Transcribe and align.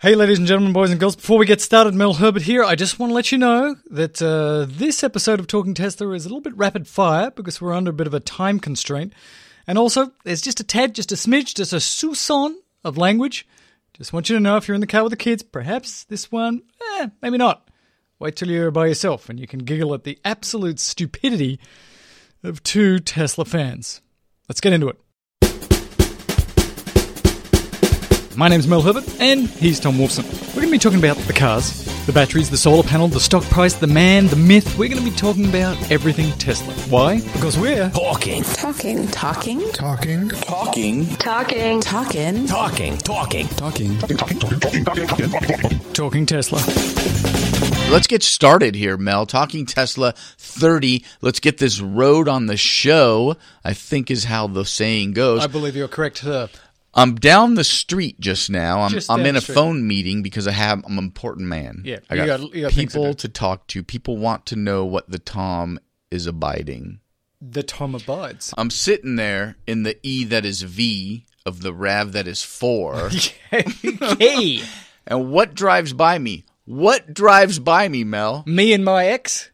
Hey, 0.00 0.14
ladies 0.14 0.38
and 0.38 0.46
gentlemen, 0.46 0.72
boys 0.72 0.92
and 0.92 1.00
girls, 1.00 1.16
before 1.16 1.38
we 1.38 1.44
get 1.44 1.60
started, 1.60 1.92
Mel 1.92 2.14
Herbert 2.14 2.42
here. 2.42 2.62
I 2.62 2.76
just 2.76 3.00
want 3.00 3.10
to 3.10 3.14
let 3.14 3.32
you 3.32 3.38
know 3.38 3.74
that 3.90 4.22
uh, 4.22 4.64
this 4.68 5.02
episode 5.02 5.40
of 5.40 5.48
Talking 5.48 5.74
Tesla 5.74 6.12
is 6.12 6.24
a 6.24 6.28
little 6.28 6.40
bit 6.40 6.56
rapid 6.56 6.86
fire 6.86 7.32
because 7.32 7.60
we're 7.60 7.74
under 7.74 7.90
a 7.90 7.94
bit 7.94 8.06
of 8.06 8.14
a 8.14 8.20
time 8.20 8.60
constraint. 8.60 9.12
And 9.66 9.76
also, 9.76 10.12
there's 10.22 10.40
just 10.40 10.60
a 10.60 10.62
tad, 10.62 10.94
just 10.94 11.10
a 11.10 11.16
smidge, 11.16 11.56
just 11.56 11.72
a 11.72 11.78
soupçon 11.78 12.54
of 12.84 12.96
language. 12.96 13.44
Just 13.92 14.12
want 14.12 14.28
you 14.28 14.36
to 14.36 14.40
know 14.40 14.56
if 14.56 14.68
you're 14.68 14.76
in 14.76 14.80
the 14.80 14.86
car 14.86 15.02
with 15.02 15.10
the 15.10 15.16
kids, 15.16 15.42
perhaps 15.42 16.04
this 16.04 16.30
one, 16.30 16.62
eh, 17.00 17.08
maybe 17.20 17.36
not. 17.36 17.68
Wait 18.20 18.36
till 18.36 18.50
you're 18.50 18.70
by 18.70 18.86
yourself 18.86 19.28
and 19.28 19.40
you 19.40 19.48
can 19.48 19.58
giggle 19.58 19.94
at 19.94 20.04
the 20.04 20.16
absolute 20.24 20.78
stupidity 20.78 21.58
of 22.44 22.62
two 22.62 23.00
Tesla 23.00 23.44
fans. 23.44 24.00
Let's 24.48 24.60
get 24.60 24.72
into 24.72 24.90
it. 24.90 25.00
My 28.38 28.46
name's 28.46 28.68
Mel 28.68 28.82
Herbert, 28.82 29.04
and 29.18 29.48
he's 29.48 29.80
Tom 29.80 29.96
Wolfson. 29.96 30.22
We're 30.50 30.62
going 30.62 30.66
to 30.68 30.70
be 30.70 30.78
talking 30.78 31.00
about 31.00 31.16
the 31.16 31.32
cars, 31.32 31.84
the 32.06 32.12
batteries, 32.12 32.48
the 32.48 32.56
solar 32.56 32.84
panel, 32.84 33.08
the 33.08 33.18
stock 33.18 33.42
price, 33.42 33.74
the 33.74 33.88
man, 33.88 34.28
the 34.28 34.36
myth. 34.36 34.78
We're 34.78 34.88
going 34.88 35.04
to 35.04 35.10
be 35.10 35.16
talking 35.16 35.48
about 35.48 35.90
everything 35.90 36.30
Tesla. 36.38 36.72
Why? 36.88 37.20
Because 37.20 37.58
we're 37.58 37.90
Talking. 37.90 38.44
Talking. 38.44 39.08
Talking. 39.08 39.68
Talking. 39.72 40.28
Talking. 40.28 41.08
Talking. 41.16 41.80
Talking. 41.80 42.46
Talking. 42.46 42.46
Talking. 43.48 43.98
Talking. 43.98 43.98
talking 45.92 46.26
Tesla. 46.26 46.58
Let's 47.90 48.06
get 48.06 48.22
started 48.22 48.76
here, 48.76 48.96
Mel. 48.96 49.26
Talking 49.26 49.66
Tesla 49.66 50.12
30. 50.12 51.04
Let's 51.22 51.40
get 51.40 51.58
this 51.58 51.80
road 51.80 52.28
on 52.28 52.46
the 52.46 52.56
show, 52.56 53.36
I 53.64 53.74
think 53.74 54.12
is 54.12 54.24
how 54.24 54.46
the 54.46 54.64
saying 54.64 55.14
goes. 55.14 55.42
I 55.42 55.48
believe 55.48 55.74
you're 55.74 55.88
correct, 55.88 56.18
sir. 56.18 56.48
I'm 56.98 57.14
down 57.14 57.54
the 57.54 57.64
street 57.64 58.20
just 58.20 58.50
now. 58.50 58.80
I'm, 58.82 58.90
Just 58.90 59.10
I'm 59.10 59.24
in 59.24 59.36
a 59.36 59.40
street. 59.40 59.54
phone 59.54 59.86
meeting 59.86 60.22
because 60.22 60.46
I 60.48 60.52
have 60.52 60.84
I'm 60.84 60.98
an 60.98 61.04
important 61.04 61.46
man. 61.48 61.82
Yeah, 61.84 61.98
I 62.10 62.14
you 62.14 62.26
got, 62.26 62.40
got- 62.40 62.52
got 62.52 62.72
people 62.72 63.14
to 63.14 63.28
talk 63.28 63.66
to. 63.68 63.82
People 63.82 64.16
want 64.16 64.46
to 64.46 64.56
know 64.56 64.84
what 64.84 65.08
the 65.10 65.18
Tom 65.18 65.78
is 66.10 66.26
abiding. 66.26 67.00
The 67.40 67.62
Tom 67.62 67.94
abides. 67.94 68.52
I'm 68.58 68.70
sitting 68.70 69.16
there 69.16 69.56
in 69.66 69.84
the 69.84 69.96
E 70.02 70.24
that 70.24 70.44
is 70.44 70.62
V 70.62 71.24
of 71.46 71.62
the 71.62 71.72
Rav 71.72 72.12
that 72.12 72.26
is 72.26 72.42
four. 72.42 73.10
hey, 73.50 74.62
and 75.06 75.30
what 75.30 75.54
drives 75.54 75.92
by 75.92 76.18
me? 76.18 76.44
What 76.64 77.14
drives 77.14 77.58
by 77.58 77.88
me, 77.88 78.04
Mel? 78.04 78.42
me 78.46 78.72
and 78.72 78.84
my 78.84 79.06
ex. 79.06 79.50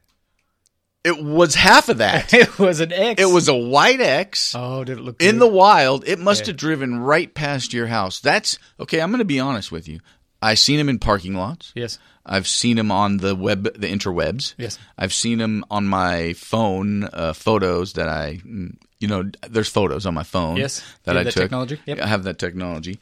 It 1.05 1.23
was 1.23 1.55
half 1.55 1.89
of 1.91 1.99
that. 1.99 2.33
It 2.35 2.59
was 2.59 2.81
an 2.81 2.93
X. 2.93 3.21
It 3.21 3.27
was 3.27 3.49
a 3.49 3.55
white 3.55 4.01
X. 4.01 4.55
Oh, 4.57 4.85
did 4.85 4.99
it 4.99 5.03
look 5.03 5.21
in 5.23 5.33
good? 5.33 5.41
the 5.43 5.47
wild, 5.47 6.05
it 6.09 6.19
must 6.19 6.43
Yeah. 6.43 6.47
have 6.49 6.57
driven 6.57 6.99
right 6.99 7.33
past 7.35 7.73
your 7.75 7.87
house. 7.89 8.21
That's 8.21 8.59
okay. 8.81 9.01
I'm 9.01 9.11
going 9.11 9.19
to 9.19 9.25
be 9.25 9.39
honest 9.41 9.71
with 9.71 9.87
you. 9.89 10.01
I've 10.41 10.59
seen 10.59 10.79
him 10.79 10.89
in 10.89 10.99
parking 10.99 11.35
lots. 11.35 11.73
Yes. 11.75 11.99
I've 12.27 12.49
seen 12.49 12.79
him 12.79 12.91
on 12.91 13.19
the 13.19 13.35
web, 13.35 13.65
the 13.79 13.87
interwebs. 13.91 14.55
Yes. 14.59 14.79
I've 14.99 15.13
seen 15.13 15.41
him 15.41 15.65
on 15.71 15.87
my 15.87 16.33
phone, 16.35 17.05
uh, 17.13 17.33
photos 17.35 17.95
that 17.95 18.09
I, 18.09 18.41
mm, 18.47 18.75
you 18.99 19.09
know, 19.09 19.31
there's 19.49 19.69
photos 19.69 20.07
on 20.07 20.15
my 20.15 20.23
phone. 20.23 20.57
Yes. 20.57 20.83
That 21.05 21.17
I 21.17 21.21
have 21.21 21.25
that 21.27 21.33
took. 21.33 21.43
technology? 21.45 21.81
Yep. 21.87 21.99
I 22.01 22.07
have 22.07 22.25
that 22.25 22.39
technology, 22.39 22.99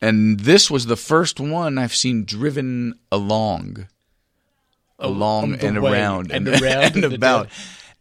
and 0.00 0.40
this 0.40 0.70
was 0.70 0.86
the 0.86 0.96
first 0.96 1.38
one 1.40 1.76
I've 1.78 1.94
seen 1.94 2.24
driven 2.24 2.94
along, 3.10 3.88
along 5.02 5.54
on 5.54 5.60
and 5.60 5.78
around 5.78 6.30
and 6.32 6.48
around 6.48 6.94
and 6.96 7.04
and 7.04 7.12
about. 7.14 7.48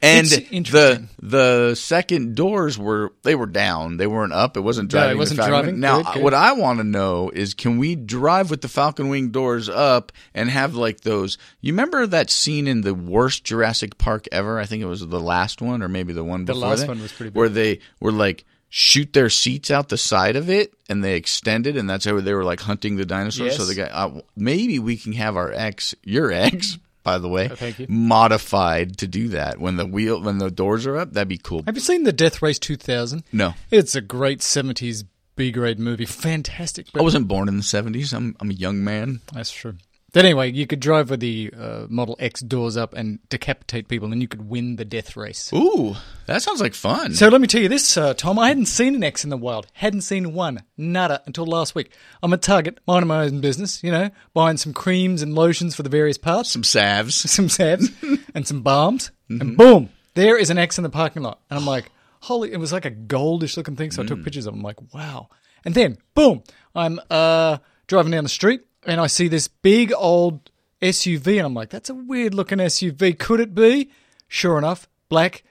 And 0.04 0.26
the 0.26 1.08
the 1.22 1.76
second 1.76 2.36
doors 2.36 2.76
were 2.76 3.14
they 3.22 3.36
were 3.36 3.46
down. 3.46 3.98
They 3.98 4.08
weren't 4.08 4.34
up. 4.34 4.58
It 4.58 4.62
wasn't 4.62 4.92
No, 4.92 4.98
it 4.98 5.02
driving. 5.04 5.18
wasn't 5.20 5.40
driving. 5.42 5.80
Now, 5.80 6.02
Good, 6.14 6.24
what 6.24 6.34
I 6.34 6.54
want 6.54 6.80
to 6.80 6.84
know 6.84 7.30
is, 7.30 7.54
can 7.54 7.78
we 7.78 7.96
drive 7.96 8.50
with 8.50 8.62
the 8.62 8.68
Falcon 8.68 9.10
Wing 9.10 9.30
doors 9.30 9.70
up 9.70 10.12
and 10.34 10.50
have 10.50 10.74
like 10.74 11.02
those? 11.02 11.38
You 11.62 11.74
remember 11.74 12.08
that 12.08 12.32
scene 12.32 12.66
in 12.68 12.82
the 12.82 12.96
worst 12.96 13.44
Jurassic 13.44 14.00
Park 14.00 14.26
ever? 14.32 14.58
I 14.60 14.66
think 14.66 14.82
it 14.82 14.88
was 14.88 15.06
the 15.08 15.20
last 15.20 15.62
one, 15.62 15.84
or 15.84 15.88
maybe 15.88 16.14
the 16.14 16.24
one 16.24 16.46
The 16.46 16.54
before 16.54 16.70
last 16.70 16.80
that, 16.80 16.88
one 16.88 17.02
was 17.04 17.12
pretty 17.12 17.30
big. 17.30 17.38
Where 17.38 17.50
they 17.50 17.80
were 18.00 18.12
like 18.12 18.44
shoot 18.70 19.14
their 19.14 19.30
seats 19.30 19.70
out 19.70 19.90
the 19.90 19.98
side 19.98 20.36
of 20.38 20.50
it 20.50 20.74
and 20.90 21.04
they 21.04 21.16
extended 21.18 21.76
and 21.76 21.88
that's 21.90 22.06
how 22.06 22.18
they 22.22 22.34
were 22.34 22.46
like 22.46 22.62
hunting 22.62 22.96
the 22.96 23.06
dinosaurs 23.06 23.58
so 23.58 23.64
Yes. 23.64 23.68
the 23.68 23.76
guy 23.76 23.90
uh, 23.90 24.22
maybe 24.34 24.80
we 24.80 24.96
can 24.96 25.12
have 25.12 25.36
our 25.36 25.52
ex 25.52 25.94
your 26.06 26.32
ex 26.32 26.78
by 27.04 27.18
the 27.18 27.28
way 27.30 27.50
Oh, 27.52 27.56
thank 27.56 27.80
you. 27.80 27.86
modified 27.90 28.98
to 28.98 29.08
do 29.08 29.28
that 29.30 29.60
when 29.60 29.78
the 29.78 29.86
wheel 29.86 30.22
when 30.22 30.38
the 30.38 30.52
doors 30.52 30.86
are 30.86 30.98
up 30.98 31.14
that'd 31.14 31.28
be 31.28 31.38
cool 31.38 31.64
Have 31.66 31.76
you 31.76 31.82
seen 31.82 32.04
the 32.04 32.14
Death 32.14 32.42
Race 32.42 32.60
2000? 32.60 33.24
no 33.32 33.54
It's 33.72 33.96
a 33.96 34.02
great 34.02 34.40
70s 34.40 35.04
B 35.38 35.50
grade 35.52 35.80
movie. 35.80 36.06
Fantastic. 36.06 36.88
I 36.94 37.02
wasn't 37.02 37.28
born 37.28 37.48
in 37.48 37.56
the 37.58 37.64
70s 37.64 38.14
I'm, 38.14 38.36
I'm 38.40 38.52
a 38.52 38.54
young 38.54 38.84
man 38.84 39.22
That's 39.34 39.52
true. 39.52 39.76
But 40.14 40.26
anyway, 40.26 40.52
you 40.52 40.68
could 40.68 40.82
drive 40.82 41.10
with 41.10 41.22
the 41.22 41.54
uh, 41.58 41.86
Model 41.88 42.18
X 42.20 42.42
doors 42.42 42.76
up 42.76 42.94
and 42.94 43.20
decapitate 43.30 43.88
people, 43.88 44.12
and 44.12 44.22
you 44.22 44.28
could 44.28 44.50
win 44.50 44.76
the 44.76 44.84
death 44.84 45.16
race. 45.16 45.52
ooh 45.54 45.96
that 46.26 46.42
sounds 46.42 46.62
like 46.62 46.74
fun 46.74 47.14
So 47.14 47.28
let 47.28 47.42
me 47.42 47.48
tell 47.48 47.62
you 47.62 47.68
this, 47.68 47.98
uh, 47.98 48.14
Tom. 48.14 48.40
I 48.40 48.48
hadn't 48.48 48.68
seen 48.68 48.96
an 48.96 49.04
X 49.04 49.24
in 49.24 49.30
the 49.30 49.38
wild. 49.38 49.68
Hadn't 49.74 50.02
seen 50.02 50.34
one. 50.34 50.64
Nada 50.78 51.22
until 51.26 51.46
last 51.46 51.76
week. 51.76 51.92
I'm 52.24 52.32
at 52.34 52.42
Target, 52.42 52.80
minding 52.88 53.08
my 53.08 53.26
own 53.26 53.42
business, 53.42 53.84
you 53.84 53.92
know, 53.92 54.10
buying 54.34 54.58
some 54.58 54.74
creams 54.74 55.22
and 55.22 55.36
lotions 55.36 55.76
for 55.76 55.84
the 55.84 55.90
various 55.90 56.18
parts, 56.18 56.52
some 56.52 56.64
salves 56.64 57.16
some 57.32 57.50
salves, 57.50 57.90
and 58.36 58.48
some 58.48 58.62
balms. 58.62 59.12
And 59.30 59.58
boom, 59.58 59.90
there 60.14 60.38
is 60.38 60.50
an 60.50 60.58
X 60.58 60.78
in 60.78 60.84
the 60.84 60.90
parking 60.90 61.24
lot. 61.24 61.40
And 61.50 61.58
I'm 61.58 61.66
like, 61.66 61.90
holy, 62.20 62.52
it 62.52 62.58
was 62.58 62.74
like 62.74 62.86
a 62.86 62.92
goldish 62.92 63.56
looking 63.56 63.76
thing. 63.78 63.92
So 63.92 64.04
I 64.04 64.06
took 64.06 64.24
pictures 64.24 64.46
of 64.46 64.54
it. 64.54 64.58
I'm 64.58 64.64
like, 64.64 64.94
wow. 64.94 65.30
And 65.64 65.74
then, 65.74 65.98
boom, 66.16 66.44
I'm 66.76 67.00
uh, 67.10 67.58
driving 67.88 68.12
down 68.12 68.24
the 68.24 68.30
street 68.30 68.62
and 68.86 69.00
I 69.02 69.08
see 69.08 69.28
this 69.28 69.48
big 69.48 69.92
old 69.96 70.50
SUV. 70.82 71.38
And 71.38 71.46
I'm 71.46 71.54
like, 71.54 71.70
that's 71.70 71.90
a 71.90 71.94
weird 71.96 72.34
looking 72.34 72.58
SUV. 72.60 73.18
Could 73.18 73.40
it 73.40 73.54
be? 73.56 73.92
Sure 74.28 74.58
enough, 74.58 74.88
black 75.10 75.44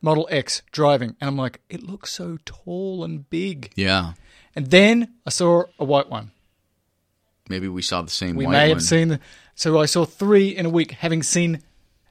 Model 0.00 0.28
X 0.30 0.62
driving. 0.72 1.16
And 1.20 1.28
I'm 1.28 1.36
like, 1.36 1.60
it 1.68 1.82
looks 1.82 2.10
so 2.12 2.38
tall 2.44 3.04
and 3.04 3.28
big. 3.28 3.72
yeah 3.76 4.12
And 4.54 4.70
then 4.70 5.14
I 5.26 5.30
saw 5.30 5.64
a 5.78 5.84
white 5.84 6.08
one. 6.08 6.30
maybe 7.48 7.68
we 7.68 7.82
saw 7.82 8.02
the 8.02 8.10
same 8.10 8.36
We 8.36 8.46
white 8.46 8.52
may 8.52 8.68
have 8.68 8.82
seen 8.82 9.08
the. 9.08 9.20
So 9.54 9.78
I 9.80 9.86
saw 9.86 10.04
three 10.04 10.48
in 10.48 10.66
a 10.66 10.70
week, 10.70 10.92
having 10.92 11.22
seen 11.22 11.62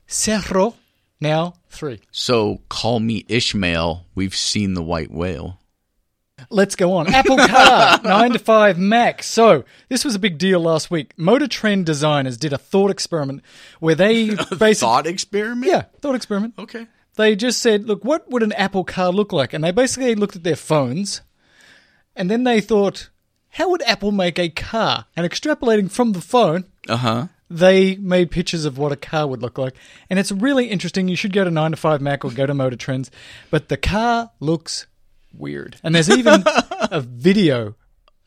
Cerro, 0.07 0.75
now 1.21 1.55
three. 1.69 2.01
so 2.11 2.61
call 2.67 2.99
me 2.99 3.25
Ishmael 3.29 4.05
we've 4.15 4.35
seen 4.35 4.73
the 4.73 4.83
white 4.83 5.11
whale 5.11 5.60
Let's 6.49 6.75
go 6.75 6.93
on. 6.93 7.07
Apple 7.13 7.37
Car, 7.37 7.99
9 8.03 8.31
to 8.31 8.39
5 8.39 8.77
Mac. 8.77 9.23
So, 9.23 9.63
this 9.89 10.03
was 10.03 10.15
a 10.15 10.19
big 10.19 10.37
deal 10.37 10.59
last 10.59 10.89
week. 10.91 11.13
Motor 11.17 11.47
Trend 11.47 11.85
designers 11.85 12.37
did 12.37 12.53
a 12.53 12.57
thought 12.57 12.91
experiment 12.91 13.41
where 13.79 13.95
they 13.95 14.29
basically. 14.35 14.73
thought 14.73 15.07
experiment 15.07 15.65
Yeah, 15.65 15.83
thought 15.99 16.15
experiment. 16.15 16.55
okay 16.57 16.87
They 17.15 17.35
just 17.35 17.61
said, 17.61 17.87
look, 17.87 18.03
what 18.03 18.29
would 18.29 18.43
an 18.43 18.53
Apple 18.53 18.83
car 18.83 19.11
look 19.11 19.31
like? 19.33 19.53
And 19.53 19.63
they 19.63 19.71
basically 19.71 20.15
looked 20.15 20.35
at 20.35 20.43
their 20.43 20.55
phones 20.55 21.21
and 22.15 22.29
then 22.29 22.43
they 22.43 22.61
thought, 22.61 23.09
how 23.49 23.69
would 23.69 23.81
Apple 23.83 24.11
make 24.11 24.39
a 24.39 24.49
car? 24.49 25.05
And 25.15 25.29
extrapolating 25.29 25.91
from 25.91 26.13
the 26.13 26.21
phone, 26.21 26.65
uh-huh 26.87 27.27
they 27.51 27.97
made 27.97 28.31
pictures 28.31 28.63
of 28.63 28.77
what 28.77 28.93
a 28.93 28.95
car 28.95 29.27
would 29.27 29.41
look 29.41 29.57
like. 29.57 29.75
And 30.09 30.17
it's 30.17 30.31
really 30.31 30.67
interesting. 30.67 31.09
You 31.09 31.17
should 31.17 31.33
go 31.33 31.43
to 31.43 31.51
9 31.51 31.71
to 31.71 31.77
5 31.77 32.01
Mac 32.01 32.23
or 32.23 32.31
go 32.31 32.45
to 32.45 32.53
Motor 32.53 32.77
Trends. 32.77 33.11
But 33.49 33.67
the 33.67 33.75
car 33.75 34.31
looks 34.39 34.87
weird. 35.33 35.77
And 35.83 35.95
there's 35.95 36.09
even 36.09 36.43
a 36.91 37.01
video, 37.01 37.75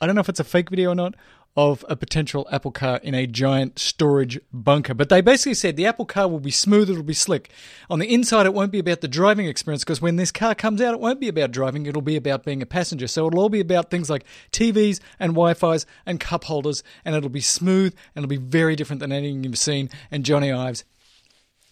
I 0.00 0.06
don't 0.06 0.14
know 0.14 0.20
if 0.20 0.28
it's 0.28 0.40
a 0.40 0.44
fake 0.44 0.70
video 0.70 0.90
or 0.90 0.94
not, 0.94 1.14
of 1.56 1.84
a 1.88 1.94
potential 1.94 2.48
Apple 2.50 2.72
car 2.72 2.98
in 3.02 3.14
a 3.14 3.26
giant 3.26 3.78
storage 3.78 4.40
bunker. 4.52 4.92
But 4.92 5.08
they 5.08 5.20
basically 5.20 5.54
said 5.54 5.76
the 5.76 5.86
Apple 5.86 6.04
car 6.04 6.26
will 6.26 6.40
be 6.40 6.50
smooth, 6.50 6.90
it'll 6.90 7.04
be 7.04 7.14
slick. 7.14 7.50
On 7.88 8.00
the 8.00 8.12
inside, 8.12 8.46
it 8.46 8.54
won't 8.54 8.72
be 8.72 8.80
about 8.80 9.02
the 9.02 9.08
driving 9.08 9.46
experience 9.46 9.84
because 9.84 10.02
when 10.02 10.16
this 10.16 10.32
car 10.32 10.54
comes 10.54 10.80
out, 10.80 10.94
it 10.94 11.00
won't 11.00 11.20
be 11.20 11.28
about 11.28 11.52
driving, 11.52 11.86
it'll 11.86 12.02
be 12.02 12.16
about 12.16 12.44
being 12.44 12.60
a 12.60 12.66
passenger. 12.66 13.06
So 13.06 13.26
it'll 13.26 13.38
all 13.38 13.48
be 13.48 13.60
about 13.60 13.90
things 13.90 14.10
like 14.10 14.24
TVs 14.50 15.00
and 15.20 15.32
Wi 15.32 15.54
Fi's 15.54 15.86
and 16.04 16.18
cup 16.18 16.44
holders, 16.44 16.82
and 17.04 17.14
it'll 17.14 17.30
be 17.30 17.40
smooth 17.40 17.94
and 18.14 18.24
it'll 18.24 18.28
be 18.30 18.36
very 18.36 18.74
different 18.74 19.00
than 19.00 19.12
anything 19.12 19.44
you've 19.44 19.58
seen. 19.58 19.90
And 20.10 20.24
Johnny 20.24 20.50
Ives, 20.50 20.84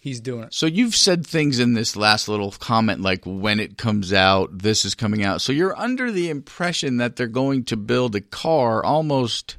he's 0.03 0.19
doing 0.19 0.43
it. 0.43 0.53
So 0.53 0.65
you've 0.65 0.97
said 0.97 1.25
things 1.25 1.59
in 1.59 1.75
this 1.75 1.95
last 1.95 2.27
little 2.27 2.51
comment 2.51 2.99
like 2.99 3.23
when 3.23 3.61
it 3.61 3.77
comes 3.77 4.11
out, 4.11 4.49
this 4.59 4.83
is 4.83 4.95
coming 4.95 5.23
out. 5.23 5.39
So 5.39 5.53
you're 5.53 5.79
under 5.79 6.11
the 6.11 6.29
impression 6.29 6.97
that 6.97 7.15
they're 7.15 7.27
going 7.27 7.63
to 7.65 7.77
build 7.77 8.13
a 8.13 8.19
car 8.19 8.83
almost 8.83 9.55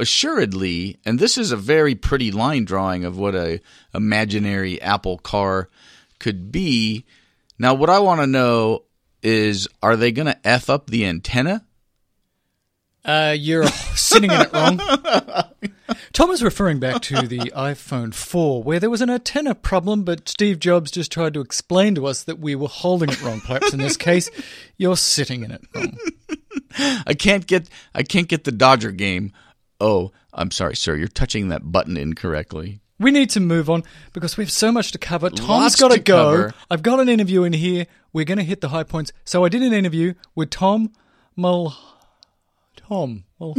assuredly, 0.00 0.98
and 1.06 1.20
this 1.20 1.38
is 1.38 1.52
a 1.52 1.56
very 1.56 1.94
pretty 1.94 2.32
line 2.32 2.64
drawing 2.64 3.04
of 3.04 3.16
what 3.16 3.36
a 3.36 3.60
imaginary 3.94 4.82
Apple 4.82 5.18
car 5.18 5.68
could 6.18 6.50
be. 6.50 7.04
Now 7.56 7.74
what 7.74 7.88
I 7.88 8.00
want 8.00 8.20
to 8.20 8.26
know 8.26 8.82
is 9.22 9.68
are 9.80 9.94
they 9.94 10.10
going 10.10 10.26
to 10.26 10.46
f 10.46 10.68
up 10.68 10.90
the 10.90 11.06
antenna? 11.06 11.64
Uh, 13.04 13.34
you're 13.36 13.66
sitting 13.94 14.30
in 14.30 14.40
it 14.40 14.52
wrong. 14.52 14.80
Tom 16.12 16.30
is 16.30 16.42
referring 16.42 16.78
back 16.78 17.02
to 17.02 17.26
the 17.26 17.38
iPhone 17.56 18.14
4, 18.14 18.62
where 18.62 18.78
there 18.80 18.90
was 18.90 19.00
an 19.00 19.10
antenna 19.10 19.54
problem, 19.54 20.04
but 20.04 20.28
Steve 20.28 20.58
Jobs 20.58 20.90
just 20.90 21.10
tried 21.10 21.34
to 21.34 21.40
explain 21.40 21.94
to 21.96 22.06
us 22.06 22.24
that 22.24 22.38
we 22.38 22.54
were 22.54 22.68
holding 22.68 23.10
it 23.10 23.22
wrong. 23.22 23.40
Perhaps 23.40 23.72
in 23.72 23.80
this 23.80 23.96
case, 23.96 24.30
you're 24.76 24.96
sitting 24.96 25.44
in 25.44 25.50
it 25.50 25.62
wrong. 25.74 25.98
I 27.06 27.14
can't 27.14 27.46
get 27.46 27.68
I 27.94 28.02
can't 28.02 28.28
get 28.28 28.44
the 28.44 28.52
Dodger 28.52 28.92
game 28.92 29.32
oh, 29.82 30.12
I'm 30.32 30.50
sorry, 30.50 30.76
sir, 30.76 30.94
you're 30.94 31.08
touching 31.08 31.48
that 31.48 31.70
button 31.70 31.96
incorrectly. 31.96 32.80
We 32.98 33.10
need 33.10 33.30
to 33.30 33.40
move 33.40 33.68
on 33.68 33.82
because 34.12 34.36
we 34.36 34.44
have 34.44 34.52
so 34.52 34.70
much 34.70 34.92
to 34.92 34.98
cover. 34.98 35.28
Tom's 35.28 35.76
got 35.76 35.90
to 35.90 35.98
go. 35.98 36.30
cover. 36.30 36.54
I've 36.70 36.82
got 36.82 37.00
an 37.00 37.08
interview 37.08 37.42
in 37.42 37.52
here. 37.52 37.86
We're 38.12 38.24
going 38.24 38.38
to 38.38 38.44
hit 38.44 38.60
the 38.60 38.68
high 38.68 38.84
points. 38.84 39.12
So 39.24 39.44
I 39.44 39.48
did 39.48 39.62
an 39.62 39.72
interview 39.72 40.14
with 40.36 40.50
Tom 40.50 40.92
Mul. 41.34 41.74
Tom. 42.92 43.24
Mul. 43.40 43.56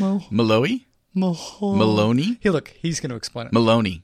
Mul. 0.00 0.24
Malloy? 0.32 0.80
Mul. 1.14 1.36
Maloney? 1.60 2.38
Here, 2.40 2.50
look, 2.50 2.74
he's 2.82 2.98
going 2.98 3.10
to 3.10 3.16
explain 3.16 3.46
it. 3.46 3.52
Maloney. 3.52 4.02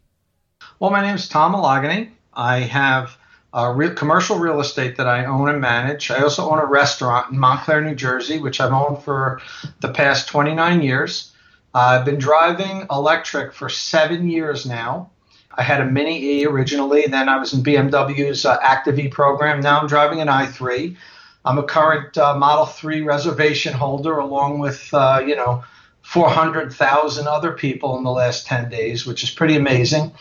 Well, 0.79 0.93
my 0.93 1.03
name 1.03 1.17
is 1.17 1.29
Tom 1.29 1.55
Moloughney. 1.55 2.11
I 2.32 2.61
have 2.61 3.19
uh, 3.53 3.73
real, 3.75 3.94
commercial 3.94 4.38
real 4.38 4.61
estate 4.61 4.97
that 4.99 5.08
I 5.08 5.25
own 5.25 5.49
and 5.49 5.61
manage. 5.61 6.12
I 6.12 6.23
also 6.23 6.49
own 6.49 6.61
a 6.61 6.67
restaurant 6.67 7.32
in 7.32 7.38
Montclair, 7.41 7.81
New 7.81 7.97
Jersey, 7.97 8.38
which 8.38 8.61
I've 8.61 8.73
owned 8.73 9.03
for 9.03 9.41
the 9.81 9.88
past 9.88 10.29
29 10.29 10.82
years. 10.82 11.32
Uh, 11.75 11.99
I've 11.99 12.05
been 12.05 12.19
driving 12.19 12.87
electric 12.88 13.55
for 13.55 13.69
seven 13.69 14.29
years 14.29 14.67
now. 14.67 15.11
I 15.52 15.64
had 15.64 15.81
a 15.81 15.87
Mini 15.87 16.23
E 16.23 16.47
originally, 16.47 17.06
then 17.09 17.29
I 17.29 17.38
was 17.38 17.55
in 17.55 17.64
BMW's 17.64 18.47
uh, 18.47 18.56
Active 18.62 19.00
E 19.00 19.09
program. 19.09 19.61
Now 19.61 19.81
I'm 19.81 19.88
driving 19.88 20.20
an 20.20 20.29
i3. 20.29 20.97
I'm 21.46 21.58
a 21.58 21.62
current 21.62 22.19
uh, 22.19 22.37
Model 22.37 22.66
3 22.66 23.02
reservation 23.02 23.72
holder, 23.72 24.19
along 24.19 24.58
with, 24.58 24.93
uh, 24.93 25.22
you 25.25 25.37
know, 25.37 25.62
400,000 26.02 27.28
other 27.28 27.52
people 27.52 27.96
in 27.98 28.04
the 28.04 28.10
last 28.10 28.46
10 28.46 28.69
days, 28.69 29.06
which 29.06 29.22
is 29.22 29.31
pretty 29.31 29.56
amazing. 29.56 30.12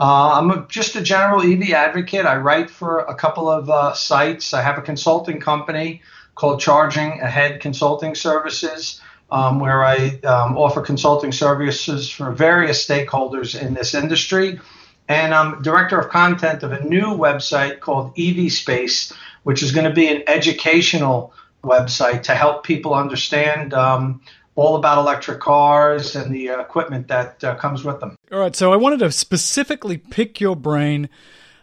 Uh, 0.00 0.38
I'm 0.38 0.50
a, 0.50 0.66
just 0.68 0.96
a 0.96 1.02
general 1.02 1.40
EV 1.40 1.70
advocate. 1.70 2.26
I 2.26 2.36
write 2.36 2.68
for 2.68 2.98
a 2.98 3.14
couple 3.14 3.48
of 3.48 3.70
uh, 3.70 3.94
sites. 3.94 4.52
I 4.52 4.62
have 4.62 4.76
a 4.76 4.82
consulting 4.82 5.40
company 5.40 6.02
called 6.34 6.60
Charging 6.60 7.20
Ahead 7.20 7.60
Consulting 7.60 8.16
Services, 8.16 9.00
um, 9.30 9.60
where 9.60 9.84
I 9.84 10.18
um, 10.24 10.58
offer 10.58 10.80
consulting 10.80 11.30
services 11.30 12.10
for 12.10 12.32
various 12.32 12.86
stakeholders 12.86 13.60
in 13.60 13.74
this 13.74 13.94
industry. 13.94 14.60
And 15.08 15.34
I'm 15.34 15.62
director 15.62 15.98
of 15.98 16.08
content 16.08 16.62
of 16.62 16.72
a 16.72 16.84
new 16.84 17.06
website 17.06 17.80
called 17.80 18.12
EV 18.18 18.50
Space, 18.52 19.12
which 19.42 19.62
is 19.62 19.72
going 19.72 19.88
to 19.88 19.94
be 19.94 20.08
an 20.08 20.22
educational 20.26 21.32
website 21.62 22.22
to 22.24 22.34
help 22.34 22.64
people 22.64 22.94
understand 22.94 23.72
um, 23.74 24.20
all 24.54 24.76
about 24.76 24.98
electric 24.98 25.40
cars 25.40 26.16
and 26.16 26.34
the 26.34 26.48
equipment 26.48 27.08
that 27.08 27.42
uh, 27.42 27.54
comes 27.56 27.84
with 27.84 28.00
them. 28.00 28.16
All 28.30 28.38
right, 28.38 28.54
so 28.54 28.72
I 28.72 28.76
wanted 28.76 29.00
to 29.00 29.10
specifically 29.12 29.98
pick 29.98 30.40
your 30.40 30.56
brain 30.56 31.08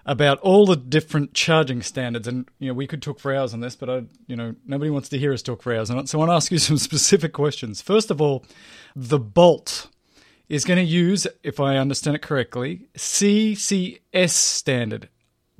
about 0.05 0.39
all 0.39 0.65
the 0.65 0.75
different 0.75 1.33
charging 1.33 1.83
standards, 1.83 2.27
and 2.27 2.49
you 2.57 2.69
know 2.69 2.73
we 2.73 2.87
could 2.87 3.01
talk 3.01 3.19
for 3.19 3.33
hours 3.33 3.53
on 3.53 3.59
this, 3.59 3.75
but 3.75 3.89
I, 3.89 4.03
you 4.27 4.35
know, 4.35 4.55
nobody 4.65 4.89
wants 4.89 5.09
to 5.09 5.19
hear 5.19 5.33
us 5.33 5.43
talk 5.43 5.61
for 5.61 5.73
hours 5.73 5.91
on 5.91 5.99
it. 5.99 6.09
So 6.09 6.17
I 6.17 6.19
want 6.19 6.29
to 6.29 6.35
ask 6.35 6.51
you 6.51 6.57
some 6.57 6.77
specific 6.77 7.33
questions. 7.33 7.81
First 7.81 8.09
of 8.09 8.21
all, 8.21 8.43
the 8.95 9.19
Bolt 9.19 9.87
is 10.47 10.65
going 10.65 10.79
to 10.79 10.83
use, 10.83 11.27
if 11.43 11.59
I 11.59 11.77
understand 11.77 12.15
it 12.15 12.23
correctly, 12.23 12.87
CCS 12.97 14.31
standard. 14.31 15.09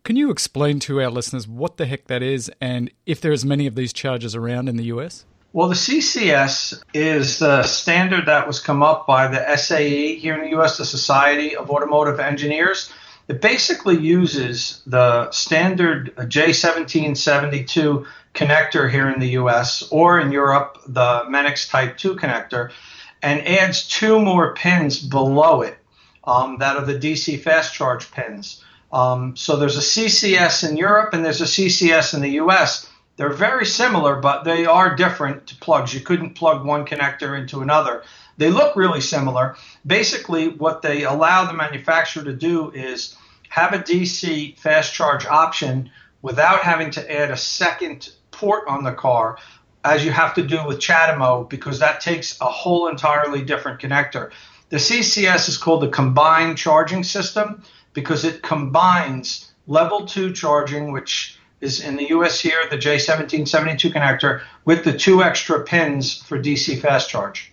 Can 0.03 0.15
you 0.15 0.31
explain 0.31 0.79
to 0.81 1.01
our 1.01 1.09
listeners 1.09 1.47
what 1.47 1.77
the 1.77 1.85
heck 1.85 2.07
that 2.07 2.21
is, 2.23 2.51
and 2.61 2.91
if 3.05 3.21
there's 3.21 3.43
many 3.43 3.67
of 3.67 3.75
these 3.75 3.91
chargers 3.91 4.35
around 4.35 4.69
in 4.69 4.77
the 4.77 4.85
US? 4.85 5.25
Well, 5.51 5.67
the 5.67 5.75
CCS 5.75 6.83
is 6.93 7.39
the 7.39 7.63
standard 7.63 8.27
that 8.27 8.45
was 8.45 8.59
come 8.59 8.83
up 8.83 9.07
by 9.07 9.27
the 9.27 9.55
SAE 9.57 10.15
here 10.15 10.35
in 10.35 10.41
the 10.41 10.49
U.S., 10.51 10.77
the 10.77 10.85
Society 10.85 11.55
of 11.55 11.71
Automotive 11.71 12.19
Engineers. 12.19 12.91
It 13.27 13.41
basically 13.41 13.97
uses 13.97 14.83
the 14.85 15.31
standard 15.31 16.15
J1772 16.15 18.05
connector 18.35 18.91
here 18.91 19.09
in 19.09 19.19
the 19.19 19.29
U.S. 19.29 19.87
or 19.91 20.19
in 20.19 20.31
Europe, 20.31 20.77
the 20.87 21.23
Mennekes 21.27 21.69
Type 21.69 21.97
2 21.97 22.15
connector, 22.15 22.71
and 23.23 23.45
adds 23.47 23.87
two 23.87 24.19
more 24.19 24.53
pins 24.53 24.99
below 24.99 25.61
it 25.61 25.77
um, 26.25 26.57
that 26.59 26.77
are 26.77 26.85
the 26.85 26.97
DC 26.97 27.41
fast 27.41 27.73
charge 27.73 28.11
pins. 28.11 28.63
Um, 28.91 29.35
so 29.35 29.55
there's 29.55 29.77
a 29.77 29.81
CCS 29.81 30.67
in 30.67 30.77
Europe 30.77 31.13
and 31.13 31.23
there's 31.23 31.41
a 31.41 31.45
CCS 31.45 32.13
in 32.13 32.21
the 32.21 32.31
U.S. 32.31 32.89
They're 33.17 33.33
very 33.33 33.65
similar, 33.65 34.15
but 34.15 34.43
they 34.43 34.65
are 34.65 34.95
different 34.95 35.47
to 35.47 35.55
plugs. 35.57 35.93
You 35.93 35.99
couldn't 35.99 36.35
plug 36.35 36.65
one 36.65 36.85
connector 36.85 37.37
into 37.37 37.61
another. 37.61 38.03
They 38.37 38.49
look 38.49 38.75
really 38.75 39.01
similar. 39.01 39.57
Basically, 39.85 40.47
what 40.47 40.81
they 40.81 41.03
allow 41.03 41.45
the 41.45 41.53
manufacturer 41.53 42.23
to 42.23 42.33
do 42.33 42.71
is 42.71 43.15
have 43.49 43.73
a 43.73 43.79
DC 43.79 44.57
fast 44.57 44.93
charge 44.93 45.25
option 45.25 45.91
without 46.21 46.61
having 46.61 46.91
to 46.91 47.11
add 47.11 47.31
a 47.31 47.37
second 47.37 48.09
port 48.31 48.67
on 48.67 48.83
the 48.83 48.93
car, 48.93 49.37
as 49.83 50.05
you 50.05 50.11
have 50.11 50.33
to 50.35 50.43
do 50.43 50.65
with 50.65 50.79
CHAdeMO, 50.79 51.49
because 51.49 51.79
that 51.79 51.99
takes 51.99 52.39
a 52.39 52.45
whole 52.45 52.87
entirely 52.87 53.43
different 53.43 53.81
connector. 53.81 54.31
The 54.69 54.77
CCS 54.77 55.49
is 55.49 55.57
called 55.57 55.81
the 55.81 55.89
combined 55.89 56.57
charging 56.57 57.03
system 57.03 57.63
because 57.93 58.23
it 58.25 58.41
combines 58.41 59.51
level 59.67 60.05
two 60.05 60.33
charging, 60.33 60.91
which 60.91 61.37
is 61.61 61.81
in 61.81 61.97
the 61.97 62.09
US 62.09 62.39
here, 62.39 62.59
the 62.69 62.77
J1772 62.77 63.91
connector, 63.93 64.41
with 64.65 64.83
the 64.83 64.97
two 64.97 65.21
extra 65.23 65.63
pins 65.63 66.21
for 66.23 66.39
DC 66.39 66.79
fast 66.81 67.09
charge. 67.09 67.51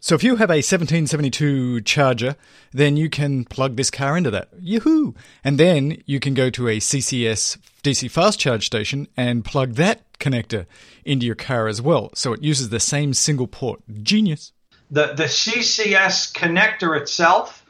So 0.00 0.14
if 0.14 0.22
you 0.22 0.36
have 0.36 0.50
a 0.50 0.60
1772 0.60 1.80
charger, 1.80 2.36
then 2.74 2.98
you 2.98 3.08
can 3.08 3.46
plug 3.46 3.76
this 3.76 3.90
car 3.90 4.18
into 4.18 4.30
that. 4.32 4.48
Yoo-hoo! 4.60 5.14
And 5.42 5.58
then 5.58 6.02
you 6.04 6.20
can 6.20 6.34
go 6.34 6.50
to 6.50 6.68
a 6.68 6.76
CCS 6.76 7.56
DC 7.82 8.10
fast 8.10 8.38
charge 8.38 8.66
station 8.66 9.08
and 9.16 9.46
plug 9.46 9.76
that 9.76 10.02
connector 10.18 10.66
into 11.06 11.24
your 11.24 11.34
car 11.34 11.68
as 11.68 11.80
well. 11.80 12.10
So 12.14 12.34
it 12.34 12.42
uses 12.42 12.68
the 12.68 12.80
same 12.80 13.14
single 13.14 13.46
port. 13.46 13.80
Genius. 14.02 14.52
The, 14.90 15.14
the 15.14 15.24
CCS 15.24 16.34
connector 16.34 17.00
itself 17.00 17.63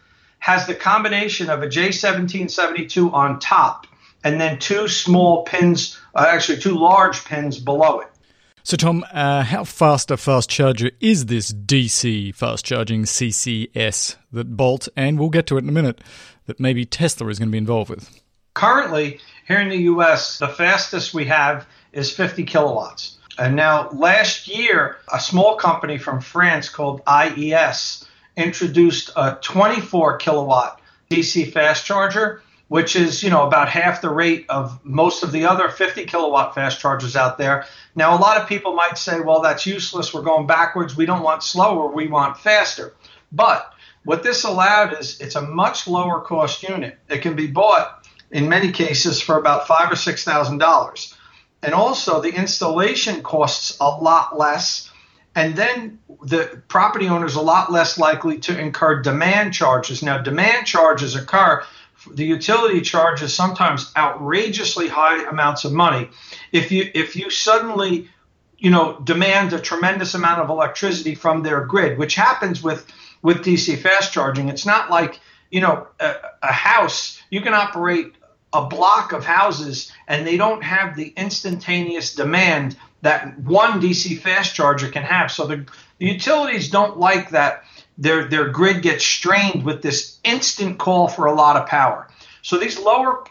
has 0.44 0.66
the 0.66 0.74
combination 0.74 1.48
of 1.48 1.62
a 1.62 1.66
J1772 1.66 3.10
on 3.14 3.38
top 3.38 3.86
and 4.24 4.38
then 4.38 4.58
two 4.58 4.88
small 4.88 5.42
pins, 5.44 5.98
uh, 6.14 6.26
actually 6.28 6.58
two 6.58 6.76
large 6.76 7.24
pins 7.24 7.58
below 7.58 8.00
it. 8.00 8.08
So, 8.62 8.76
Tom, 8.76 9.06
uh, 9.10 9.42
how 9.42 9.64
fast 9.64 10.10
a 10.10 10.18
fast 10.18 10.50
charger 10.50 10.90
is 11.00 11.24
this 11.26 11.50
DC 11.50 12.34
fast 12.34 12.62
charging 12.62 13.04
CCS 13.04 14.16
that 14.32 14.54
Bolt, 14.54 14.86
and 14.98 15.18
we'll 15.18 15.30
get 15.30 15.46
to 15.46 15.56
it 15.56 15.62
in 15.62 15.68
a 15.70 15.72
minute, 15.72 16.02
that 16.44 16.60
maybe 16.60 16.84
Tesla 16.84 17.28
is 17.28 17.38
going 17.38 17.48
to 17.48 17.52
be 17.52 17.56
involved 17.56 17.88
with? 17.88 18.22
Currently, 18.52 19.20
here 19.48 19.62
in 19.62 19.70
the 19.70 19.84
US, 19.94 20.38
the 20.38 20.48
fastest 20.48 21.14
we 21.14 21.24
have 21.24 21.66
is 21.94 22.14
50 22.14 22.44
kilowatts. 22.44 23.16
And 23.38 23.56
now, 23.56 23.88
last 23.92 24.46
year, 24.46 24.98
a 25.10 25.20
small 25.20 25.56
company 25.56 25.96
from 25.96 26.20
France 26.20 26.68
called 26.68 27.00
IES 27.06 28.04
introduced 28.36 29.10
a 29.16 29.38
24 29.40 30.18
kilowatt 30.18 30.80
DC 31.10 31.52
fast 31.52 31.84
charger 31.84 32.42
which 32.68 32.96
is 32.96 33.22
you 33.22 33.30
know 33.30 33.46
about 33.46 33.68
half 33.68 34.00
the 34.00 34.10
rate 34.10 34.46
of 34.48 34.84
most 34.84 35.22
of 35.22 35.32
the 35.32 35.44
other 35.44 35.68
50 35.68 36.06
kilowatt 36.06 36.54
fast 36.54 36.80
chargers 36.80 37.16
out 37.16 37.38
there. 37.38 37.66
Now 37.94 38.16
a 38.16 38.20
lot 38.20 38.40
of 38.40 38.48
people 38.48 38.74
might 38.74 38.98
say, 38.98 39.20
well, 39.20 39.40
that's 39.40 39.66
useless. 39.66 40.12
We're 40.12 40.22
going 40.22 40.46
backwards. 40.46 40.96
We 40.96 41.06
don't 41.06 41.22
want 41.22 41.42
slower. 41.42 41.92
We 41.92 42.08
want 42.08 42.38
faster. 42.38 42.94
But 43.30 43.72
what 44.04 44.22
this 44.22 44.44
allowed 44.44 44.98
is 44.98 45.20
it's 45.20 45.36
a 45.36 45.42
much 45.42 45.86
lower 45.86 46.20
cost 46.20 46.62
unit. 46.62 46.98
It 47.08 47.22
can 47.22 47.36
be 47.36 47.46
bought 47.46 48.06
in 48.30 48.48
many 48.48 48.72
cases 48.72 49.20
for 49.20 49.38
about 49.38 49.66
five 49.66 49.92
or 49.92 49.96
six 49.96 50.24
thousand 50.24 50.58
dollars, 50.58 51.14
and 51.62 51.74
also 51.74 52.20
the 52.20 52.34
installation 52.34 53.22
costs 53.22 53.76
a 53.80 53.88
lot 53.88 54.38
less. 54.38 54.90
And 55.34 55.56
then 55.56 55.98
the 56.22 56.62
property 56.68 57.08
owner 57.08 57.26
is 57.26 57.34
a 57.34 57.42
lot 57.42 57.72
less 57.72 57.98
likely 57.98 58.38
to 58.40 58.58
incur 58.58 59.02
demand 59.02 59.52
charges. 59.52 60.02
Now, 60.02 60.18
demand 60.18 60.66
charges 60.66 61.16
occur 61.16 61.64
the 62.10 62.24
utility 62.24 62.80
charges 62.80 63.34
sometimes 63.34 63.92
outrageously 63.96 64.88
high 64.88 65.28
amounts 65.28 65.64
of 65.64 65.72
money. 65.72 66.08
If 66.52 66.70
you 66.70 66.90
if 66.94 67.16
you 67.16 67.30
suddenly 67.30 68.08
you 68.58 68.70
know 68.70 69.00
demand 69.00 69.52
a 69.52 69.60
tremendous 69.60 70.14
amount 70.14 70.40
of 70.40 70.50
electricity 70.50 71.14
from 71.14 71.42
their 71.42 71.64
grid, 71.64 71.98
which 71.98 72.14
happens 72.14 72.62
with 72.62 72.86
with 73.22 73.38
DC 73.38 73.78
fast 73.78 74.12
charging, 74.12 74.48
it's 74.48 74.66
not 74.66 74.90
like 74.90 75.20
you 75.50 75.60
know 75.60 75.86
a, 76.00 76.14
a 76.42 76.52
house 76.52 77.20
you 77.30 77.40
can 77.40 77.54
operate 77.54 78.12
a 78.52 78.66
block 78.66 79.12
of 79.12 79.24
houses 79.24 79.90
and 80.06 80.26
they 80.26 80.36
don't 80.36 80.62
have 80.62 80.94
the 80.94 81.12
instantaneous 81.16 82.14
demand 82.14 82.76
that 83.04 83.38
one 83.40 83.80
DC 83.80 84.18
fast 84.18 84.54
charger 84.54 84.88
can 84.88 85.02
have. 85.02 85.30
So 85.30 85.46
the, 85.46 85.66
the 85.98 86.06
utilities 86.06 86.70
don't 86.70 86.98
like 86.98 87.30
that 87.30 87.64
their 87.96 88.24
their 88.24 88.48
grid 88.48 88.82
gets 88.82 89.04
strained 89.04 89.62
with 89.62 89.82
this 89.82 90.18
instant 90.24 90.78
call 90.78 91.06
for 91.06 91.26
a 91.26 91.34
lot 91.34 91.56
of 91.56 91.68
power. 91.68 92.08
So 92.42 92.58
these 92.58 92.78
lower 92.78 93.24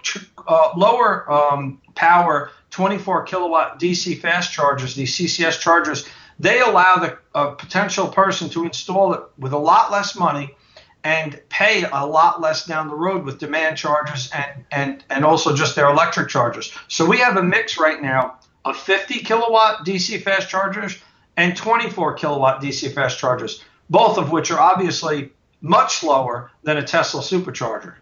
uh, 0.48 0.70
lower 0.78 1.32
um, 1.32 1.82
power 1.96 2.52
24 2.70 3.24
kilowatt 3.24 3.80
DC 3.80 4.20
fast 4.20 4.52
chargers, 4.54 4.96
these 4.96 5.16
CCS 5.16 5.60
chargers, 5.60 6.08
they 6.40 6.62
allow 6.62 6.96
the 6.96 7.18
uh, 7.36 7.52
potential 7.52 8.08
person 8.08 8.50
to 8.52 8.64
install 8.64 9.14
it 9.14 9.22
with 9.38 9.54
a 9.54 9.58
lot 9.58 9.92
less 9.92 10.16
money 10.16 10.56
and 11.04 11.42
pay 11.50 11.84
a 11.92 12.06
lot 12.06 12.42
less 12.42 12.66
down 12.66 12.88
the 12.88 12.96
road 12.96 13.26
with 13.26 13.38
demand 13.38 13.76
charges 13.76 14.32
and 14.34 14.66
and 14.72 15.04
and 15.10 15.26
also 15.26 15.56
just 15.56 15.76
their 15.76 15.90
electric 15.90 16.30
chargers. 16.30 16.72
So 16.88 17.06
we 17.06 17.18
have 17.18 17.38
a 17.38 17.44
mix 17.44 17.78
right 17.78 18.02
now 18.02 18.40
of 18.66 18.78
50 18.78 19.20
kilowatt 19.20 19.86
DC 19.86 20.22
fast 20.22 20.50
chargers 20.50 20.98
and 21.38 21.56
24 21.56 22.14
kilowatt 22.14 22.62
DC 22.62 22.94
fast 22.94 23.20
chargers. 23.20 23.64
both 23.90 24.18
of 24.18 24.32
which 24.32 24.50
are 24.50 24.60
obviously 24.60 25.32
much 25.62 25.98
slower 25.98 26.52
than 26.64 26.78
a 26.78 26.84
Tesla 26.84 27.22
supercharger. 27.22 27.96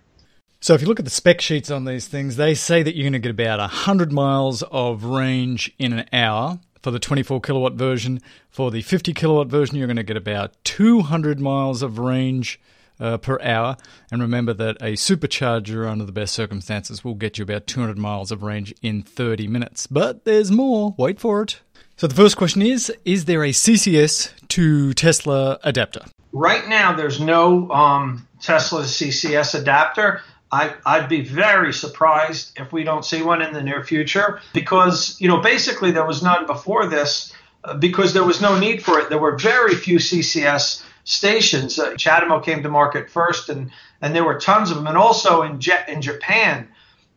So 0.62 0.74
if 0.74 0.82
you 0.82 0.88
look 0.88 1.00
at 1.00 1.06
the 1.06 1.12
spec 1.12 1.42
sheets 1.42 1.72
on 1.72 1.86
these 1.86 2.08
things, 2.08 2.36
they 2.36 2.54
say 2.54 2.84
that 2.84 2.96
you're 2.96 3.04
going 3.04 3.14
to 3.14 3.20
get 3.20 3.32
about 3.32 3.60
100 3.60 4.12
miles 4.12 4.62
of 4.64 5.04
range 5.04 5.74
in 5.80 5.92
an 5.94 6.06
hour 6.14 6.60
for 6.82 6.92
the 6.92 7.00
24 7.00 7.42
kilowatt 7.42 7.74
version. 7.74 8.22
For 8.50 8.70
the 8.70 8.82
50 8.82 9.14
kilowatt 9.14 9.48
version, 9.48 9.76
you're 9.78 9.88
going 9.88 9.98
to 9.98 10.04
get 10.04 10.18
about 10.18 10.54
200 10.64 11.40
miles 11.40 11.82
of 11.82 11.98
range 11.98 12.60
uh, 13.02 13.18
per 13.18 13.42
hour. 13.42 13.76
And 14.12 14.22
remember 14.22 14.54
that 14.54 14.78
a 14.78 14.94
supercharger, 14.94 15.90
under 15.90 16.06
the 16.06 16.12
best 16.12 16.34
circumstances, 16.34 17.04
will 17.04 17.16
get 17.16 17.38
you 17.38 17.44
about 17.44 17.68
200 17.68 17.98
miles 17.98 18.32
of 18.32 18.44
range 18.44 18.74
in 18.82 19.02
30 19.02 19.48
minutes. 19.48 19.88
But 19.88 20.24
there's 20.24 20.52
more. 20.52 20.96
Wait 20.98 21.20
for 21.20 21.42
it. 21.42 21.60
So 21.98 22.08
the 22.08 22.16
first 22.16 22.38
question 22.38 22.62
is 22.62 22.92
Is 23.04 23.26
there 23.26 23.44
a 23.44 23.50
CCS 23.50 24.32
to 24.50 24.94
Tesla 24.94 25.60
adapter? 25.64 26.06
Right 26.32 26.68
now, 26.68 26.94
there's 26.94 27.20
no 27.20 27.70
um, 27.72 28.28
Tesla 28.40 28.84
CCS 28.84 29.60
adapter. 29.60 30.22
I, 30.54 30.74
I'd 30.86 31.08
be 31.08 31.22
very 31.22 31.72
surprised 31.72 32.60
if 32.60 32.74
we 32.74 32.84
don't 32.84 33.06
see 33.06 33.22
one 33.22 33.42
in 33.42 33.54
the 33.54 33.62
near 33.62 33.84
future 33.84 34.42
because, 34.54 35.16
you 35.20 35.28
know, 35.30 35.40
basically 35.40 35.92
there 35.92 36.06
was 36.06 36.22
none 36.22 36.46
before 36.46 36.88
this 36.88 37.34
uh, 37.64 37.78
because 37.78 38.14
there 38.14 38.24
was 38.26 38.42
no 38.42 38.60
need 38.60 38.84
for 38.84 39.00
it. 39.00 39.10
There 39.10 39.18
were 39.18 39.38
very 39.38 39.76
few 39.76 39.98
CCS 39.98 40.84
stations. 41.04 41.80
Uh, 41.80 41.94
CHAdeMO 41.94 42.44
came 42.44 42.64
to 42.64 42.70
market 42.70 43.10
first, 43.10 43.50
and, 43.50 43.72
and 44.02 44.16
there 44.16 44.24
were 44.24 44.40
tons 44.40 44.70
of 44.70 44.78
them. 44.78 44.88
And 44.88 44.98
also 44.98 45.42
in, 45.42 45.60
Jet, 45.60 45.90
in 45.90 46.02
Japan, 46.02 46.68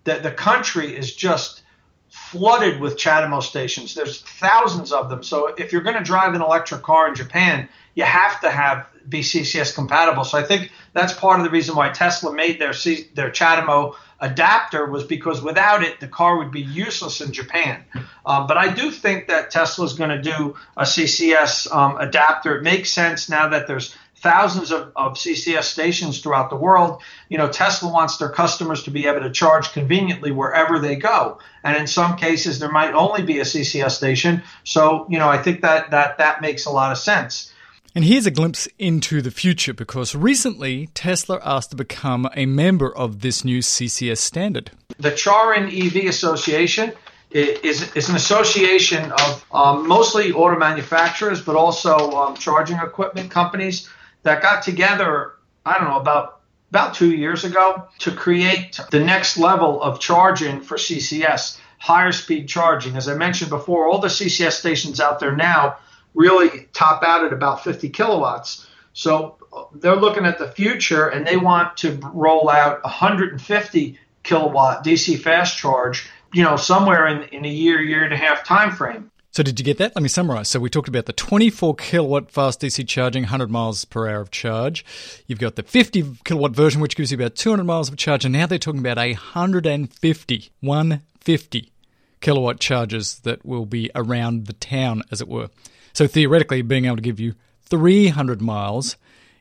the, 0.04 0.16
the 0.16 0.30
country 0.30 0.96
is 0.96 1.14
just 1.14 1.62
flooded 2.08 2.80
with 2.80 2.96
CHAdeMO 2.96 3.42
stations. 3.42 3.94
There's 3.94 4.22
thousands 4.22 4.92
of 4.92 5.08
them. 5.08 5.22
So 5.22 5.54
if 5.58 5.72
you're 5.72 5.82
going 5.82 5.96
to 5.96 6.02
drive 6.02 6.34
an 6.34 6.42
electric 6.42 6.82
car 6.82 7.08
in 7.08 7.14
Japan, 7.14 7.68
you 7.94 8.04
have 8.04 8.40
to 8.40 8.50
have 8.50 8.86
be 9.08 9.20
CCS 9.20 9.74
compatible. 9.74 10.24
So 10.24 10.38
I 10.38 10.42
think 10.42 10.70
that's 10.92 11.12
part 11.12 11.38
of 11.38 11.44
the 11.44 11.50
reason 11.50 11.76
why 11.76 11.90
Tesla 11.90 12.32
made 12.32 12.60
their 12.60 12.72
C, 12.72 13.08
their 13.14 13.30
CHAdeMO 13.30 13.94
adapter 14.24 14.86
was 14.86 15.04
because 15.04 15.42
without 15.42 15.82
it, 15.82 16.00
the 16.00 16.08
car 16.08 16.38
would 16.38 16.50
be 16.50 16.62
useless 16.62 17.20
in 17.20 17.32
Japan. 17.32 17.84
Uh, 18.24 18.46
but 18.46 18.56
I 18.56 18.72
do 18.72 18.90
think 18.90 19.28
that 19.28 19.50
Tesla 19.50 19.84
is 19.84 19.92
going 19.92 20.10
to 20.10 20.22
do 20.22 20.56
a 20.76 20.84
CCS 20.84 21.70
um, 21.70 21.98
adapter. 21.98 22.56
It 22.56 22.62
makes 22.62 22.90
sense 22.90 23.28
now 23.28 23.48
that 23.48 23.66
there's 23.66 23.94
thousands 24.16 24.72
of, 24.72 24.90
of 24.96 25.14
CCS 25.14 25.64
stations 25.64 26.20
throughout 26.20 26.48
the 26.48 26.56
world. 26.56 27.02
You 27.28 27.36
know, 27.36 27.48
Tesla 27.48 27.92
wants 27.92 28.16
their 28.16 28.30
customers 28.30 28.84
to 28.84 28.90
be 28.90 29.06
able 29.06 29.20
to 29.20 29.30
charge 29.30 29.72
conveniently 29.72 30.30
wherever 30.30 30.78
they 30.78 30.96
go. 30.96 31.38
And 31.62 31.76
in 31.76 31.86
some 31.86 32.16
cases, 32.16 32.58
there 32.58 32.72
might 32.72 32.94
only 32.94 33.22
be 33.22 33.40
a 33.40 33.44
CCS 33.44 33.90
station. 33.90 34.42
So, 34.64 35.06
you 35.10 35.18
know, 35.18 35.28
I 35.28 35.42
think 35.42 35.60
that 35.60 35.90
that 35.90 36.16
that 36.18 36.40
makes 36.40 36.64
a 36.64 36.70
lot 36.70 36.90
of 36.90 36.98
sense. 36.98 37.52
And 37.96 38.04
here's 38.04 38.26
a 38.26 38.32
glimpse 38.32 38.66
into 38.76 39.22
the 39.22 39.30
future 39.30 39.72
because 39.72 40.16
recently 40.16 40.88
Tesla 40.94 41.38
asked 41.44 41.70
to 41.70 41.76
become 41.76 42.28
a 42.34 42.44
member 42.44 42.92
of 42.92 43.20
this 43.20 43.44
new 43.44 43.60
CCS 43.60 44.18
standard. 44.18 44.72
The 44.98 45.12
CharIN 45.12 45.68
EV 45.68 46.08
Association 46.08 46.92
is, 47.30 47.94
is 47.94 48.08
an 48.08 48.16
association 48.16 49.12
of 49.12 49.46
um, 49.52 49.86
mostly 49.86 50.32
auto 50.32 50.58
manufacturers, 50.58 51.40
but 51.40 51.54
also 51.54 52.10
um, 52.10 52.36
charging 52.36 52.78
equipment 52.78 53.30
companies 53.30 53.88
that 54.24 54.42
got 54.42 54.64
together, 54.64 55.34
I 55.64 55.78
don't 55.78 55.88
know, 55.88 56.00
about 56.00 56.40
about 56.70 56.94
two 56.94 57.14
years 57.14 57.44
ago 57.44 57.86
to 58.00 58.10
create 58.10 58.80
the 58.90 58.98
next 58.98 59.38
level 59.38 59.80
of 59.80 60.00
charging 60.00 60.60
for 60.60 60.76
CCS, 60.76 61.60
higher 61.78 62.10
speed 62.10 62.48
charging. 62.48 62.96
As 62.96 63.08
I 63.08 63.14
mentioned 63.14 63.50
before, 63.50 63.86
all 63.86 64.00
the 64.00 64.08
CCS 64.08 64.52
stations 64.52 64.98
out 64.98 65.20
there 65.20 65.36
now 65.36 65.76
really 66.14 66.68
top 66.72 67.02
out 67.02 67.24
at 67.24 67.32
about 67.32 67.62
50 67.64 67.88
kilowatts. 67.90 68.66
So 68.92 69.36
they're 69.74 69.96
looking 69.96 70.24
at 70.24 70.38
the 70.38 70.50
future 70.52 71.08
and 71.08 71.26
they 71.26 71.36
want 71.36 71.76
to 71.78 71.98
roll 72.12 72.48
out 72.48 72.82
150 72.84 73.98
kilowatt 74.22 74.84
DC 74.84 75.18
fast 75.20 75.58
charge, 75.58 76.08
you 76.32 76.42
know, 76.42 76.56
somewhere 76.56 77.06
in, 77.06 77.24
in 77.24 77.44
a 77.44 77.48
year, 77.48 77.80
year 77.80 78.04
and 78.04 78.12
a 78.12 78.16
half 78.16 78.44
time 78.44 78.72
frame. 78.72 79.10
So 79.34 79.42
did 79.42 79.58
you 79.58 79.64
get 79.64 79.78
that? 79.78 79.96
Let 79.96 80.02
me 80.02 80.08
summarize. 80.08 80.48
So 80.48 80.60
we 80.60 80.70
talked 80.70 80.86
about 80.86 81.06
the 81.06 81.12
24 81.12 81.74
kilowatt 81.74 82.30
fast 82.30 82.60
DC 82.60 82.86
charging, 82.86 83.24
100 83.24 83.50
miles 83.50 83.84
per 83.84 84.08
hour 84.08 84.20
of 84.20 84.30
charge. 84.30 84.84
You've 85.26 85.40
got 85.40 85.56
the 85.56 85.64
50 85.64 86.18
kilowatt 86.24 86.52
version, 86.52 86.80
which 86.80 86.94
gives 86.94 87.10
you 87.10 87.18
about 87.18 87.34
200 87.34 87.64
miles 87.64 87.88
of 87.88 87.96
charge, 87.96 88.24
and 88.24 88.32
now 88.32 88.46
they're 88.46 88.60
talking 88.60 88.78
about 88.78 88.96
150, 88.96 90.50
150 90.60 91.72
kilowatt 92.20 92.60
charges 92.60 93.18
that 93.24 93.44
will 93.44 93.66
be 93.66 93.90
around 93.96 94.46
the 94.46 94.52
town, 94.52 95.02
as 95.10 95.20
it 95.20 95.26
were. 95.26 95.50
So 95.94 96.06
theoretically, 96.06 96.60
being 96.62 96.84
able 96.84 96.96
to 96.96 97.02
give 97.02 97.18
you 97.18 97.34
300 97.66 98.42
miles 98.42 98.96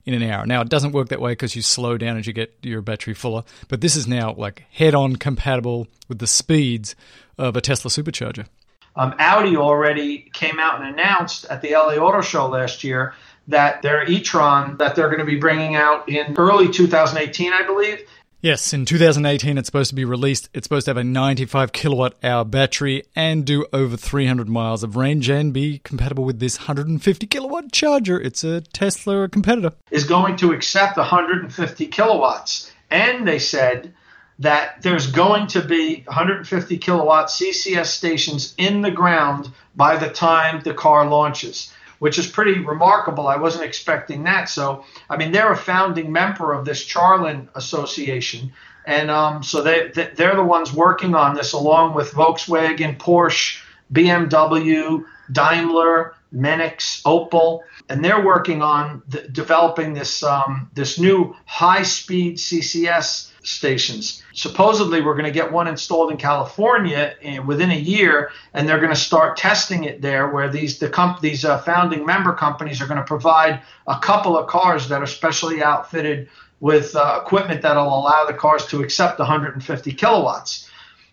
in 0.05 0.13
an 0.13 0.23
hour. 0.23 0.45
Now, 0.45 0.61
it 0.61 0.69
doesn't 0.69 0.91
work 0.91 1.09
that 1.09 1.21
way 1.21 1.31
because 1.31 1.55
you 1.55 1.61
slow 1.61 1.97
down 1.97 2.17
as 2.17 2.27
you 2.27 2.33
get 2.33 2.55
your 2.61 2.81
battery 2.81 3.13
fuller, 3.13 3.43
but 3.67 3.81
this 3.81 3.95
is 3.95 4.07
now 4.07 4.33
like 4.33 4.65
head 4.71 4.93
on 4.93 5.15
compatible 5.15 5.87
with 6.07 6.19
the 6.19 6.27
speeds 6.27 6.95
of 7.37 7.55
a 7.55 7.61
Tesla 7.61 7.89
supercharger. 7.89 8.47
Um, 8.95 9.15
Audi 9.17 9.57
already 9.57 10.29
came 10.33 10.59
out 10.59 10.79
and 10.79 10.93
announced 10.93 11.45
at 11.45 11.61
the 11.61 11.71
LA 11.71 11.95
Auto 11.95 12.21
Show 12.21 12.47
last 12.47 12.83
year 12.83 13.15
that 13.47 13.81
their 13.81 14.09
e-tron 14.09 14.77
that 14.77 14.95
they're 14.95 15.07
going 15.07 15.19
to 15.19 15.25
be 15.25 15.37
bringing 15.37 15.75
out 15.75 16.07
in 16.07 16.35
early 16.37 16.69
2018, 16.69 17.51
I 17.51 17.63
believe, 17.63 18.07
Yes, 18.43 18.73
in 18.73 18.83
2018 18.83 19.57
it's 19.57 19.67
supposed 19.67 19.87
to 19.91 19.95
be 19.95 20.03
released. 20.03 20.49
It's 20.53 20.65
supposed 20.65 20.83
to 20.87 20.89
have 20.89 20.97
a 20.97 21.03
95 21.05 21.71
kilowatt 21.71 22.15
hour 22.21 22.43
battery 22.43 23.03
and 23.15 23.45
do 23.45 23.65
over 23.71 23.95
300 23.95 24.49
miles 24.49 24.83
of 24.83 24.97
range 24.97 25.29
and 25.29 25.53
be 25.53 25.79
compatible 25.85 26.25
with 26.25 26.41
this 26.41 26.57
150 26.57 27.25
kilowatt 27.27 27.71
charger. 27.71 28.19
It's 28.19 28.43
a 28.43 28.59
Tesla 28.59 29.29
competitor. 29.29 29.71
Is 29.91 30.03
going 30.03 30.35
to 30.35 30.51
accept 30.51 30.97
150 30.97 31.87
kilowatts. 31.87 32.69
And 32.91 33.25
they 33.25 33.39
said 33.39 33.93
that 34.39 34.81
there's 34.81 35.07
going 35.07 35.47
to 35.47 35.61
be 35.61 36.03
150 36.05 36.77
kilowatt 36.79 37.27
CCS 37.27 37.85
stations 37.85 38.53
in 38.57 38.81
the 38.81 38.91
ground 38.91 39.53
by 39.73 39.95
the 39.95 40.09
time 40.09 40.59
the 40.65 40.73
car 40.73 41.07
launches 41.07 41.71
which 42.03 42.19
is 42.19 42.27
pretty 42.27 42.59
remarkable. 42.59 43.29
I 43.29 43.37
wasn't 43.37 43.63
expecting 43.63 44.23
that. 44.23 44.49
So, 44.49 44.83
I 45.09 45.15
mean, 45.15 45.31
they're 45.31 45.53
a 45.53 45.55
founding 45.55 46.11
member 46.11 46.51
of 46.51 46.65
this 46.65 46.85
CharIN 46.85 47.47
Association. 47.55 48.51
And 48.85 49.09
um, 49.09 49.41
so 49.41 49.61
they, 49.61 49.87
they're 49.87 50.35
the 50.35 50.43
ones 50.43 50.73
working 50.73 51.15
on 51.15 51.33
this 51.33 51.53
along 51.53 51.93
with 51.93 52.11
Volkswagen, 52.11 52.97
Porsche, 52.97 53.61
BMW, 53.93 55.05
Daimler, 55.31 56.15
Mennekes, 56.35 57.01
Opel, 57.03 57.61
and 57.87 58.03
they're 58.03 58.25
working 58.25 58.61
on 58.61 59.01
the, 59.07 59.21
developing 59.29 59.93
this 59.93 60.23
um, 60.23 60.69
this 60.73 60.99
new 60.99 61.33
high-speed 61.45 62.35
CCS 62.35 63.31
stations. 63.43 64.23
Supposedly, 64.33 65.01
we're 65.01 65.13
going 65.13 65.25
to 65.25 65.31
get 65.31 65.51
one 65.51 65.67
installed 65.67 66.11
in 66.11 66.17
California 66.17 67.13
in, 67.21 67.45
within 67.45 67.71
a 67.71 67.77
year, 67.77 68.31
and 68.53 68.67
they're 68.67 68.79
going 68.79 68.93
to 68.93 68.99
start 68.99 69.37
testing 69.37 69.83
it 69.83 70.01
there. 70.01 70.29
Where 70.29 70.49
these 70.49 70.79
the 70.79 70.89
comp- 70.89 71.21
these 71.21 71.45
uh, 71.45 71.59
founding 71.59 72.05
member 72.05 72.33
companies 72.33 72.81
are 72.81 72.87
going 72.87 72.99
to 72.99 73.05
provide 73.05 73.61
a 73.87 73.99
couple 73.99 74.37
of 74.37 74.47
cars 74.47 74.87
that 74.89 75.01
are 75.01 75.07
specially 75.07 75.61
outfitted 75.61 76.29
with 76.59 76.95
uh, 76.95 77.19
equipment 77.21 77.61
that'll 77.61 77.87
allow 77.87 78.25
the 78.25 78.33
cars 78.33 78.65
to 78.67 78.81
accept 78.81 79.19
150 79.19 79.91
kilowatts. 79.93 80.69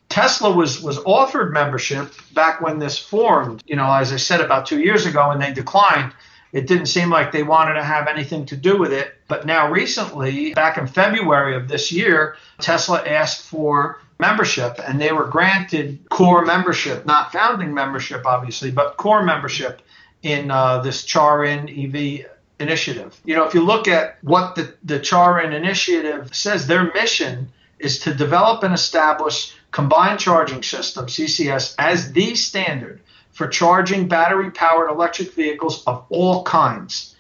Tesla 0.08 0.50
was 0.50 0.82
was 0.82 0.98
offered 1.06 1.52
membership 1.52 2.12
back 2.34 2.60
when 2.60 2.78
this 2.78 2.98
formed. 2.98 3.62
You 3.66 3.76
know, 3.76 3.92
as 3.92 4.12
I 4.12 4.16
said 4.16 4.40
about 4.40 4.66
two 4.66 4.80
years 4.80 5.06
ago, 5.06 5.30
and 5.30 5.40
they 5.40 5.52
declined 5.52 6.12
it 6.52 6.66
didn't 6.66 6.86
seem 6.86 7.10
like 7.10 7.32
they 7.32 7.42
wanted 7.42 7.74
to 7.74 7.82
have 7.82 8.08
anything 8.08 8.46
to 8.46 8.56
do 8.56 8.78
with 8.78 8.92
it. 8.92 9.14
But 9.28 9.46
now, 9.46 9.70
recently, 9.70 10.52
back 10.54 10.78
in 10.78 10.86
February 10.86 11.56
of 11.56 11.68
this 11.68 11.92
year, 11.92 12.36
Tesla 12.58 13.02
asked 13.06 13.42
for 13.42 14.00
membership 14.18 14.78
and 14.86 15.00
they 15.00 15.12
were 15.12 15.24
granted 15.24 16.08
core 16.10 16.44
membership, 16.44 17.06
not 17.06 17.32
founding 17.32 17.72
membership, 17.72 18.26
obviously, 18.26 18.70
but 18.70 18.96
core 18.96 19.22
membership 19.22 19.82
in 20.22 20.50
uh, 20.50 20.80
this 20.80 21.06
CharIN 21.06 21.68
EV 21.68 22.26
initiative. 22.58 23.18
You 23.24 23.36
know, 23.36 23.44
if 23.44 23.54
you 23.54 23.62
look 23.62 23.88
at 23.88 24.18
what 24.22 24.54
the, 24.54 24.74
the 24.84 25.00
CharIN 25.00 25.54
initiative 25.54 26.34
says, 26.34 26.66
their 26.66 26.92
mission 26.92 27.50
is 27.78 28.00
to 28.00 28.12
develop 28.12 28.62
and 28.62 28.74
establish 28.74 29.54
combined 29.70 30.20
charging 30.20 30.62
system, 30.62 31.06
CCS, 31.06 31.74
as 31.78 32.12
the 32.12 32.34
standard 32.34 33.00
for 33.32 33.46
charging 33.46 34.08
battery 34.08 34.50
powered 34.50 34.90
electric 34.90 35.34
vehicles 35.34 35.84
of 35.86 36.04
all 36.08 36.42
kinds, 36.44 37.16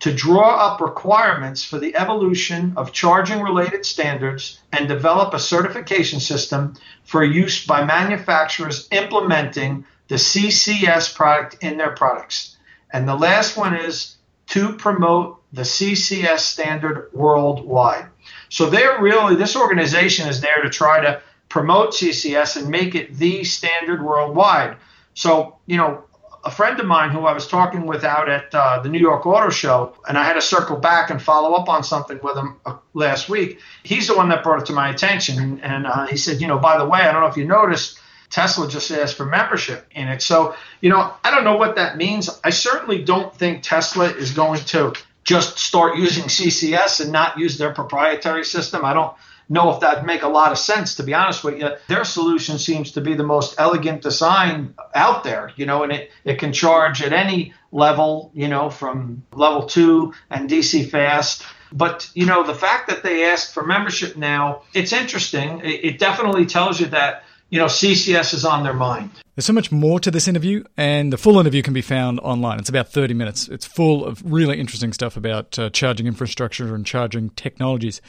to 0.00 0.14
draw 0.14 0.56
up 0.56 0.80
requirements 0.80 1.64
for 1.64 1.78
the 1.78 1.96
evolution 1.96 2.72
of 2.76 2.92
charging 2.92 3.42
related 3.42 3.84
standards 3.84 4.60
and 4.72 4.86
develop 4.86 5.34
a 5.34 5.38
certification 5.38 6.20
system 6.20 6.74
for 7.04 7.24
use 7.24 7.66
by 7.66 7.84
manufacturers 7.84 8.86
implementing 8.92 9.84
the 10.06 10.14
CCS 10.14 11.14
product 11.14 11.62
in 11.62 11.76
their 11.76 11.90
products. 11.90 12.56
And 12.92 13.08
the 13.08 13.16
last 13.16 13.56
one 13.56 13.74
is 13.74 14.16
to 14.48 14.72
promote 14.72 15.42
the 15.52 15.62
CCS 15.62 16.40
standard 16.40 17.10
worldwide. 17.12 18.06
So 18.48 18.70
they're 18.70 19.00
really, 19.00 19.34
this 19.34 19.56
organization 19.56 20.28
is 20.28 20.40
there 20.40 20.62
to 20.62 20.70
try 20.70 21.00
to 21.00 21.20
promote 21.48 21.90
CCS 21.90 22.56
and 22.56 22.68
make 22.68 22.94
it 22.94 23.14
the 23.14 23.44
standard 23.44 24.02
worldwide. 24.02 24.76
So, 25.18 25.56
you 25.66 25.76
know, 25.76 26.04
a 26.44 26.50
friend 26.50 26.78
of 26.78 26.86
mine 26.86 27.10
who 27.10 27.26
I 27.26 27.32
was 27.32 27.48
talking 27.48 27.86
with 27.86 28.04
out 28.04 28.28
at 28.28 28.54
uh, 28.54 28.78
the 28.78 28.88
New 28.88 29.00
York 29.00 29.26
Auto 29.26 29.50
Show, 29.50 29.96
and 30.08 30.16
I 30.16 30.22
had 30.22 30.34
to 30.34 30.40
circle 30.40 30.76
back 30.76 31.10
and 31.10 31.20
follow 31.20 31.54
up 31.54 31.68
on 31.68 31.82
something 31.82 32.20
with 32.22 32.36
him 32.36 32.54
uh, 32.64 32.76
last 32.94 33.28
week. 33.28 33.58
He's 33.82 34.06
the 34.06 34.16
one 34.16 34.28
that 34.28 34.44
brought 34.44 34.60
it 34.60 34.66
to 34.66 34.72
my 34.72 34.90
attention, 34.90 35.58
and, 35.64 35.88
uh, 35.88 36.06
he 36.06 36.16
said, 36.16 36.40
you 36.40 36.46
know, 36.46 36.60
by 36.60 36.78
the 36.78 36.84
way, 36.84 37.00
I 37.00 37.10
don't 37.10 37.22
know 37.22 37.26
if 37.26 37.36
you 37.36 37.46
noticed, 37.46 37.98
Tesla 38.30 38.68
just 38.68 38.92
asked 38.92 39.16
for 39.16 39.26
membership 39.26 39.88
in 39.90 40.06
it. 40.06 40.22
So, 40.22 40.54
you 40.80 40.88
know, 40.88 41.12
I 41.24 41.32
don't 41.32 41.42
know 41.42 41.56
what 41.56 41.74
that 41.74 41.96
means. 41.96 42.30
I 42.44 42.50
certainly 42.50 43.02
don't 43.02 43.34
think 43.34 43.64
Tesla 43.64 44.04
is 44.04 44.30
going 44.30 44.60
to 44.66 44.92
just 45.24 45.58
start 45.58 45.98
using 45.98 46.26
CCS 46.26 47.00
and 47.00 47.10
not 47.10 47.38
use 47.40 47.58
their 47.58 47.74
proprietary 47.74 48.44
system. 48.44 48.84
I 48.84 48.92
don't 48.92 49.16
know 49.48 49.72
if 49.72 49.80
that'd 49.80 50.04
make 50.04 50.22
a 50.22 50.28
lot 50.28 50.52
of 50.52 50.58
sense, 50.58 50.96
to 50.96 51.02
be 51.02 51.14
honest 51.14 51.42
with 51.44 51.58
you. 51.58 51.70
Their 51.88 52.04
solution 52.04 52.58
seems 52.58 52.92
to 52.92 53.00
be 53.00 53.14
the 53.14 53.24
most 53.24 53.54
elegant 53.58 54.02
design 54.02 54.74
out 54.94 55.24
there, 55.24 55.52
you 55.56 55.66
know, 55.66 55.82
and 55.82 55.92
it, 55.92 56.10
it 56.24 56.38
can 56.38 56.52
charge 56.52 57.02
at 57.02 57.12
any 57.12 57.54
level, 57.72 58.30
you 58.34 58.48
know, 58.48 58.70
from 58.70 59.24
level 59.32 59.66
two 59.66 60.12
and 60.30 60.48
DC 60.48 60.90
fast. 60.90 61.44
But, 61.70 62.10
you 62.14 62.26
know, 62.26 62.46
the 62.46 62.54
fact 62.54 62.88
that 62.88 63.02
they 63.02 63.24
asked 63.24 63.52
for 63.52 63.64
membership 63.64 64.16
now, 64.16 64.62
it's 64.74 64.92
interesting. 64.92 65.60
It, 65.60 65.84
it 65.84 65.98
definitely 65.98 66.46
tells 66.46 66.80
you 66.80 66.86
that 66.86 67.24
you 67.50 67.58
know, 67.58 67.66
CCS 67.66 68.34
is 68.34 68.44
on 68.44 68.62
their 68.62 68.74
mind. 68.74 69.10
There's 69.34 69.46
so 69.46 69.52
much 69.52 69.72
more 69.72 70.00
to 70.00 70.10
this 70.10 70.28
interview, 70.28 70.64
and 70.76 71.12
the 71.12 71.16
full 71.16 71.38
interview 71.38 71.62
can 71.62 71.72
be 71.72 71.80
found 71.80 72.20
online. 72.20 72.58
It's 72.58 72.68
about 72.68 72.88
30 72.88 73.14
minutes. 73.14 73.48
It's 73.48 73.64
full 73.64 74.04
of 74.04 74.22
really 74.30 74.60
interesting 74.60 74.92
stuff 74.92 75.16
about 75.16 75.58
uh, 75.58 75.70
charging 75.70 76.06
infrastructure 76.06 76.74
and 76.74 76.84
charging 76.84 77.30
technologies. 77.30 78.02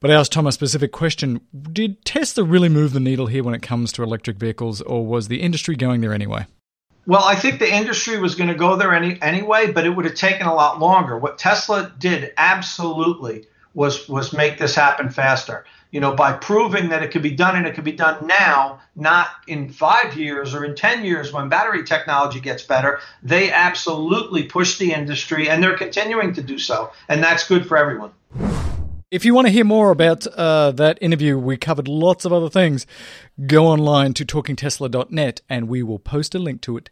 But 0.00 0.10
I 0.10 0.14
asked 0.14 0.32
Tom 0.32 0.46
a 0.46 0.52
specific 0.52 0.92
question 0.92 1.40
Did 1.72 2.04
Tesla 2.04 2.44
really 2.44 2.68
move 2.68 2.92
the 2.92 3.00
needle 3.00 3.26
here 3.26 3.42
when 3.42 3.54
it 3.54 3.62
comes 3.62 3.92
to 3.92 4.02
electric 4.02 4.36
vehicles, 4.36 4.80
or 4.80 5.04
was 5.04 5.28
the 5.28 5.40
industry 5.40 5.76
going 5.76 6.00
there 6.00 6.14
anyway? 6.14 6.46
Well, 7.06 7.24
I 7.24 7.36
think 7.36 7.58
the 7.58 7.74
industry 7.74 8.18
was 8.18 8.34
going 8.34 8.48
to 8.48 8.54
go 8.54 8.76
there 8.76 8.94
any, 8.94 9.20
anyway, 9.22 9.72
but 9.72 9.86
it 9.86 9.90
would 9.90 10.04
have 10.04 10.14
taken 10.14 10.46
a 10.46 10.54
lot 10.54 10.78
longer. 10.78 11.16
What 11.18 11.38
Tesla 11.38 11.92
did 11.98 12.32
absolutely 12.36 13.46
was 13.74 14.08
was 14.08 14.32
make 14.32 14.58
this 14.58 14.74
happen 14.74 15.10
faster 15.10 15.64
you 15.90 16.00
know, 16.00 16.14
by 16.14 16.32
proving 16.32 16.90
that 16.90 17.02
it 17.02 17.10
could 17.10 17.22
be 17.22 17.30
done 17.30 17.56
and 17.56 17.66
it 17.66 17.74
could 17.74 17.84
be 17.84 17.92
done 17.92 18.26
now, 18.26 18.80
not 18.94 19.28
in 19.46 19.70
five 19.70 20.16
years 20.16 20.54
or 20.54 20.64
in 20.64 20.74
10 20.74 21.04
years 21.04 21.32
when 21.32 21.48
battery 21.48 21.84
technology 21.84 22.40
gets 22.40 22.62
better, 22.62 23.00
they 23.22 23.50
absolutely 23.50 24.42
push 24.42 24.78
the 24.78 24.92
industry 24.92 25.48
and 25.48 25.62
they're 25.62 25.78
continuing 25.78 26.34
to 26.34 26.42
do 26.42 26.58
so. 26.58 26.90
And 27.08 27.22
that's 27.22 27.48
good 27.48 27.66
for 27.66 27.76
everyone. 27.76 28.10
If 29.10 29.24
you 29.24 29.32
want 29.34 29.46
to 29.46 29.50
hear 29.52 29.64
more 29.64 29.90
about 29.90 30.26
uh, 30.26 30.70
that 30.72 30.98
interview, 31.00 31.38
we 31.38 31.56
covered 31.56 31.88
lots 31.88 32.26
of 32.26 32.32
other 32.32 32.50
things. 32.50 32.86
Go 33.46 33.66
online 33.66 34.12
to 34.14 34.24
talkingtesla.net 34.26 35.40
and 35.48 35.66
we 35.66 35.82
will 35.82 35.98
post 35.98 36.34
a 36.34 36.38
link 36.38 36.60
to 36.62 36.76
it. 36.76 36.90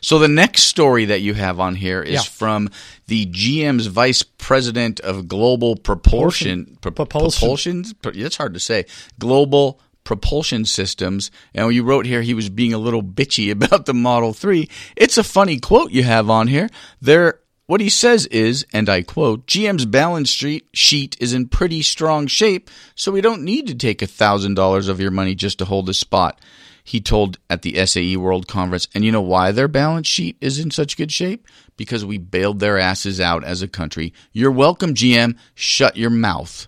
So 0.00 0.20
the 0.20 0.28
next 0.28 0.62
story 0.64 1.04
that 1.06 1.20
you 1.20 1.34
have 1.34 1.58
on 1.58 1.74
here 1.74 2.00
is 2.00 2.12
Yeah. 2.14 2.20
from 2.22 2.70
the 3.08 3.26
GM's 3.26 3.86
vice 3.88 4.22
president 4.22 5.00
of 5.00 5.26
global 5.26 5.74
propulsion, 5.74 6.78
pro- 6.80 6.92
Propulsion. 6.92 7.48
propulsions. 7.48 7.94
Pro- 8.00 8.12
That's 8.12 8.36
hard 8.36 8.54
to 8.54 8.60
say. 8.60 8.84
Global 9.18 9.80
propulsion 10.04 10.64
systems. 10.64 11.32
And 11.56 11.74
you 11.74 11.82
wrote 11.82 12.06
here 12.06 12.22
he 12.22 12.34
was 12.34 12.48
being 12.48 12.72
a 12.72 12.78
little 12.78 13.02
bitchy 13.02 13.50
about 13.60 13.86
the 13.86 13.94
Model 13.94 14.32
Three. 14.32 14.68
It's 14.96 15.18
a 15.18 15.24
funny 15.24 15.58
quote 15.58 15.90
you 15.90 16.04
have 16.04 16.30
on 16.30 16.46
here. 16.46 16.68
There. 17.02 17.40
What 17.70 17.80
he 17.80 17.88
says 17.88 18.26
is, 18.26 18.66
and 18.72 18.88
I 18.88 19.02
quote, 19.02 19.46
GM's 19.46 19.86
balance 19.86 20.28
sheet 20.28 20.66
sheet 20.72 21.16
is 21.20 21.32
in 21.32 21.46
pretty 21.46 21.82
strong 21.82 22.26
shape, 22.26 22.68
so 22.96 23.12
we 23.12 23.20
don't 23.20 23.44
need 23.44 23.68
to 23.68 23.76
take 23.76 24.00
$1,000 24.00 24.88
of 24.88 24.98
your 24.98 25.12
money 25.12 25.36
just 25.36 25.60
to 25.60 25.64
hold 25.64 25.88
a 25.88 25.94
spot 25.94 26.40
he 26.82 27.00
told 27.00 27.38
at 27.48 27.62
the 27.62 27.86
SAE 27.86 28.16
World 28.16 28.48
Conference. 28.48 28.88
And 28.92 29.04
you 29.04 29.12
know 29.12 29.20
why 29.20 29.52
their 29.52 29.68
balance 29.68 30.08
sheet 30.08 30.36
is 30.40 30.58
in 30.58 30.72
such 30.72 30.96
good 30.96 31.12
shape? 31.12 31.46
Because 31.76 32.04
we 32.04 32.18
bailed 32.18 32.58
their 32.58 32.76
asses 32.76 33.20
out 33.20 33.44
as 33.44 33.62
a 33.62 33.68
country. 33.68 34.12
You're 34.32 34.50
welcome, 34.50 34.92
GM. 34.92 35.38
Shut 35.54 35.96
your 35.96 36.10
mouth. 36.10 36.66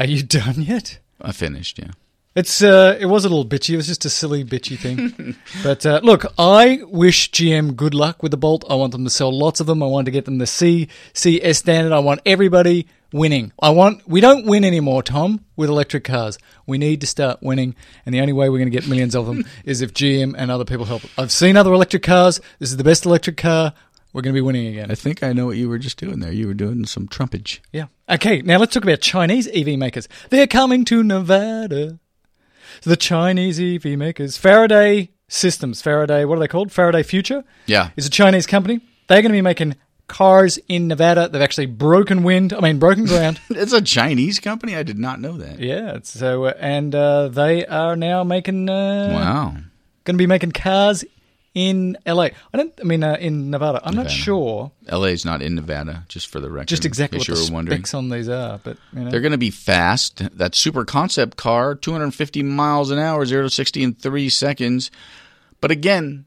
Are 0.00 0.06
you 0.06 0.24
done 0.24 0.60
yet? 0.62 0.98
I 1.20 1.30
finished, 1.30 1.78
yeah. 1.78 1.92
It's 2.36 2.60
uh, 2.60 2.98
it 3.00 3.06
was 3.06 3.24
a 3.24 3.30
little 3.30 3.46
bitchy. 3.46 3.70
It 3.72 3.76
was 3.76 3.86
just 3.86 4.04
a 4.04 4.10
silly 4.10 4.44
bitchy 4.44 4.78
thing. 4.78 5.36
but 5.62 5.86
uh, 5.86 6.00
look, 6.02 6.26
I 6.38 6.80
wish 6.84 7.30
GM 7.30 7.74
good 7.74 7.94
luck 7.94 8.22
with 8.22 8.30
the 8.30 8.36
Bolt. 8.36 8.62
I 8.68 8.74
want 8.74 8.92
them 8.92 9.04
to 9.04 9.10
sell 9.10 9.32
lots 9.32 9.58
of 9.58 9.66
them. 9.66 9.82
I 9.82 9.86
want 9.86 10.04
to 10.04 10.10
get 10.10 10.26
them 10.26 10.36
the 10.36 10.46
C 10.46 10.88
CS 11.14 11.56
standard. 11.56 11.94
I 11.94 11.98
want 11.98 12.20
everybody 12.26 12.88
winning. 13.10 13.52
I 13.62 13.70
want 13.70 14.06
we 14.06 14.20
don't 14.20 14.44
win 14.44 14.64
anymore, 14.64 15.02
Tom, 15.02 15.46
with 15.56 15.70
electric 15.70 16.04
cars. 16.04 16.36
We 16.66 16.76
need 16.76 17.00
to 17.00 17.06
start 17.06 17.42
winning, 17.42 17.74
and 18.04 18.14
the 18.14 18.20
only 18.20 18.34
way 18.34 18.50
we're 18.50 18.58
going 18.58 18.70
to 18.70 18.78
get 18.78 18.86
millions 18.86 19.16
of 19.16 19.24
them 19.24 19.46
is 19.64 19.80
if 19.80 19.94
GM 19.94 20.34
and 20.36 20.50
other 20.50 20.66
people 20.66 20.84
help. 20.84 21.04
I've 21.16 21.32
seen 21.32 21.56
other 21.56 21.72
electric 21.72 22.02
cars. 22.02 22.38
This 22.58 22.68
is 22.70 22.76
the 22.76 22.84
best 22.84 23.06
electric 23.06 23.38
car. 23.38 23.72
We're 24.12 24.20
going 24.20 24.34
to 24.34 24.38
be 24.38 24.44
winning 24.44 24.66
again. 24.66 24.90
I 24.90 24.94
think 24.94 25.22
I 25.22 25.32
know 25.32 25.46
what 25.46 25.56
you 25.56 25.70
were 25.70 25.78
just 25.78 25.98
doing 25.98 26.20
there. 26.20 26.32
You 26.32 26.48
were 26.48 26.54
doing 26.54 26.84
some 26.84 27.08
trumpage. 27.08 27.60
Yeah. 27.72 27.86
Okay, 28.10 28.42
now 28.42 28.58
let's 28.58 28.74
talk 28.74 28.82
about 28.82 29.00
Chinese 29.00 29.48
EV 29.48 29.78
makers. 29.78 30.06
They're 30.28 30.46
coming 30.46 30.84
to 30.86 31.02
Nevada. 31.02 31.98
So 32.80 32.90
the 32.90 32.96
Chinese 32.96 33.58
EV 33.60 33.98
makers, 33.98 34.36
Faraday 34.36 35.10
Systems, 35.28 35.82
Faraday, 35.82 36.24
what 36.24 36.36
are 36.36 36.40
they 36.40 36.48
called? 36.48 36.70
Faraday 36.70 37.02
Future 37.02 37.42
Yeah. 37.66 37.90
is 37.96 38.06
a 38.06 38.10
Chinese 38.10 38.46
company. 38.46 38.80
They're 39.08 39.22
going 39.22 39.32
to 39.32 39.36
be 39.36 39.42
making 39.42 39.74
cars 40.08 40.56
in 40.68 40.86
Nevada. 40.86 41.28
They've 41.28 41.42
actually 41.42 41.66
broken 41.66 42.22
wind. 42.22 42.52
I 42.52 42.60
mean, 42.60 42.78
broken 42.78 43.06
ground. 43.06 43.40
It's 43.50 43.72
a 43.72 43.82
Chinese 43.82 44.38
company? 44.38 44.76
I 44.76 44.82
did 44.84 44.98
not 44.98 45.20
know 45.20 45.36
that. 45.38 45.58
yeah. 45.58 45.98
So 46.04 46.44
uh, 46.46 46.52
and 46.60 46.94
uh, 46.94 47.28
they 47.28 47.66
are 47.66 47.96
now 47.96 48.22
making. 48.24 48.68
Uh, 48.68 49.10
Wow. 49.12 49.56
Going 50.04 50.14
to 50.14 50.18
be 50.22 50.26
making 50.28 50.52
cars 50.52 51.04
in 51.56 51.96
LA. 52.06 52.28
I 52.52 52.56
don't. 52.58 52.72
I 52.78 52.84
mean, 52.84 53.02
uh, 53.02 53.16
in 53.18 53.50
Nevada. 53.50 53.80
I'm 53.82 53.94
not 53.96 54.02
Nevada. 54.02 54.14
sure 54.14 54.72
LA's 54.92 55.24
not 55.24 55.40
in 55.40 55.54
Nevada, 55.54 56.04
just 56.06 56.28
for 56.28 56.38
the 56.38 56.50
record. 56.50 56.68
just 56.68 56.84
exactly 56.84 57.18
what 57.18 57.26
case 57.26 57.38
the 57.38 57.44
you 57.44 57.50
were 57.50 57.54
wondering. 57.54 57.78
specs 57.78 57.94
on 57.94 58.10
these 58.10 58.28
are, 58.28 58.60
but 58.62 58.76
you 58.92 59.00
know. 59.00 59.10
They're 59.10 59.22
going 59.22 59.32
to 59.32 59.38
be 59.38 59.50
fast. 59.50 60.18
That 60.36 60.54
super 60.54 60.84
concept 60.84 61.38
car, 61.38 61.74
250 61.74 62.42
miles 62.42 62.90
an 62.90 62.98
hour, 62.98 63.24
0 63.24 63.44
to 63.44 63.50
60 63.50 63.82
in 63.82 63.94
3 63.94 64.28
seconds. 64.28 64.90
But 65.62 65.70
again, 65.70 66.26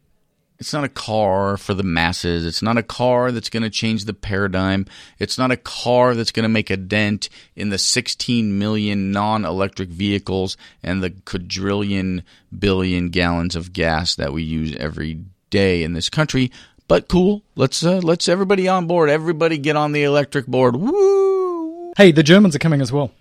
it's 0.60 0.74
not 0.74 0.84
a 0.84 0.90
car 0.90 1.56
for 1.56 1.74
the 1.74 1.84
masses. 1.84 2.46
It's 2.46 2.62
not 2.62 2.78
a 2.78 2.84
car 2.84 3.32
that's 3.32 3.50
going 3.50 3.64
to 3.64 3.70
change 3.70 4.06
the 4.06 4.14
paradigm. 4.14 4.86
It's 5.18 5.38
not 5.38 5.52
a 5.52 5.58
car 5.58 6.16
that's 6.16 6.34
going 6.34 6.44
to 6.44 6.50
make 6.50 6.70
a 6.70 6.78
dent 6.78 7.30
in 7.56 7.70
the 7.70 7.78
16 7.78 8.60
million 8.60 9.12
non 9.12 9.46
electric 9.46 9.90
vehicles 9.90 10.58
and 10.84 11.02
the 11.02 11.12
quadrillion 11.12 12.24
billion 12.58 13.10
gallons 13.10 13.56
of 13.56 13.72
gas 13.72 14.16
that 14.16 14.34
we 14.34 14.44
use 14.44 14.76
every 14.76 15.24
day 15.50 15.84
in 15.84 15.94
this 15.94 16.10
country. 16.10 16.52
But 16.90 17.08
cool. 17.08 17.44
Let's 17.56 17.84
uh, 17.84 18.00
let's 18.00 18.28
everybody 18.28 18.68
on 18.68 18.88
board. 18.88 19.10
Everybody 19.10 19.58
get 19.60 19.76
on 19.76 19.94
the 19.94 20.04
electric 20.04 20.48
board. 20.48 20.76
Woo! 20.76 21.20
hey, 22.00 22.14
the 22.14 22.24
Germans 22.24 22.56
are 22.56 22.60
coming 22.60 22.82
as 22.82 22.94
well. 22.94 23.12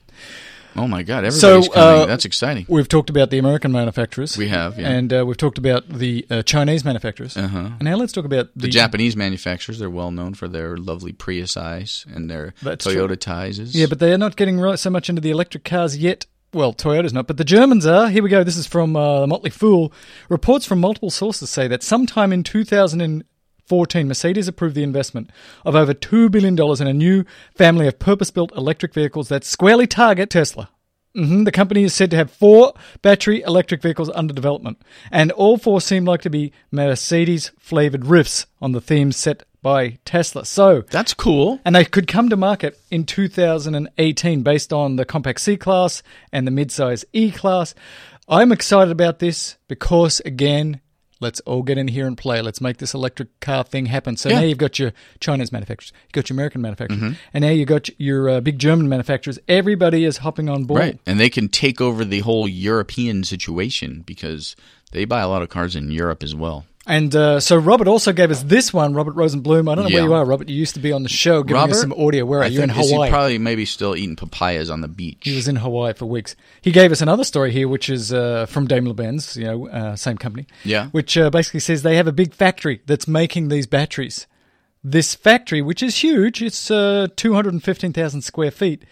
Oh 0.78 0.86
my 0.86 1.02
God! 1.02 1.30
So, 1.32 1.48
Everybody's 1.48 1.74
coming. 1.74 2.02
uh, 2.02 2.06
That's 2.06 2.24
exciting. 2.24 2.66
We've 2.68 2.88
talked 2.88 3.10
about 3.10 3.30
the 3.30 3.38
American 3.38 3.72
manufacturers. 3.72 4.36
We 4.38 4.48
have, 4.48 4.78
yeah. 4.78 4.88
And 4.90 5.12
uh, 5.12 5.24
we've 5.26 5.36
talked 5.36 5.58
about 5.58 5.88
the 5.88 6.24
uh, 6.30 6.42
Chinese 6.42 6.84
manufacturers. 6.84 7.36
Uh-huh. 7.36 7.58
And 7.58 7.82
now 7.82 7.96
let's 7.96 8.12
talk 8.12 8.24
about 8.24 8.54
the, 8.54 8.62
The 8.62 8.68
Japanese 8.68 9.16
manufacturers, 9.16 9.78
they're 9.80 9.90
well 9.90 10.10
known 10.12 10.34
for 10.34 10.46
their 10.48 10.76
lovely 10.76 11.12
Prius 11.12 11.56
eyes 11.56 12.06
and 12.14 12.30
their 12.30 12.54
That's 12.62 12.86
Toyota. 12.86 13.16
Tizes. 13.16 13.74
Yeah, 13.74 13.86
but 13.88 13.98
they 13.98 14.12
are 14.12 14.18
not 14.18 14.36
getting 14.36 14.60
right 14.60 14.78
so 14.78 14.90
much 14.90 15.08
into 15.08 15.20
the 15.20 15.30
electric 15.30 15.64
cars 15.64 15.96
yet. 15.96 16.26
Well, 16.54 16.72
Toyota's 16.72 17.12
not, 17.12 17.26
but 17.26 17.36
the 17.36 17.44
Germans 17.44 17.84
are. 17.84 18.08
Here 18.08 18.22
we 18.22 18.30
go. 18.30 18.42
This 18.44 18.56
is 18.56 18.66
from 18.66 18.96
uh, 18.96 19.26
Motley 19.26 19.50
Fool. 19.50 19.92
Reports 20.30 20.64
from 20.64 20.80
multiple 20.80 21.10
sources 21.10 21.50
say 21.50 21.68
that 21.68 21.82
sometime 21.82 22.32
in 22.32 22.42
2014, 23.68 24.08
Mercedes 24.08 24.48
approved 24.48 24.74
the 24.74 24.82
investment 24.82 25.30
of 25.64 25.74
over 25.74 25.92
$2 25.92 26.30
billion 26.30 26.58
in 26.58 26.86
a 26.86 26.92
new 26.94 27.24
family 27.54 27.86
of 27.86 27.98
purpose 27.98 28.30
built 28.30 28.56
electric 28.56 28.94
vehicles 28.94 29.28
that 29.28 29.44
squarely 29.44 29.86
target 29.86 30.30
Tesla. 30.30 30.70
hmm 31.14 31.44
The 31.44 31.52
company 31.52 31.84
is 31.84 31.92
said 31.92 32.10
to 32.12 32.16
have 32.16 32.30
four 32.30 32.72
battery 33.02 33.42
electric 33.42 33.82
vehicles 33.82 34.10
under 34.14 34.32
development, 34.32 34.80
and 35.10 35.30
all 35.32 35.58
four 35.58 35.80
seem 35.82 36.06
like 36.06 36.22
to 36.22 36.30
be 36.30 36.52
Mercedes 36.70 37.50
flavored 37.58 38.02
riffs 38.02 38.46
on 38.62 38.72
the 38.72 38.80
themes 38.80 39.16
set 39.18 39.42
by 39.60 39.98
Tesla. 40.06 40.46
So, 40.46 40.82
That's 40.90 41.12
cool. 41.12 41.60
and 41.64 41.74
they 41.76 41.84
could 41.84 42.06
come 42.06 42.30
to 42.30 42.36
market 42.36 42.80
in 42.90 43.04
2018 43.04 44.42
based 44.42 44.72
on 44.72 44.96
the 44.96 45.04
compact 45.04 45.40
C 45.40 45.56
class 45.58 46.02
and 46.32 46.46
the 46.46 46.52
midsize 46.52 47.04
E 47.12 47.30
class. 47.30 47.74
I'm 48.30 48.52
excited 48.52 48.90
about 48.92 49.18
this 49.18 49.56
because, 49.68 50.20
again, 50.24 50.80
let's 51.20 51.40
all 51.40 51.62
get 51.62 51.78
in 51.78 51.88
here 51.88 52.06
and 52.06 52.16
play. 52.16 52.40
Let's 52.42 52.60
make 52.60 52.76
this 52.78 52.94
electric 52.94 53.40
car 53.40 53.64
thing 53.64 53.86
happen. 53.86 54.16
So 54.16 54.28
Yeah. 54.28 54.36
now 54.40 54.42
you've 54.46 54.58
got 54.58 54.78
your 54.78 54.92
Chinese 55.20 55.50
manufacturers, 55.52 55.92
you've 56.04 56.12
got 56.12 56.30
your 56.30 56.34
American 56.36 56.60
manufacturers, 56.62 57.16
and 57.34 57.42
now 57.42 57.50
you've 57.50 57.68
got 57.68 57.88
your 58.00 58.28
uh, 58.28 58.40
big 58.40 58.58
German 58.58 58.88
manufacturers. 58.88 59.38
Everybody 59.48 60.04
is 60.04 60.18
hopping 60.18 60.48
on 60.48 60.64
board. 60.64 60.80
Right. 60.80 61.00
And 61.06 61.18
they 61.18 61.30
can 61.30 61.48
take 61.48 61.80
over 61.80 62.04
the 62.04 62.20
whole 62.20 62.46
European 62.48 63.24
situation 63.24 64.02
because 64.06 64.54
they 64.92 65.04
buy 65.04 65.20
a 65.20 65.28
lot 65.28 65.42
of 65.42 65.48
cars 65.48 65.74
in 65.76 65.90
Europe 65.90 66.22
as 66.22 66.34
well. 66.34 66.64
And 66.88 67.14
uh, 67.14 67.38
so 67.38 67.56
Robert 67.58 67.86
also 67.86 68.14
gave 68.14 68.30
us 68.30 68.42
this 68.42 68.72
one, 68.72 68.94
Robert 68.94 69.14
Rosenblum. 69.14 69.70
I 69.70 69.74
don't 69.74 69.84
know 69.84 69.90
Yeah. 69.90 69.96
where 69.96 70.04
you 70.04 70.14
are, 70.14 70.24
Robert. 70.24 70.48
You 70.48 70.56
used 70.56 70.72
to 70.74 70.80
be 70.80 70.90
on 70.90 71.02
the 71.02 71.10
show 71.10 71.42
giving 71.42 71.70
us 71.70 71.80
some 71.82 71.92
audio. 71.92 72.24
Where 72.24 72.40
are 72.40 72.44
I 72.44 72.46
you? 72.46 72.62
In 72.62 72.70
think 72.70 72.80
is 72.80 72.88
he 72.88 72.94
Hawaii. 72.94 73.10
probably 73.10 73.36
maybe 73.38 73.66
still 73.66 73.94
eating 73.94 74.16
papayas 74.16 74.70
on 74.70 74.80
the 74.80 74.88
beach. 74.88 75.18
He 75.20 75.36
was 75.36 75.46
in 75.48 75.56
Hawaii 75.56 75.92
for 75.92 76.06
weeks. 76.06 76.34
He 76.62 76.72
gave 76.72 76.90
us 76.90 77.02
another 77.02 77.24
story 77.24 77.52
here, 77.52 77.68
which 77.68 77.90
is 77.90 78.10
uh, 78.10 78.46
from 78.46 78.66
Daimler 78.66 78.94
Benz, 78.94 79.36
you 79.36 79.44
know, 79.44 79.68
uh, 79.68 79.96
same 79.96 80.16
company. 80.16 80.46
Yeah. 80.64 80.86
Which 80.88 81.18
uh, 81.18 81.28
basically 81.28 81.60
says 81.60 81.82
they 81.82 81.96
have 81.96 82.06
a 82.08 82.12
big 82.12 82.32
factory 82.32 82.80
that's 82.86 83.06
making 83.06 83.48
these 83.48 83.66
batteries. 83.66 84.26
This 84.82 85.14
factory, 85.14 85.60
which 85.60 85.82
is 85.82 85.96
huge, 86.02 86.40
it's 86.40 86.70
uh, 86.70 87.08
215,000 87.16 88.22
square 88.22 88.50
feet, 88.50 88.84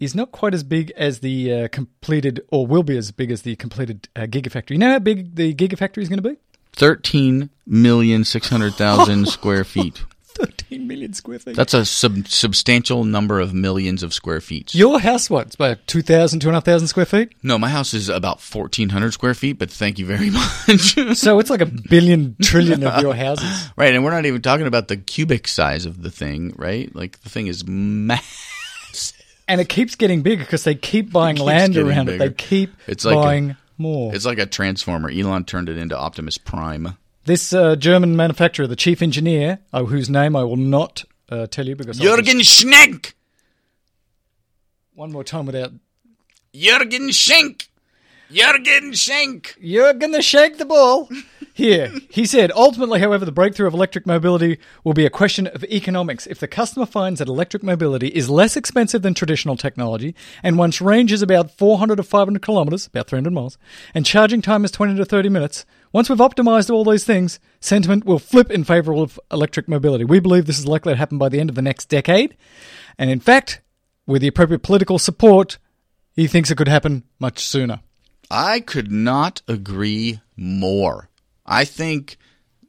is 0.00 0.14
not 0.14 0.32
quite 0.32 0.52
as 0.52 0.62
big 0.62 0.90
as 0.96 1.20
the 1.20 1.52
uh, 1.52 1.68
completed, 1.68 2.40
or 2.50 2.66
will 2.66 2.82
be 2.82 2.96
as 2.98 3.12
big 3.12 3.30
as 3.30 3.42
the 3.42 3.56
completed 3.56 4.08
uh, 4.16 4.22
Gigafactory. 4.22 4.70
You 4.72 4.78
know 4.78 4.90
how 4.90 4.98
big 4.98 5.36
the 5.36 5.54
Gigafactory 5.54 6.02
is 6.02 6.08
going 6.08 6.22
to 6.22 6.28
be? 6.28 6.36
Thirteen 6.76 7.50
million 7.66 8.24
six 8.24 8.48
hundred 8.48 8.74
thousand 8.74 9.26
square 9.36 9.64
feet. 9.64 10.04
13 10.38 10.86
million 10.86 11.14
square 11.14 11.38
feet. 11.38 11.56
That's 11.56 11.72
a 11.72 11.86
sub- 11.86 12.28
substantial 12.28 13.04
number 13.04 13.40
of 13.40 13.54
millions 13.54 14.02
of 14.02 14.12
square 14.12 14.42
feet. 14.42 14.74
Your 14.74 15.00
house, 15.00 15.30
what? 15.30 15.46
It's 15.46 15.54
about 15.54 15.78
2,000, 15.86 16.40
2,500 16.40 16.86
square 16.88 17.06
feet? 17.06 17.32
No, 17.42 17.56
my 17.58 17.70
house 17.70 17.94
is 17.94 18.10
about 18.10 18.42
fourteen 18.42 18.90
hundred 18.90 19.12
square 19.12 19.32
feet, 19.32 19.54
but 19.58 19.70
thank 19.70 19.98
you 19.98 20.04
very 20.04 20.28
much. 20.68 21.16
So 21.16 21.38
it's 21.38 21.48
like 21.48 21.62
a 21.62 21.66
billion 21.88 22.36
trillion 22.42 22.84
of 22.84 23.00
your 23.00 23.14
houses. 23.14 23.70
right, 23.76 23.94
and 23.94 24.04
we're 24.04 24.10
not 24.10 24.26
even 24.26 24.42
talking 24.42 24.66
about 24.66 24.88
the 24.88 24.98
cubic 24.98 25.48
size 25.48 25.86
of 25.86 26.02
the 26.02 26.10
thing, 26.10 26.52
right? 26.56 26.94
Like 26.94 27.18
the 27.22 27.30
thing 27.30 27.46
is 27.46 27.66
massive. 27.66 29.24
And 29.48 29.58
it 29.60 29.70
keeps 29.70 29.94
getting 29.94 30.20
bigger 30.20 30.44
because 30.44 30.64
they 30.64 30.74
keep 30.74 31.10
buying 31.12 31.36
land 31.36 31.78
around 31.78 32.10
it. 32.10 32.18
They 32.18 32.30
keep 32.30 32.74
It's 32.86 33.06
like 33.06 33.16
a- 33.16 33.20
buying 33.22 33.56
more. 33.78 34.14
It's 34.14 34.26
like 34.26 34.38
a 34.38 34.46
transformer. 34.46 35.10
Elon 35.10 35.44
turned 35.44 35.68
it 35.68 35.76
into 35.76 35.96
Optimus 35.98 36.38
Prime. 36.38 36.96
This 37.24 37.52
uh, 37.52 37.76
German 37.76 38.14
manufacturer, 38.16 38.66
the 38.66 38.76
chief 38.76 39.02
engineer, 39.02 39.58
oh, 39.72 39.86
whose 39.86 40.08
name 40.08 40.36
I 40.36 40.44
will 40.44 40.56
not 40.56 41.04
uh, 41.28 41.46
tell 41.48 41.66
you 41.66 41.74
because 41.76 41.98
Jürgen 41.98 42.38
just- 42.38 42.50
Schenk. 42.50 43.14
one 44.94 45.10
more 45.12 45.24
time 45.24 45.46
without 45.46 45.72
Jürgen 46.54 47.12
Schenk. 47.12 47.68
Jürgen 48.30 48.96
Schenk. 48.96 49.56
You're 49.60 49.94
going 49.94 50.12
to 50.12 50.22
shake 50.22 50.58
the 50.58 50.64
ball. 50.64 51.08
Here, 51.54 51.90
he 52.10 52.26
said, 52.26 52.52
ultimately, 52.52 53.00
however, 53.00 53.24
the 53.24 53.32
breakthrough 53.32 53.66
of 53.66 53.72
electric 53.72 54.06
mobility 54.06 54.58
will 54.84 54.92
be 54.92 55.06
a 55.06 55.10
question 55.10 55.46
of 55.46 55.64
economics. 55.64 56.26
If 56.26 56.38
the 56.38 56.48
customer 56.48 56.84
finds 56.84 57.18
that 57.18 57.28
electric 57.28 57.62
mobility 57.62 58.08
is 58.08 58.28
less 58.28 58.58
expensive 58.58 59.00
than 59.00 59.14
traditional 59.14 59.56
technology, 59.56 60.14
and 60.42 60.58
once 60.58 60.82
range 60.82 61.12
is 61.12 61.22
about 61.22 61.50
400 61.50 61.96
to 61.96 62.02
500 62.02 62.42
kilometers, 62.42 62.86
about 62.86 63.06
300 63.06 63.32
miles, 63.32 63.56
and 63.94 64.04
charging 64.04 64.42
time 64.42 64.66
is 64.66 64.70
20 64.70 64.96
to 64.96 65.04
30 65.06 65.30
minutes, 65.30 65.64
once 65.92 66.10
we've 66.10 66.18
optimized 66.18 66.68
all 66.68 66.84
those 66.84 67.04
things, 67.04 67.40
sentiment 67.58 68.04
will 68.04 68.18
flip 68.18 68.50
in 68.50 68.64
favor 68.64 68.92
of 68.94 69.18
electric 69.32 69.66
mobility. 69.66 70.04
We 70.04 70.20
believe 70.20 70.44
this 70.44 70.58
is 70.58 70.68
likely 70.68 70.92
to 70.92 70.98
happen 70.98 71.16
by 71.16 71.30
the 71.30 71.40
end 71.40 71.48
of 71.48 71.56
the 71.56 71.62
next 71.62 71.86
decade. 71.88 72.36
And 72.98 73.08
in 73.08 73.20
fact, 73.20 73.62
with 74.06 74.20
the 74.20 74.28
appropriate 74.28 74.62
political 74.62 74.98
support, 74.98 75.56
he 76.12 76.26
thinks 76.26 76.50
it 76.50 76.58
could 76.58 76.68
happen 76.68 77.04
much 77.18 77.38
sooner. 77.38 77.80
I 78.30 78.60
could 78.60 78.90
not 78.90 79.42
agree 79.48 80.20
more. 80.36 81.08
I 81.44 81.64
think 81.64 82.18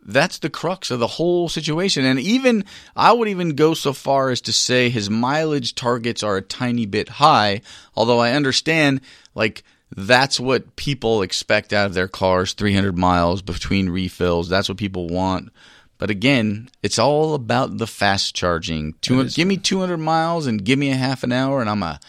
that's 0.07 0.39
the 0.39 0.49
crux 0.49 0.89
of 0.89 0.99
the 0.99 1.07
whole 1.07 1.49
situation. 1.49 2.05
And 2.05 2.19
even, 2.19 2.63
I 2.95 3.11
would 3.11 3.27
even 3.27 3.55
go 3.55 3.73
so 3.73 3.91
far 3.91 4.29
as 4.29 4.41
to 4.41 4.53
say 4.53 4.89
his 4.89 5.09
mileage 5.09 5.75
targets 5.75 6.23
are 6.23 6.37
a 6.37 6.41
tiny 6.41 6.85
bit 6.85 7.09
high, 7.09 7.61
although 7.95 8.19
I 8.19 8.31
understand, 8.31 9.01
like, 9.35 9.63
that's 9.95 10.39
what 10.39 10.75
people 10.75 11.21
expect 11.21 11.73
out 11.73 11.85
of 11.85 11.93
their 11.93 12.07
cars 12.07 12.53
300 12.53 12.97
miles 12.97 13.41
between 13.41 13.89
refills. 13.89 14.49
That's 14.49 14.69
what 14.69 14.77
people 14.77 15.07
want. 15.07 15.49
But 15.97 16.09
again, 16.09 16.69
it's 16.83 16.99
all 16.99 17.33
about 17.33 17.77
the 17.77 17.87
fast 17.87 18.35
charging. 18.35 18.93
Two, 19.01 19.27
give 19.29 19.47
me 19.47 19.57
200 19.57 19.97
miles 19.97 20.45
and 20.45 20.63
give 20.63 20.77
me 20.77 20.91
a 20.91 20.95
half 20.95 21.23
an 21.23 21.31
hour, 21.31 21.59
and 21.59 21.69
I'm 21.69 21.81
a, 21.83 21.99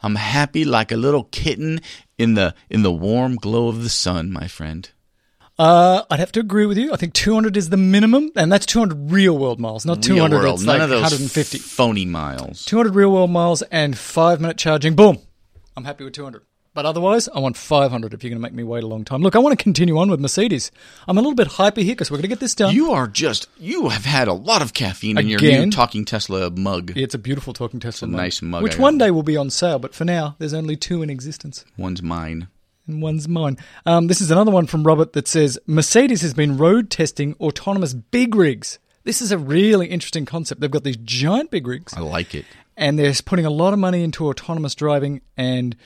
I'm 0.00 0.14
happy 0.14 0.64
like 0.64 0.92
a 0.92 0.96
little 0.96 1.24
kitten 1.24 1.80
in 2.22 2.34
the 2.34 2.54
in 2.70 2.82
the 2.82 2.92
warm 2.92 3.36
glow 3.36 3.68
of 3.68 3.82
the 3.82 3.88
sun, 3.88 4.30
my 4.32 4.46
friend. 4.48 4.90
Uh, 5.58 6.02
I'd 6.10 6.18
have 6.18 6.32
to 6.32 6.40
agree 6.40 6.66
with 6.66 6.78
you. 6.78 6.92
I 6.92 6.96
think 6.96 7.12
200 7.12 7.56
is 7.56 7.68
the 7.68 7.76
minimum, 7.76 8.32
and 8.36 8.50
that's 8.50 8.64
200 8.66 9.12
real 9.12 9.36
world 9.36 9.60
miles, 9.60 9.84
not 9.84 10.02
200. 10.02 10.34
Real 10.36 10.42
world, 10.44 10.54
It's 10.60 10.66
none 10.66 10.76
like 10.78 10.82
of 10.84 10.90
those 10.90 11.02
150. 11.02 11.58
phony 11.58 12.06
miles. 12.06 12.64
200 12.64 12.94
real 12.94 13.12
world 13.12 13.30
miles 13.30 13.60
and 13.70 13.96
five 13.96 14.40
minute 14.40 14.56
charging. 14.56 14.94
Boom. 14.96 15.18
I'm 15.76 15.84
happy 15.84 16.04
with 16.04 16.14
200. 16.14 16.42
But 16.74 16.86
otherwise, 16.86 17.28
I 17.34 17.38
want 17.38 17.56
500 17.58 18.14
if 18.14 18.22
you're 18.24 18.30
going 18.30 18.38
to 18.38 18.42
make 18.42 18.54
me 18.54 18.62
wait 18.62 18.82
a 18.82 18.86
long 18.86 19.04
time. 19.04 19.20
Look, 19.20 19.36
I 19.36 19.38
want 19.40 19.58
to 19.58 19.62
continue 19.62 19.98
on 19.98 20.10
with 20.10 20.20
Mercedes. 20.20 20.70
I'm 21.06 21.18
a 21.18 21.20
little 21.20 21.34
bit 21.34 21.46
hyper 21.48 21.82
here 21.82 21.94
because 21.94 22.10
we're 22.10 22.16
going 22.16 22.22
to 22.22 22.28
get 22.28 22.40
this 22.40 22.54
done. 22.54 22.74
You 22.74 22.92
are 22.92 23.06
just 23.06 23.46
you 23.58 23.90
have 23.90 24.06
had 24.06 24.26
a 24.26 24.32
lot 24.32 24.62
of 24.62 24.72
caffeine 24.72 25.18
in 25.18 25.28
your 25.28 25.38
new 25.40 25.48
Again? 25.48 25.70
talking 25.70 26.04
Tesla 26.06 26.50
mug. 26.50 26.92
it's 26.96 27.14
a 27.14 27.18
beautiful 27.18 27.52
talking 27.52 27.78
Tesla. 27.78 28.08
mug, 28.08 28.16
nice 28.16 28.40
mug 28.40 28.62
Which 28.62 28.78
I 28.78 28.82
one 28.82 28.96
got. 28.96 29.04
day 29.06 29.10
will 29.10 29.22
be 29.22 29.36
on 29.36 29.50
sale, 29.50 29.78
but 29.78 29.94
for 29.94 30.04
now, 30.06 30.34
there's 30.38 30.54
only 30.54 30.76
two 30.76 31.02
in 31.02 31.10
existence. 31.10 31.64
One's 31.76 32.02
mine. 32.02 32.48
and 32.86 33.02
one's 33.02 33.28
mine. 33.28 33.58
Um, 33.84 34.06
this 34.06 34.22
is 34.22 34.30
another 34.30 34.50
one 34.50 34.66
from 34.66 34.84
Robert 34.84 35.12
that 35.12 35.28
says 35.28 35.58
Mercedes 35.66 36.22
has 36.22 36.32
been 36.32 36.56
road 36.56 36.88
testing 36.90 37.34
autonomous 37.34 37.92
big 37.92 38.34
rigs. 38.34 38.78
This 39.04 39.20
is 39.20 39.30
a 39.30 39.36
really 39.36 39.88
interesting 39.88 40.24
concept. 40.24 40.62
They've 40.62 40.70
got 40.70 40.84
these 40.84 40.96
giant 40.96 41.50
big 41.50 41.66
rigs, 41.66 41.92
I 41.94 42.00
like 42.00 42.34
it. 42.34 42.46
and 42.78 42.98
they're 42.98 43.12
putting 43.26 43.44
a 43.44 43.50
lot 43.50 43.72
of 43.74 43.78
money 43.78 44.02
into 44.02 44.26
autonomous 44.28 44.74
driving. 44.74 45.20
And 45.36 45.76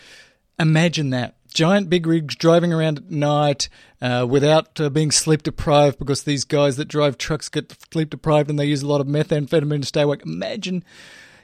imagine 0.59 1.11
that 1.11 1.35
giant 1.57 1.89
big 1.89 2.07
rigs 2.07 2.37
driving 2.37 2.73
around 2.73 2.99
at 2.99 3.11
night 3.11 3.69
uh, 4.03 4.27
without 4.29 4.79
uh, 4.79 4.91
being 4.91 5.11
sleep 5.11 5.43
deprived 5.43 5.99
because 5.99 6.23
these 6.23 6.45
guys 6.45 6.77
that 6.77 6.87
drive 6.87 7.17
trucks 7.17 7.49
get 7.49 7.75
sleep 7.93 8.11
deprived 8.11 8.51
and 8.51 8.59
they 8.59 8.67
use 8.67 8.83
a 8.83 8.87
lot 8.87 9.01
of 9.01 9.07
methamphetamine 9.07 9.81
to 9.81 9.87
stay 9.87 10.03
awake. 10.03 10.23
Imagine 10.25 10.85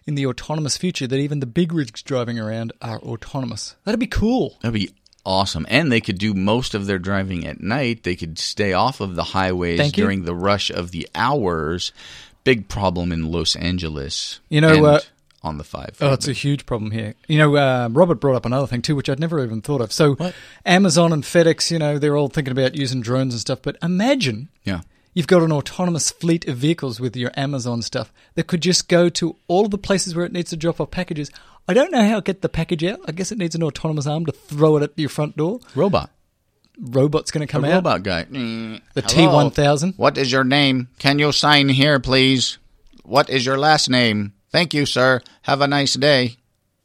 in 0.07 0.15
the 0.15 0.27
autonomous 0.27 0.77
future 0.77 1.07
that 1.07 1.17
even 1.17 1.41
the 1.41 1.47
big 1.47 1.73
rigs 1.73 2.03
driving 2.03 2.39
around 2.39 2.73
are 2.83 2.99
autonomous. 3.01 3.77
That'd 3.85 4.01
be 4.01 4.07
cool. 4.07 4.59
That'd 4.61 4.75
be 4.75 4.91
awesome. 5.25 5.67
And 5.69 5.91
they 5.91 6.01
could 6.01 6.19
do 6.19 6.35
most 6.35 6.75
of 6.75 6.87
their 6.87 6.99
driving 6.99 7.47
at 7.47 7.61
night. 7.61 8.03
They 8.03 8.17
could 8.17 8.39
stay 8.39 8.73
off 8.73 9.01
of 9.01 9.15
the 9.15 9.25
highways 9.25 9.93
during 9.93 10.25
the 10.25 10.35
rush 10.35 10.71
of 10.71 10.91
the 10.91 11.09
hours. 11.15 11.93
Big 12.45 12.69
problem 12.69 13.13
in 13.13 13.31
Los 13.31 13.55
Angeles. 13.57 14.41
You 14.49 14.61
know, 14.61 14.85
uh, 14.85 15.01
on 15.45 15.59
the 15.59 15.65
five. 15.65 15.97
Oh, 16.01 16.13
it's 16.13 16.29
a 16.29 16.33
huge 16.33 16.67
problem 16.67 16.91
here. 16.91 17.15
You 17.27 17.39
know, 17.39 17.57
uh, 17.57 17.89
Robert 17.91 18.17
brought 18.17 18.37
up 18.37 18.47
another 18.47 18.67
thing 18.67 18.83
too, 18.83 18.95
which 18.95 19.09
I'd 19.09 19.21
never 19.21 19.43
even 19.43 19.61
thought 19.61 19.81
of. 19.81 19.93
So, 19.93 20.17
Amazon 20.65 21.13
and 21.13 21.23
FedEx, 21.25 21.71
you 21.71 21.79
know, 21.79 21.99
they're 21.99 22.17
all 22.17 22.29
thinking 22.29 22.53
about 22.53 22.77
using 22.77 23.01
drones 23.01 23.35
and 23.35 23.41
stuff. 23.41 23.61
But 23.63 23.77
imagine 23.83 24.49
yeah. 24.65 24.83
you've 25.15 25.27
got 25.27 25.43
an 25.43 25.53
autonomous 25.53 26.11
fleet 26.11 26.47
of 26.47 26.57
vehicles 26.59 27.01
with 27.01 27.17
your 27.17 27.33
Amazon 27.37 27.83
stuff 27.83 28.13
that 28.35 28.47
could 28.47 28.63
just 28.63 28.89
go 28.89 29.09
to 29.11 29.37
all 29.49 29.69
the 29.69 29.79
places 29.79 30.15
where 30.15 30.25
it 30.25 30.33
needs 30.33 30.51
to 30.51 30.57
drop 30.57 30.81
off 30.81 30.91
packages. 30.91 31.31
I 31.69 31.75
don't 31.75 31.93
know 31.93 32.07
how 32.07 32.17
to 32.17 32.23
get 32.23 32.43
the 32.43 32.49
package 32.49 32.85
out. 32.85 33.01
I 33.07 33.13
guess 33.13 33.33
it 33.33 33.39
needs 33.39 33.55
an 33.55 33.63
autonomous 33.63 34.07
arm 34.07 34.27
to 34.27 34.33
throw 34.33 34.77
it 34.77 34.83
at 34.83 34.99
your 34.99 35.09
front 35.09 35.37
door. 35.37 35.61
Robot. 35.75 36.11
Robot's 36.81 37.31
going 37.31 37.47
to 37.47 37.51
come 37.51 37.65
a 37.65 37.69
out. 37.69 37.75
robot 37.75 38.03
guy. 38.03 38.25
Mm, 38.25 38.81
The. 38.95 39.03
T1000. 39.03 39.99
What 39.99 40.19
is 40.19 40.33
your 40.33 40.45
name? 40.45 40.89
Can 40.99 41.19
you 41.19 41.31
sign 41.33 41.69
here, 41.69 42.01
please? 42.01 42.59
What 43.05 43.29
is 43.29 43.45
your 43.45 43.59
last 43.59 43.91
name? 43.91 44.33
Thank 44.53 44.75
you, 44.75 44.87
sir. 44.87 45.21
Have 45.43 45.61
a 45.61 45.67
nice 45.67 45.95
day. 45.95 46.37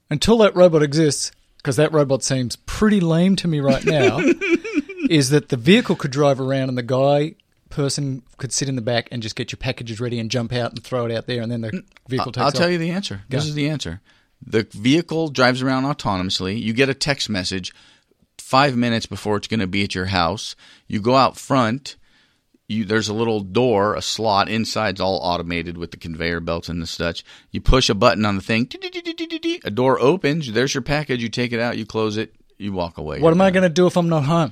until 0.10 0.38
that 0.39 0.56
robot 0.56 0.82
exists, 0.82 1.32
because 1.58 1.75
that 1.75 1.91
robot 1.91 2.23
seems 2.23 2.56
pretty 2.56 3.01
lame 3.01 3.36
to 3.36 3.47
me 3.47 3.60
right 3.60 3.86
now, 3.86 4.19
is 5.10 5.30
that 5.30 5.49
the 5.49 5.58
vehicle 5.58 5.95
could 5.95 6.12
drive 6.12 6.39
around 6.39 6.69
and 6.69 6.77
the 6.77 6.84
guy 6.84 7.36
person 7.69 8.23
could 8.38 8.53
sit 8.53 8.69
in 8.69 8.75
the 8.75 8.82
back 8.82 9.10
and 9.12 9.21
just 9.21 9.36
get 9.36 9.51
your 9.51 9.58
packages 9.58 9.99
ready 9.99 10.19
and 10.19 10.32
jump 10.32 10.53
out 10.53 10.71
and 10.71 10.84
throw 10.84 11.06
it 11.06 11.12
out 11.12 11.27
there, 11.27 11.41
and 11.41 11.51
then 11.51 11.62
the 11.62 11.71
mm, 11.71 11.84
vehicle 12.08 12.32
takes 12.32 12.41
I'll 12.41 12.47
off. 12.47 12.53
tell 12.53 12.69
you 12.69 12.77
the 12.77 12.91
answer. 12.91 13.21
This 13.30 13.45
is 13.45 13.53
the 13.53 13.69
answer. 13.69 14.01
The 14.45 14.67
vehicle 14.71 15.30
drives 15.30 15.62
around 15.62 15.84
autonomously. 15.84 16.62
You 16.62 16.73
get 16.73 16.89
a 16.89 16.93
text 16.93 17.30
message 17.30 17.73
five 18.38 18.77
minutes 18.77 19.06
before 19.06 19.36
it's 19.36 19.47
going 19.47 19.60
to 19.60 19.67
be 19.67 19.84
at 19.84 19.95
your 19.95 20.06
house. 20.06 20.56
You 20.88 21.01
go 21.01 21.15
out 21.15 21.38
front. 21.38 21.95
You, 22.67 22.84
there's 22.84 23.08
a 23.08 23.13
little 23.13 23.39
door, 23.39 23.95
a 23.95 24.01
slot. 24.01 24.49
Inside's 24.49 24.99
all 24.99 25.19
automated 25.23 25.77
with 25.77 25.91
the 25.91 25.97
conveyor 25.97 26.41
belts 26.41 26.67
and 26.67 26.82
the 26.82 26.88
such. 26.88 27.23
You 27.49 27.62
push 27.62 27.89
a 27.89 27.95
button 27.95 28.25
on 28.25 28.36
the 28.36 28.41
thing. 28.41 28.69
A 29.63 29.71
door 29.71 29.99
opens. 29.99 30.51
There's 30.51 30.73
your 30.73 30.82
package. 30.82 31.23
You 31.23 31.30
take 31.30 31.53
it 31.53 31.62
out. 31.62 31.77
You 31.77 31.86
close 31.86 32.17
it. 32.17 32.36
You 32.58 32.73
walk 32.73 32.97
away. 32.97 33.21
What 33.21 33.32
am 33.32 33.39
I 33.39 33.51
going 33.51 33.63
to 33.63 33.69
do 33.69 33.88
if 33.88 33.95
I'm 33.95 34.10
not 34.10 34.25
home? 34.25 34.51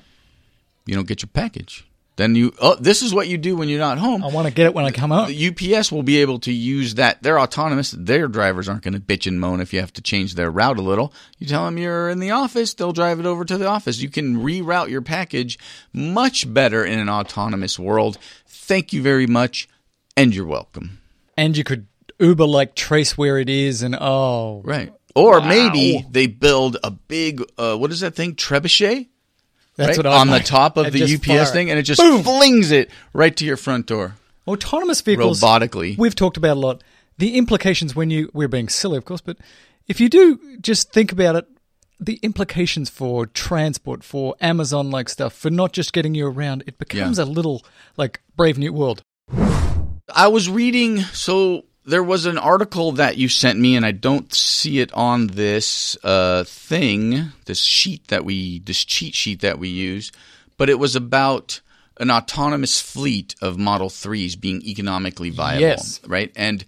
You 0.86 0.96
don't 0.96 1.08
get 1.08 1.24
your 1.24 1.30
package. 1.34 1.86
Then 2.18 2.34
you. 2.36 2.54
Oh, 2.62 2.76
this 2.76 3.02
is 3.02 3.14
what 3.14 3.28
you 3.28 3.38
do 3.38 3.56
when 3.58 3.68
you're 3.68 3.80
not 3.80 3.98
home. 3.98 4.24
I 4.24 4.28
want 4.28 4.48
to 4.48 4.54
get 4.54 4.68
it 4.68 4.74
when 4.74 4.86
I 4.86 4.92
come 4.92 5.12
out. 5.12 5.28
The 5.28 5.48
UPS 5.76 5.92
will 5.92 6.04
be 6.04 6.22
able 6.22 6.40
to 6.40 6.52
use 6.54 6.96
that. 6.96 7.22
They're 7.22 7.40
autonomous. 7.40 7.92
Their 7.92 8.28
drivers 8.30 8.70
aren't 8.70 8.84
going 8.84 8.94
to 8.94 9.00
bitch 9.02 9.28
and 9.28 9.40
moan 9.40 9.60
if 9.60 9.74
you 9.74 9.82
have 9.82 9.92
to 9.94 10.02
change 10.02 10.36
their 10.36 10.50
route 10.50 10.78
a 10.78 10.82
little. 10.82 11.14
You 11.40 11.48
tell 11.48 11.66
them 11.66 11.78
you're 11.78 12.10
in 12.10 12.20
the 12.20 12.32
office, 12.32 12.74
they'll 12.74 12.94
drive 12.94 13.20
it 13.20 13.26
over 13.26 13.44
to 13.44 13.58
the 13.58 13.68
office. 13.68 14.02
You 14.02 14.10
can 14.10 14.38
reroute 14.38 14.90
your 14.90 15.02
package 15.02 15.60
much 15.92 16.52
better 16.54 16.86
in 16.86 17.00
an 17.00 17.10
autonomous 17.10 17.78
world. 17.78 18.18
Thank 18.48 18.94
you 18.94 19.02
very 19.02 19.28
much, 19.28 19.68
and 20.16 20.34
you're 20.34 20.46
welcome. 20.46 21.00
And 21.38 21.58
you 21.58 21.64
could 21.66 21.88
Uber 22.20 22.46
like 22.46 22.76
trace 22.76 23.18
where 23.18 23.38
it 23.40 23.50
is, 23.50 23.82
and 23.82 23.96
oh, 24.00 24.62
Right. 24.64 24.94
Or 25.18 25.40
Wow. 25.40 25.48
maybe 25.48 26.06
they 26.10 26.28
build 26.28 26.78
a 26.84 26.92
big, 26.92 27.42
uh, 27.58 27.76
what 27.78 27.92
is 27.92 28.02
that 28.02 28.16
thing? 28.16 28.36
Trebuchet? 28.36 29.08
That's 29.78 29.90
right? 29.90 29.98
what 29.98 30.06
I 30.06 30.18
on 30.20 30.28
the 30.30 30.40
top 30.40 30.78
of 30.78 30.86
And 30.88 30.94
the 30.96 31.04
UPS 31.04 31.52
thing, 31.52 31.70
and 31.70 31.78
it 31.78 31.84
just 31.84 32.00
Boom. 32.02 32.24
flings 32.24 32.72
it 32.72 32.90
right 33.14 33.36
to 33.36 33.46
your 33.46 33.58
front 33.58 33.88
door 33.88 34.16
Autonomous 34.48 35.02
vehicles 35.02 35.42
robotically. 35.42 35.98
We've 35.98 36.16
talked 36.16 36.38
about 36.38 36.58
a 36.58 36.60
lot. 36.60 36.84
The 37.18 37.38
implications 37.38 37.96
when 37.96 38.10
you 38.10 38.30
we're 38.34 38.48
being 38.48 38.70
silly, 38.70 38.98
of 38.98 39.06
course, 39.06 39.22
but 39.22 39.38
if 39.88 40.00
you 40.00 40.08
do 40.10 40.40
just 40.62 40.92
think 40.92 41.12
about 41.12 41.36
it, 41.36 41.48
the 42.00 42.20
implications 42.22 42.90
for 42.90 43.26
transport, 43.26 44.04
for 44.04 44.36
Amazon 44.42 44.92
like 44.92 45.10
stuff, 45.10 45.34
for 45.34 45.50
not 45.50 45.72
just 45.74 45.94
getting 45.94 46.14
you 46.14 46.28
around, 46.28 46.64
it 46.68 46.78
becomes 46.78 47.18
Yeah. 47.18 47.24
a 47.24 47.26
little 47.26 47.64
like 47.98 48.22
Brave 48.36 48.58
New 48.58 48.72
World. 48.74 49.02
I 50.14 50.28
was 50.28 50.50
reading, 50.50 51.00
so 51.02 51.66
there 51.86 52.04
was 52.04 52.26
an 52.26 52.38
article 52.38 52.94
that 52.94 53.18
you 53.18 53.30
sent 53.30 53.60
me, 53.60 53.76
and 53.76 53.86
I 53.86 53.92
don't 53.92 54.34
see 54.34 54.80
it 54.80 54.92
on 54.94 55.28
this 55.28 55.96
uh, 56.04 56.44
thing, 56.46 57.32
this 57.46 57.62
sheet 57.62 58.08
that 58.08 58.26
we, 58.26 58.60
this 58.60 58.84
cheat 58.84 59.14
sheet 59.16 59.42
that 59.42 59.60
we 59.60 59.70
use, 59.70 60.12
but 60.58 60.70
it 60.70 60.80
was 60.80 60.96
about 60.96 61.62
an 62.00 62.12
autonomous 62.12 62.82
fleet 62.82 63.36
of 63.42 63.58
Model 63.58 63.90
3s 63.90 64.40
being 64.40 64.62
economically 64.64 65.30
viable, 65.30 65.62
Yes. 65.62 66.02
right? 66.08 66.32
And 66.36 66.66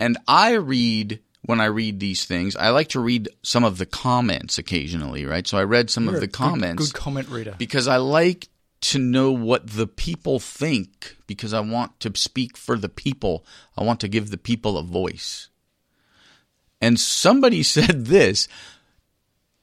and 0.00 0.16
I 0.28 0.52
read 0.52 1.18
when 1.42 1.60
I 1.60 1.64
read 1.66 1.98
these 1.98 2.24
things, 2.26 2.54
I 2.54 2.68
like 2.70 2.88
to 2.90 3.00
read 3.00 3.28
some 3.42 3.64
of 3.64 3.78
the 3.78 3.86
comments 3.86 4.58
occasionally, 4.58 5.24
right? 5.24 5.46
So 5.46 5.56
I 5.58 5.64
read 5.64 5.88
some 5.90 6.04
You're 6.04 6.14
of 6.16 6.20
the 6.20 6.26
good- 6.26 6.32
comments 6.34 6.92
Good, 6.92 6.94
comment 7.00 7.28
reader. 7.28 7.54
because 7.58 7.88
I 7.88 7.96
like 7.96 8.48
to 8.80 8.98
know 8.98 9.32
what 9.32 9.66
the 9.66 9.86
people 9.86 10.38
think 10.38 11.16
because 11.26 11.52
I 11.52 11.60
want 11.60 11.98
to 12.00 12.12
speak 12.16 12.56
for 12.56 12.78
the 12.78 12.88
people. 12.88 13.44
I 13.76 13.82
want 13.82 14.00
to 14.00 14.08
give 14.08 14.30
the 14.30 14.38
people 14.38 14.78
a 14.78 14.82
voice. 14.82 15.48
And 16.80 16.98
somebody 16.98 17.62
said 17.74 18.06
this 18.06 18.48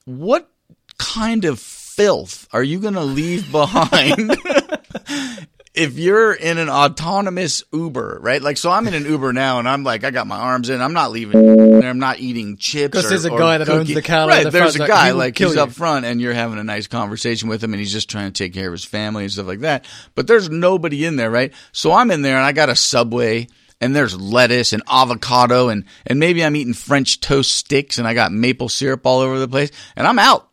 What 0.06 0.50
kind 0.98 1.46
of 1.46 1.60
filth 1.60 2.48
are 2.52 2.64
you 2.64 2.80
going 2.80 2.94
to 2.96 3.04
leave 3.04 3.52
behind? 3.52 4.38
if 5.76 5.98
you're 5.98 6.34
in 6.34 6.58
an 6.58 6.70
autonomous 6.70 7.64
Uber, 7.74 8.20
right? 8.22 8.42
Like, 8.42 8.58
so 8.58 8.72
I'm 8.72 8.88
in 8.88 8.94
an 8.94 9.06
Uber 9.06 9.34
now, 9.34 9.60
and 9.60 9.68
I'm 9.68 9.84
like, 9.84 10.04
I 10.04 10.12
got 10.12 10.28
my 10.28 10.38
arms 10.38 10.70
in. 10.70 10.82
I'm 10.82 10.94
not 10.94 11.12
leaving. 11.12 11.80
There, 11.80 11.90
I'm 11.90 12.00
not 12.00 12.20
eating 12.20 12.58
chips. 12.58 12.94
'Cause 12.94 13.06
or- 13.06 13.10
there's 13.10 13.26
a 13.26 13.30
guy 13.30 13.58
that 13.58 13.70
owns 13.70 13.82
cookie- 13.82 13.94
the 13.96 14.02
car 14.02 14.28
Right, 14.28 14.44
the 14.44 14.52
there's 14.52 14.76
front, 14.76 14.90
a 14.90 14.94
guy 14.94 15.12
like 15.12 15.38
he's 15.38 15.56
you. 15.56 15.62
up 15.62 15.72
front, 15.72 16.06
and 16.06 16.20
you're 16.22 16.34
having 16.34 16.58
a 16.60 16.64
nice 16.64 16.88
conversation 16.88 17.50
with 17.50 17.64
him, 17.64 17.74
and 17.74 17.80
he's 17.80 17.92
just 17.92 18.10
trying 18.10 18.32
to 18.32 18.44
take 18.44 18.54
care 18.54 18.68
of 18.68 18.72
his 18.74 18.86
family 18.86 19.24
and 19.24 19.32
stuff 19.34 19.48
like 19.48 19.60
that. 19.62 19.86
But 20.16 20.28
there's 20.28 20.50
nobody 20.50 21.06
in 21.06 21.16
there, 21.16 21.30
right? 21.32 21.54
So 21.72 21.92
I'm 21.92 22.12
in 22.12 22.22
there, 22.22 22.38
and 22.38 22.46
I 22.46 22.52
got 22.52 22.70
a 22.70 22.76
Subway. 22.76 23.48
And 23.82 23.94
there's 23.94 24.16
lettuce 24.18 24.72
and 24.72 24.82
avocado 24.90 25.68
and, 25.68 25.84
and 26.08 26.18
maybe 26.18 26.46
I'm 26.46 26.56
eating 26.56 26.74
French 26.74 27.20
toast 27.20 27.52
sticks 27.52 27.98
and 27.98 28.08
I 28.08 28.14
got 28.14 28.32
maple 28.32 28.70
syrup 28.70 29.06
all 29.06 29.20
over 29.20 29.38
the 29.38 29.50
place 29.50 29.70
and 29.98 30.08
I'm 30.08 30.18
out. 30.18 30.48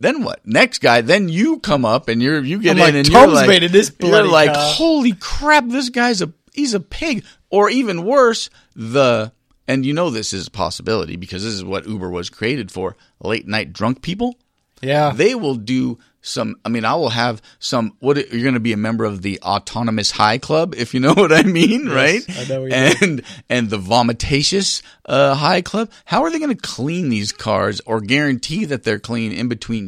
Then 0.00 0.22
what? 0.22 0.46
Next 0.46 0.78
guy, 0.78 1.00
then 1.00 1.28
you 1.28 1.58
come 1.58 1.84
up 1.84 2.08
and 2.08 2.22
you're 2.22 2.42
you 2.42 2.60
get 2.60 2.72
I'm 2.72 2.78
in 2.78 2.82
like, 2.84 2.94
and 2.94 3.12
Tom's 3.12 3.40
you're 3.40 3.60
like, 3.60 3.72
this 3.72 3.92
you're 4.00 4.26
like, 4.26 4.54
holy 4.54 5.12
crap, 5.12 5.66
this 5.68 5.88
guy's 5.88 6.22
a 6.22 6.32
he's 6.52 6.74
a 6.74 6.80
pig. 6.80 7.24
Or 7.50 7.70
even 7.70 8.04
worse, 8.04 8.50
the 8.76 9.32
and 9.66 9.84
you 9.86 9.94
know 9.94 10.10
this 10.10 10.32
is 10.32 10.48
a 10.48 10.50
possibility 10.50 11.16
because 11.16 11.42
this 11.42 11.54
is 11.54 11.64
what 11.64 11.86
Uber 11.88 12.10
was 12.10 12.30
created 12.30 12.70
for. 12.70 12.96
Late 13.20 13.48
night 13.48 13.72
drunk 13.72 14.02
people. 14.02 14.36
yeah. 14.82 15.12
They 15.12 15.34
will 15.34 15.54
do 15.56 15.98
some 16.20 16.56
I 16.64 16.68
mean, 16.68 16.84
I 16.84 16.94
will 16.94 17.10
have 17.10 17.40
some 17.58 17.96
what 18.00 18.16
you're 18.32 18.44
gonna 18.44 18.60
be 18.60 18.72
a 18.72 18.76
member 18.76 19.04
of 19.04 19.22
the 19.22 19.40
autonomous 19.40 20.10
high 20.10 20.38
club, 20.38 20.74
if 20.76 20.94
you 20.94 21.00
know 21.00 21.14
what 21.16 21.32
I 21.32 21.42
mean, 21.42 21.88
right? 21.88 22.22
I 22.28 22.44
know 22.44 22.62
what 22.62 22.70
you 22.70 22.76
and 22.76 23.22
and 23.48 23.70
the 23.70 23.78
vomitatious 23.78 24.82
uh, 25.04 25.34
high 25.34 25.62
club. 25.62 25.90
How 26.04 26.22
are 26.24 26.30
they 26.30 26.38
gonna 26.38 26.54
clean 26.54 27.08
these 27.08 27.32
cars 27.32 27.80
or 27.86 28.00
guarantee 28.00 28.64
that 28.66 28.84
they're 28.84 28.98
clean 28.98 29.32
in 29.32 29.48
between 29.48 29.86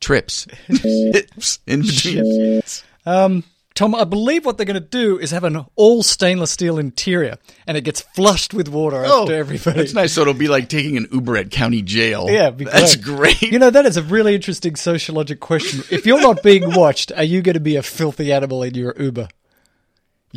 trips? 0.00 0.46
Trips 0.66 1.58
in 1.66 1.82
between. 1.82 2.62
Um, 3.06 3.44
Tom, 3.74 3.92
I 3.92 4.04
believe 4.04 4.46
what 4.46 4.56
they're 4.56 4.66
going 4.66 4.74
to 4.74 4.80
do 4.80 5.18
is 5.18 5.32
have 5.32 5.42
an 5.42 5.64
all 5.74 6.04
stainless 6.04 6.52
steel 6.52 6.78
interior, 6.78 7.38
and 7.66 7.76
it 7.76 7.80
gets 7.80 8.02
flushed 8.02 8.54
with 8.54 8.68
water 8.68 9.04
after 9.04 9.32
oh, 9.32 9.36
everybody. 9.36 9.78
Oh, 9.78 9.82
That's 9.82 9.94
nice. 9.94 10.12
So 10.12 10.20
it'll 10.20 10.34
be 10.34 10.46
like 10.46 10.68
taking 10.68 10.96
an 10.96 11.08
Uber 11.10 11.36
at 11.38 11.50
county 11.50 11.82
jail. 11.82 12.30
Yeah, 12.30 12.50
that's 12.50 12.94
great. 12.94 13.40
great. 13.40 13.42
You 13.42 13.58
know, 13.58 13.70
that 13.70 13.84
is 13.84 13.96
a 13.96 14.02
really 14.02 14.36
interesting 14.36 14.76
sociologic 14.76 15.40
question. 15.40 15.82
If 15.90 16.06
you're 16.06 16.20
not 16.20 16.42
being 16.44 16.72
watched, 16.72 17.10
are 17.16 17.24
you 17.24 17.42
going 17.42 17.54
to 17.54 17.60
be 17.60 17.74
a 17.74 17.82
filthy 17.82 18.32
animal 18.32 18.62
in 18.62 18.74
your 18.74 18.94
Uber? 18.96 19.28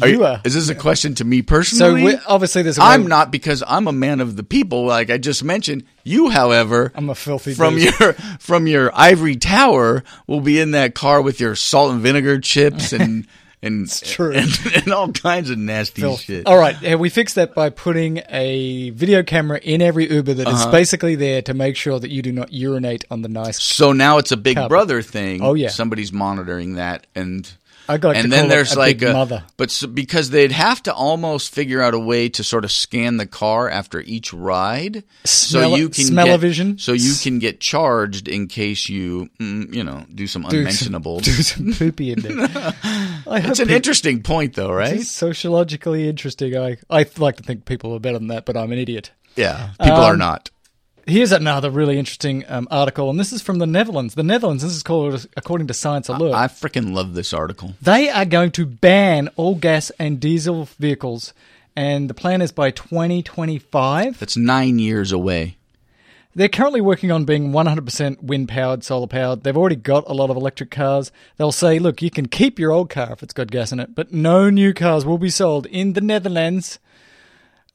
Are 0.02 0.08
You 0.08 0.24
are. 0.26 0.42
Is 0.46 0.54
this 0.54 0.70
a 0.70 0.76
question 0.76 1.16
to 1.16 1.26
me 1.26 1.40
So 1.40 1.44
personally? 1.46 2.04
we, 2.04 2.16
obviously, 2.28 2.62
there's 2.62 2.78
I'm 2.80 3.04
way- 3.04 3.08
not 3.08 3.32
because 3.32 3.64
I'm 3.68 3.88
a 3.88 3.92
man 3.92 4.20
of 4.22 4.36
the 4.36 4.44
people, 4.44 4.86
like 4.86 5.10
I 5.10 5.18
just 5.18 5.44
mentioned. 5.44 5.84
You, 6.04 6.30
however, 6.30 6.92
I'm 6.96 7.10
a 7.10 7.16
filthy 7.16 7.54
from 7.54 7.76
beast. 7.76 8.00
your 8.00 8.14
from 8.40 8.68
your 8.68 8.92
ivory 8.94 9.36
tower 9.36 10.04
will 10.28 10.42
be 10.42 10.60
in 10.60 10.72
that 10.72 10.94
car 10.96 11.22
with 11.22 11.40
your 11.40 11.56
salt 11.56 11.92
and 11.92 12.02
vinegar 12.02 12.40
chips 12.40 12.94
and 12.94 13.26
and 13.64 13.90
true. 14.04 14.34
and, 14.34 14.50
and 14.76 14.94
all 14.94 15.12
kinds 15.12 15.50
of 15.50 15.58
nasty 15.58 16.02
filth. 16.04 16.22
shit. 16.22 16.46
All 16.46 16.58
right, 16.60 16.98
we 17.00 17.10
fixed 17.10 17.36
that 17.36 17.56
by 17.56 17.72
putting 17.72 18.22
a 18.30 18.92
video 18.92 19.24
camera 19.24 19.58
in 19.62 19.82
every 19.82 20.10
Uber 20.14 20.36
that 20.36 20.48
is 20.48 20.54
Uh-huh. 20.54 20.72
basically 20.72 21.16
there 21.16 21.42
to 21.42 21.56
make 21.56 21.76
sure 21.76 22.00
that 22.00 22.12
you 22.12 22.22
do 22.22 22.32
not 22.32 22.54
urinate 22.54 23.04
on 23.10 23.24
the 23.24 23.30
nice. 23.30 23.60
So 23.62 23.94
now 23.94 24.20
it's 24.20 24.32
a 24.32 24.38
Big 24.38 24.56
Carpet. 24.58 24.70
Brother 24.70 25.02
thing. 25.02 25.42
Oh, 25.42 25.56
yeah. 25.56 25.70
somebody's 25.70 26.14
monitoring 26.14 26.76
that, 26.76 27.08
and 27.16 27.52
I 27.90 27.96
and 27.96 28.32
then 28.32 28.46
it 28.46 28.50
there's 28.50 28.74
a 28.74 28.80
like 28.80 29.02
a 29.02 29.14
mother. 29.14 29.44
but 29.56 29.72
so, 29.72 29.88
because 29.88 30.30
they'd 30.30 30.52
have 30.52 30.84
to 30.84 30.94
almost 30.94 31.54
figure 31.54 31.82
out 31.82 31.94
a 31.94 32.00
way 32.00 32.28
to 32.30 32.44
sort 32.44 32.66
of 32.66 32.72
scan 32.72 33.18
the 33.18 33.26
car 33.26 33.70
after 33.70 34.02
each 34.02 34.34
ride, 34.34 35.04
Smell- 35.24 35.70
so 35.72 35.76
you 35.78 35.90
can 35.90 36.04
smell-o-vision? 36.06 36.72
get, 36.74 36.82
so 36.82 36.92
you 36.94 37.14
can 37.22 37.40
get 37.40 37.60
charged 37.62 38.28
in 38.28 38.48
case 38.48 38.90
you 38.90 39.30
mm, 39.40 39.74
you 39.74 39.84
know 39.84 40.06
do 40.14 40.28
some 40.28 40.44
Do 40.44 40.70
some, 40.72 41.02
do 41.02 41.32
some 41.32 41.74
poopy 41.74 42.12
in 42.12 42.20
there. 42.20 42.34
I 43.28 43.40
It's 43.40 43.60
an 43.60 43.68
people- 43.68 43.76
interesting 43.76 44.22
point, 44.24 44.56
though, 44.56 44.72
right? 44.74 44.94
It's 44.98 45.10
sociologically 45.12 46.10
interesting. 46.10 46.58
I 46.58 46.78
I 46.90 47.06
like 47.18 47.38
to 47.38 47.44
think 47.44 47.66
people 47.66 47.94
are 47.96 48.00
better 48.00 48.18
than 48.20 48.28
that, 48.28 48.46
but 48.46 48.58
I'm 48.58 48.72
an 48.72 48.80
idiot. 48.80 49.12
Yeah, 49.36 49.70
people 49.80 49.98
are 49.98 50.14
Um, 50.14 50.20
not. 50.20 50.50
Here's 51.08 51.32
another 51.32 51.72
really 51.72 51.98
interesting 51.98 52.44
um, 52.50 52.68
article, 52.70 53.10
and 53.10 53.18
this 53.18 53.32
is 53.32 53.42
from 53.42 53.60
the 53.60 53.66
Netherlands. 53.66 54.16
The 54.16 54.24
Netherlands, 54.24 54.62
this 54.62 54.74
is 54.74 54.84
called, 54.84 55.26
according 55.38 55.68
to 55.68 55.74
Science 55.74 56.10
Alert, 56.10 56.34
I 56.34 56.48
freaking 56.48 56.94
love 56.94 57.14
this 57.14 57.32
article. 57.32 57.76
they 57.82 58.10
are 58.10 58.26
going 58.26 58.52
to 58.52 58.66
ban 58.66 59.30
all 59.38 59.56
gas 59.56 59.90
and 59.92 60.20
diesel 60.20 60.66
vehicles, 60.78 61.34
and 61.78 62.10
the 62.10 62.14
plan 62.14 62.42
is 62.42 62.52
by 62.52 62.72
2025. 62.72 64.20
That's 64.20 64.36
nine 64.36 64.80
years 64.80 65.14
away. 65.14 65.56
They're 66.36 66.50
currently 66.50 66.82
working 66.82 67.10
on 67.10 67.24
being 67.24 67.54
100% 67.54 68.22
wind 68.24 68.50
powered, 68.50 68.84
solar 68.84 69.08
powered. 69.08 69.44
They've 69.44 69.56
already 69.56 69.78
got 69.78 70.04
a 70.08 70.14
lot 70.14 70.30
of 70.30 70.36
electric 70.36 70.72
cars. 70.72 71.14
They'll 71.38 71.54
say, 71.54 71.80
look, 71.80 72.02
you 72.02 72.12
can 72.12 72.28
keep 72.28 72.60
your 72.60 72.72
old 72.72 72.90
car 72.90 73.14
if 73.14 73.24
it's 73.24 73.34
got 73.34 73.50
gas 73.50 73.72
in 73.72 73.80
it, 73.80 73.96
but 73.96 74.12
no 74.12 74.50
new 74.50 74.74
cars 74.74 75.06
will 75.06 75.18
be 75.18 75.30
sold 75.30 75.68
in 75.68 75.94
the 75.94 76.02
Netherlands 76.02 76.80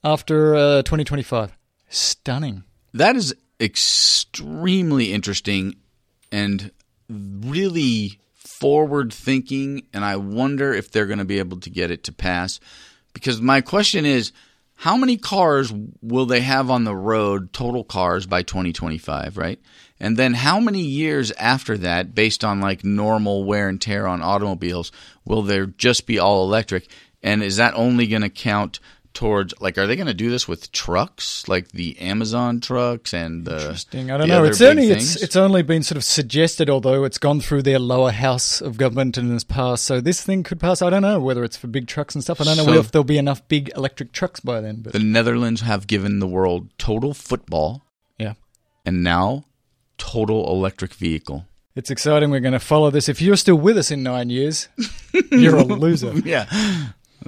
after 0.04 0.54
uh, 0.54 0.82
2025. 0.82 1.56
Stunning. 1.88 2.64
That 2.94 3.16
is 3.16 3.34
extremely 3.60 5.12
interesting 5.12 5.76
and 6.30 6.70
really 7.08 8.18
forward 8.34 9.12
thinking. 9.12 9.86
And 9.92 10.04
I 10.04 10.16
wonder 10.16 10.72
if 10.72 10.90
they're 10.90 11.06
going 11.06 11.18
to 11.18 11.24
be 11.24 11.38
able 11.38 11.60
to 11.60 11.70
get 11.70 11.90
it 11.90 12.04
to 12.04 12.12
pass. 12.12 12.60
Because 13.12 13.40
my 13.40 13.60
question 13.60 14.06
is 14.06 14.32
how 14.76 14.96
many 14.96 15.16
cars 15.16 15.72
will 16.00 16.26
they 16.26 16.40
have 16.40 16.70
on 16.70 16.84
the 16.84 16.96
road, 16.96 17.52
total 17.52 17.84
cars, 17.84 18.26
by 18.26 18.42
2025, 18.42 19.36
right? 19.36 19.60
And 20.00 20.16
then 20.16 20.34
how 20.34 20.58
many 20.58 20.80
years 20.80 21.30
after 21.32 21.78
that, 21.78 22.14
based 22.14 22.42
on 22.42 22.60
like 22.60 22.82
normal 22.82 23.44
wear 23.44 23.68
and 23.68 23.80
tear 23.80 24.08
on 24.08 24.22
automobiles, 24.22 24.90
will 25.24 25.42
there 25.42 25.66
just 25.66 26.06
be 26.06 26.18
all 26.18 26.44
electric? 26.44 26.88
And 27.22 27.42
is 27.42 27.58
that 27.58 27.74
only 27.74 28.08
going 28.08 28.22
to 28.22 28.28
count 28.28 28.80
towards 29.14 29.54
like 29.60 29.78
are 29.78 29.86
they 29.86 29.96
going 29.96 30.06
to 30.06 30.14
do 30.14 30.30
this 30.30 30.48
with 30.48 30.72
trucks 30.72 31.46
like 31.48 31.68
the 31.68 31.98
Amazon 32.00 32.60
trucks 32.60 33.12
and 33.12 33.44
the 33.44 33.56
Interesting. 33.56 34.10
I 34.10 34.18
don't 34.18 34.28
know. 34.28 34.44
It's 34.44 34.60
only 34.60 34.90
it's 34.90 35.22
it's 35.22 35.36
only 35.36 35.62
been 35.62 35.82
sort 35.82 35.96
of 35.96 36.04
suggested, 36.04 36.70
although 36.70 37.04
it's 37.04 37.18
gone 37.18 37.40
through 37.40 37.62
their 37.62 37.78
lower 37.78 38.10
house 38.10 38.60
of 38.60 38.76
government 38.76 39.18
and 39.18 39.30
has 39.32 39.44
passed. 39.44 39.84
So 39.84 40.00
this 40.00 40.22
thing 40.22 40.42
could 40.42 40.60
pass. 40.60 40.82
I 40.82 40.90
don't 40.90 41.02
know 41.02 41.20
whether 41.20 41.44
it's 41.44 41.56
for 41.56 41.66
big 41.66 41.86
trucks 41.86 42.14
and 42.14 42.24
stuff. 42.24 42.40
I 42.40 42.44
don't 42.44 42.56
know 42.56 42.72
if 42.74 42.90
there'll 42.90 43.04
be 43.04 43.18
enough 43.18 43.46
big 43.48 43.70
electric 43.76 44.12
trucks 44.12 44.40
by 44.40 44.60
then. 44.60 44.82
But 44.82 44.92
the 44.92 44.98
Netherlands 44.98 45.60
have 45.62 45.86
given 45.86 46.18
the 46.18 46.26
world 46.28 46.68
total 46.78 47.14
football 47.14 47.84
yeah, 48.18 48.34
and 48.84 49.02
now 49.02 49.44
total 49.98 50.48
electric 50.50 50.94
vehicle. 50.94 51.46
it's 51.76 51.90
exciting. 51.90 52.30
We're 52.30 52.40
going 52.40 52.52
to 52.52 52.58
follow 52.58 52.90
this. 52.90 53.08
If 53.08 53.20
you're 53.22 53.36
still 53.36 53.56
with 53.56 53.76
us 53.78 53.90
in 53.90 54.02
nine 54.02 54.30
years, 54.30 54.68
you're 55.30 55.56
a 55.56 55.64
loser. 55.84 56.12
Yeah. 56.24 56.46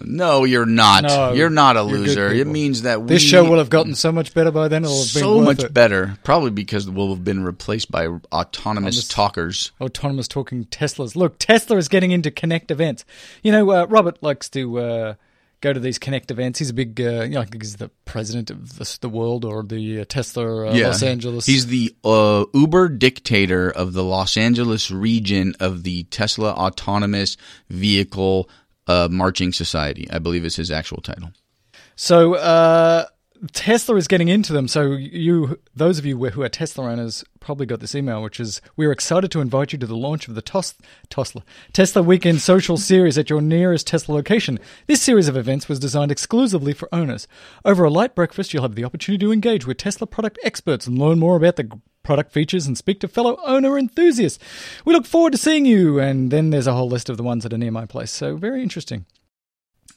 No, 0.03 0.45
you're 0.45 0.67
not. 0.67 1.05
No, 1.05 1.33
you're 1.33 1.51
not 1.51 1.77
a 1.77 1.81
you're 1.81 1.99
loser. 1.99 2.29
It 2.29 2.47
means 2.47 2.83
that 2.83 3.03
we 3.03 3.09
This 3.09 3.23
show 3.23 3.49
will 3.49 3.59
have 3.59 3.71
gotten 3.71 3.95
so 3.95 4.13
much 4.13 4.35
better 4.35 4.51
by 4.51 4.69
then. 4.69 4.85
It'll 4.85 4.97
have 4.97 5.07
so 5.07 5.41
much 5.41 5.63
it. 5.63 5.75
better. 5.75 6.19
Probably 6.25 6.51
because 6.51 6.89
we'll 6.89 7.11
have 7.11 7.25
been 7.25 7.45
replaced 7.45 7.91
by 7.91 8.07
autonomous 8.33 9.07
talkers. 9.09 9.73
autonomous 9.81 10.29
talking 10.29 10.65
Teslas. 10.67 11.17
Look, 11.17 11.39
Tesla 11.39 11.77
is 11.77 11.89
getting 11.89 12.11
into 12.11 12.31
Connect 12.31 12.71
events. 12.71 13.05
You 13.43 13.53
know, 13.53 13.71
uh, 13.71 13.87
Robert 13.87 14.23
likes 14.23 14.49
to 14.51 14.79
uh, 14.79 15.15
go 15.65 15.73
to 15.73 15.81
these 15.81 15.99
Connect 15.99 16.31
events. 16.31 16.59
He's 16.59 16.71
a 16.71 16.75
big, 16.75 17.01
uh, 17.01 17.23
you 17.23 17.31
know, 17.31 17.41
I 17.41 17.47
think 17.47 17.63
he's 17.63 17.77
the 17.77 17.91
president 18.05 18.51
of 18.51 18.77
the, 18.79 18.99
the 19.01 19.09
world 19.09 19.45
or 19.45 19.63
the 19.63 20.03
uh, 20.03 20.05
Tesla 20.07 20.69
uh, 20.69 20.75
Los 20.75 21.03
Angeles. 21.03 21.47
He's 21.47 21.67
the 21.67 21.95
uh, 22.05 22.45
Uber 22.53 22.91
dictator 22.91 23.71
of 23.71 23.95
the 23.95 24.05
Los 24.05 24.37
Angeles 24.37 24.91
region 24.91 25.55
of 25.61 25.83
the 25.83 26.05
Tesla 26.05 26.53
Autonomous 26.53 27.37
Vehicle 27.71 28.49
uh, 28.87 29.09
Marching 29.11 29.53
Society. 29.53 30.09
I 30.11 30.19
believe 30.19 30.45
is 30.45 30.57
his 30.57 30.71
actual 30.71 31.01
title. 31.01 31.31
So 31.97 32.35
uh, 32.35 33.07
Tesla 33.53 33.97
is 33.97 34.09
getting 34.09 34.29
into 34.29 34.53
them. 34.53 34.69
So 34.69 34.93
you, 34.93 35.59
those 35.75 35.99
of 35.99 36.07
you 36.07 36.17
who 36.17 36.43
are 36.43 36.49
Tesla 36.49 36.91
owners, 36.91 37.25
probably 37.41 37.67
got 37.67 37.81
this 37.81 37.95
email, 37.95 38.23
which 38.23 38.41
is: 38.41 38.61
We're 38.77 38.93
excited 38.93 39.31
to 39.33 39.41
invite 39.41 39.73
you 39.73 39.79
to 39.79 39.87
the 39.87 39.97
launch 39.97 40.29
of 40.29 40.35
the 40.35 40.43
Tos- 40.43 40.75
Tesla 41.09 41.43
Tesla 41.73 42.03
Weekend 42.03 42.41
Social 42.41 42.77
Series 42.77 43.19
at 43.19 43.31
your 43.31 43.43
nearest 43.43 43.87
Tesla 43.87 44.15
location. 44.15 44.59
This 44.87 45.03
series 45.03 45.29
of 45.29 45.37
events 45.37 45.69
was 45.69 45.79
designed 45.79 46.13
exclusively 46.13 46.73
for 46.73 46.93
owners. 46.93 47.29
Over 47.65 47.85
a 47.85 47.91
light 47.91 48.15
breakfast, 48.15 48.53
you'll 48.53 48.63
have 48.63 48.77
the 48.77 48.85
opportunity 48.85 49.25
to 49.25 49.33
engage 49.33 49.67
with 49.67 49.79
Tesla 49.79 50.07
product 50.07 50.39
experts 50.43 50.87
and 50.87 50.99
learn 50.99 51.19
more 51.19 51.37
about 51.37 51.57
the 51.57 51.71
product 52.05 52.31
features 52.31 52.67
and 52.67 52.79
speak 52.79 53.01
to 53.01 53.09
fellow 53.09 53.37
owner 53.45 53.77
enthusiasts. 53.77 54.39
We 54.85 54.93
look 54.93 55.07
forward 55.07 55.33
to 55.33 55.39
seeing 55.39 55.67
you. 55.67 55.99
And 55.99 56.31
then 56.31 56.51
there's 56.51 56.69
a 56.69 56.75
whole 56.75 56.89
list 56.89 57.09
of 57.09 57.17
the 57.17 57.25
ones 57.25 57.43
that 57.43 57.53
are 57.53 57.59
near 57.59 57.73
my 57.73 57.87
place. 57.87 58.13
So 58.13 58.37
very 58.37 58.63
interesting. 58.63 59.07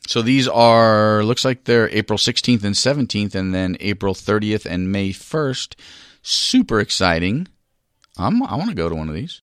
So 0.08 0.22
these 0.22 0.48
are 0.48 1.24
looks 1.24 1.43
like 1.43 1.65
they're 1.65 1.89
April 1.89 2.17
16th 2.17 2.63
and 2.63 2.76
17th, 2.76 3.36
and 3.36 3.54
then 3.54 3.76
April 3.82 4.13
30th 4.13 4.65
and 4.65 4.91
May 4.91 5.10
1st. 5.10 5.76
Super 6.22 6.80
exciting. 6.80 7.48
I'm, 8.17 8.41
I 8.41 8.56
want 8.56 8.70
to 8.70 8.76
go 8.76 8.89
to 8.89 8.96
one 8.96 9.10
of 9.10 9.15
these. 9.15 9.41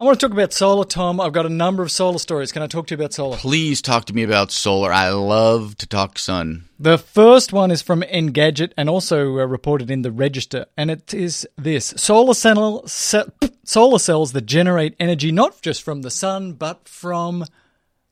I 0.00 0.04
want 0.04 0.20
to 0.20 0.24
talk 0.24 0.32
about 0.32 0.52
solar, 0.52 0.84
Tom. 0.84 1.20
I've 1.20 1.32
got 1.32 1.44
a 1.44 1.48
number 1.48 1.82
of 1.82 1.90
solar 1.90 2.20
stories. 2.20 2.52
Can 2.52 2.62
I 2.62 2.68
talk 2.68 2.86
to 2.86 2.94
you 2.94 3.00
about 3.00 3.12
solar? 3.12 3.36
Please 3.36 3.82
talk 3.82 4.04
to 4.04 4.14
me 4.14 4.22
about 4.22 4.52
solar. 4.52 4.92
I 4.92 5.08
love 5.08 5.76
to 5.78 5.88
talk 5.88 6.20
sun. 6.20 6.68
The 6.78 6.98
first 6.98 7.52
one 7.52 7.72
is 7.72 7.82
from 7.82 8.02
Engadget 8.02 8.72
and 8.76 8.88
also 8.88 9.40
uh, 9.40 9.44
reported 9.44 9.90
in 9.90 10.02
the 10.02 10.12
Register, 10.12 10.66
and 10.76 10.88
it 10.88 11.12
is 11.12 11.48
this: 11.56 11.94
solar 11.96 12.34
cell, 12.34 12.86
solar 12.86 13.98
cells 13.98 14.30
that 14.34 14.46
generate 14.46 14.94
energy 15.00 15.32
not 15.32 15.60
just 15.62 15.82
from 15.82 16.02
the 16.02 16.12
sun 16.12 16.52
but 16.52 16.88
from 16.88 17.44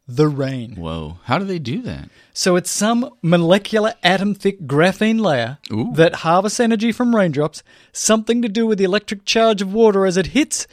the 0.08 0.26
rain. 0.26 0.74
Whoa. 0.74 1.18
How 1.22 1.38
do 1.38 1.44
they 1.44 1.60
do 1.60 1.82
that? 1.82 2.08
So 2.32 2.56
it's 2.56 2.70
some 2.70 3.10
molecular 3.22 3.94
atom 4.02 4.34
thick 4.34 4.62
graphene 4.62 5.20
layer 5.20 5.58
Ooh. 5.70 5.92
that 5.94 6.16
harvests 6.16 6.58
energy 6.58 6.90
from 6.90 7.14
raindrops. 7.14 7.62
Something 7.92 8.42
to 8.42 8.48
do 8.48 8.66
with 8.66 8.78
the 8.78 8.84
electric 8.84 9.24
charge 9.24 9.62
of 9.62 9.72
water 9.72 10.04
as 10.04 10.16
it 10.16 10.28
hits 10.28 10.66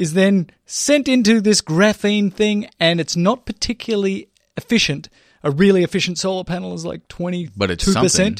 is 0.00 0.14
then 0.14 0.48
sent 0.64 1.08
into 1.08 1.42
this 1.42 1.60
graphene 1.60 2.32
thing, 2.32 2.66
and 2.80 3.00
it's 3.02 3.16
not 3.16 3.44
particularly 3.44 4.28
efficient. 4.56 5.10
A 5.42 5.50
really 5.50 5.84
efficient 5.84 6.16
solar 6.16 6.42
panel 6.42 6.72
is 6.72 6.86
like 6.86 7.06
22%. 7.08 7.50
But 7.54 7.70
it's 7.70 7.84
something. 7.92 8.38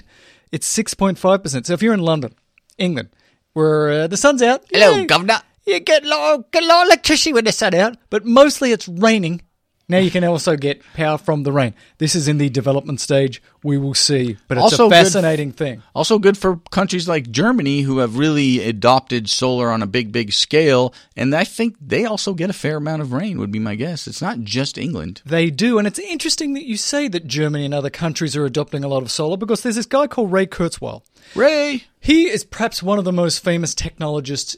It's 0.51 0.79
6.5%. 0.79 1.67
So 1.67 1.75
if 1.75 1.83
you're 1.83 1.93
in 1.93 2.01
London, 2.01 2.35
England, 2.79 3.11
where 3.53 3.91
uh, 3.91 4.07
the 4.07 4.17
sun's 4.17 4.41
out, 4.43 4.65
Hello, 4.73 4.97
yeah, 4.97 5.05
governor. 5.05 5.41
you 5.67 5.81
get 5.81 6.03
a 6.03 6.09
lot, 6.09 6.51
get 6.51 6.63
a 6.63 6.67
lot 6.67 6.83
of 6.83 6.87
electricity 6.89 7.35
when 7.35 7.45
the 7.45 7.53
sun 7.53 7.75
out, 7.75 7.99
but 8.09 8.25
mostly 8.25 8.73
it's 8.73 8.89
raining. 8.89 9.43
Now 9.91 9.99
you 9.99 10.11
can 10.11 10.23
also 10.23 10.57
get 10.57 10.83
power 10.95 11.19
from 11.19 11.43
the 11.43 11.51
rain. 11.51 11.75
This 11.99 12.15
is 12.15 12.29
in 12.29 12.39
the 12.39 12.49
development 12.49 13.01
stage. 13.01 13.43
We 13.65 13.77
will 13.77 13.95
see, 13.95 14.37
but 14.47 14.57
it's 14.57 14.63
Also 14.63 14.87
a 14.87 14.91
fascinating 14.91 15.51
thing. 15.51 15.83
Also 15.95 16.19
good 16.21 16.39
for 16.39 16.59
countries 16.71 17.09
like 17.09 17.31
Germany 17.31 17.83
who 17.83 17.99
have 17.99 18.17
really 18.17 18.61
adopted 18.61 19.29
solar 19.29 19.71
on 19.71 19.83
a 19.83 19.89
big, 19.89 20.13
big 20.13 20.33
scale. 20.33 20.95
And 21.17 21.35
I 21.35 21.43
think 21.43 21.77
they 21.81 22.05
also 22.05 22.35
get 22.35 22.51
a 22.51 22.55
fair 22.55 22.77
amount 22.77 23.03
of 23.03 23.13
rain, 23.13 23.39
would 23.39 23.51
be 23.51 23.59
my 23.59 23.75
guess. 23.75 24.07
It's 24.07 24.23
not 24.23 24.41
just 24.41 24.79
England. 24.79 25.23
They 25.27 25.51
do, 25.51 25.79
and 25.79 25.87
it's 25.89 25.99
interesting 25.99 26.55
that 26.55 26.67
you 26.67 26.77
say 26.77 27.09
that 27.09 27.27
Germany 27.27 27.65
and 27.65 27.75
other 27.75 27.91
countries 27.91 28.37
are 28.37 28.47
adopting 28.47 28.85
a 28.85 28.89
lot 28.89 29.03
of 29.03 29.11
solar 29.11 29.37
because 29.37 29.63
there's 29.63 29.77
this 29.77 29.87
guy 29.87 30.07
called 30.07 30.31
Ray 30.31 30.47
Kurzweil. 30.47 31.03
Ray! 31.35 31.85
He 31.99 32.29
is 32.29 32.45
perhaps 32.45 32.83
one 32.83 32.99
of 32.99 33.05
the 33.05 33.13
most 33.13 33.43
famous 33.43 33.75
technologists 33.75 34.57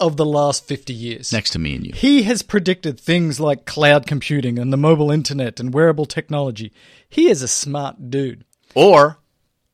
of 0.00 0.16
the 0.16 0.24
last 0.24 0.64
50 0.66 0.92
years. 0.92 1.32
Next 1.32 1.50
to 1.50 1.58
me 1.58 1.74
and 1.74 1.86
you. 1.86 1.92
He 1.94 2.22
has 2.22 2.42
predicted 2.42 2.98
things 2.98 3.40
like 3.40 3.64
cloud 3.64 4.06
computing 4.06 4.58
and 4.58 4.72
the 4.72 4.76
mobile 4.76 5.10
internet 5.10 5.58
and 5.60 5.74
wearable 5.74 6.06
technology. 6.06 6.72
He 7.08 7.28
is 7.28 7.42
a 7.42 7.48
smart 7.48 8.10
dude. 8.10 8.44
Or 8.74 9.18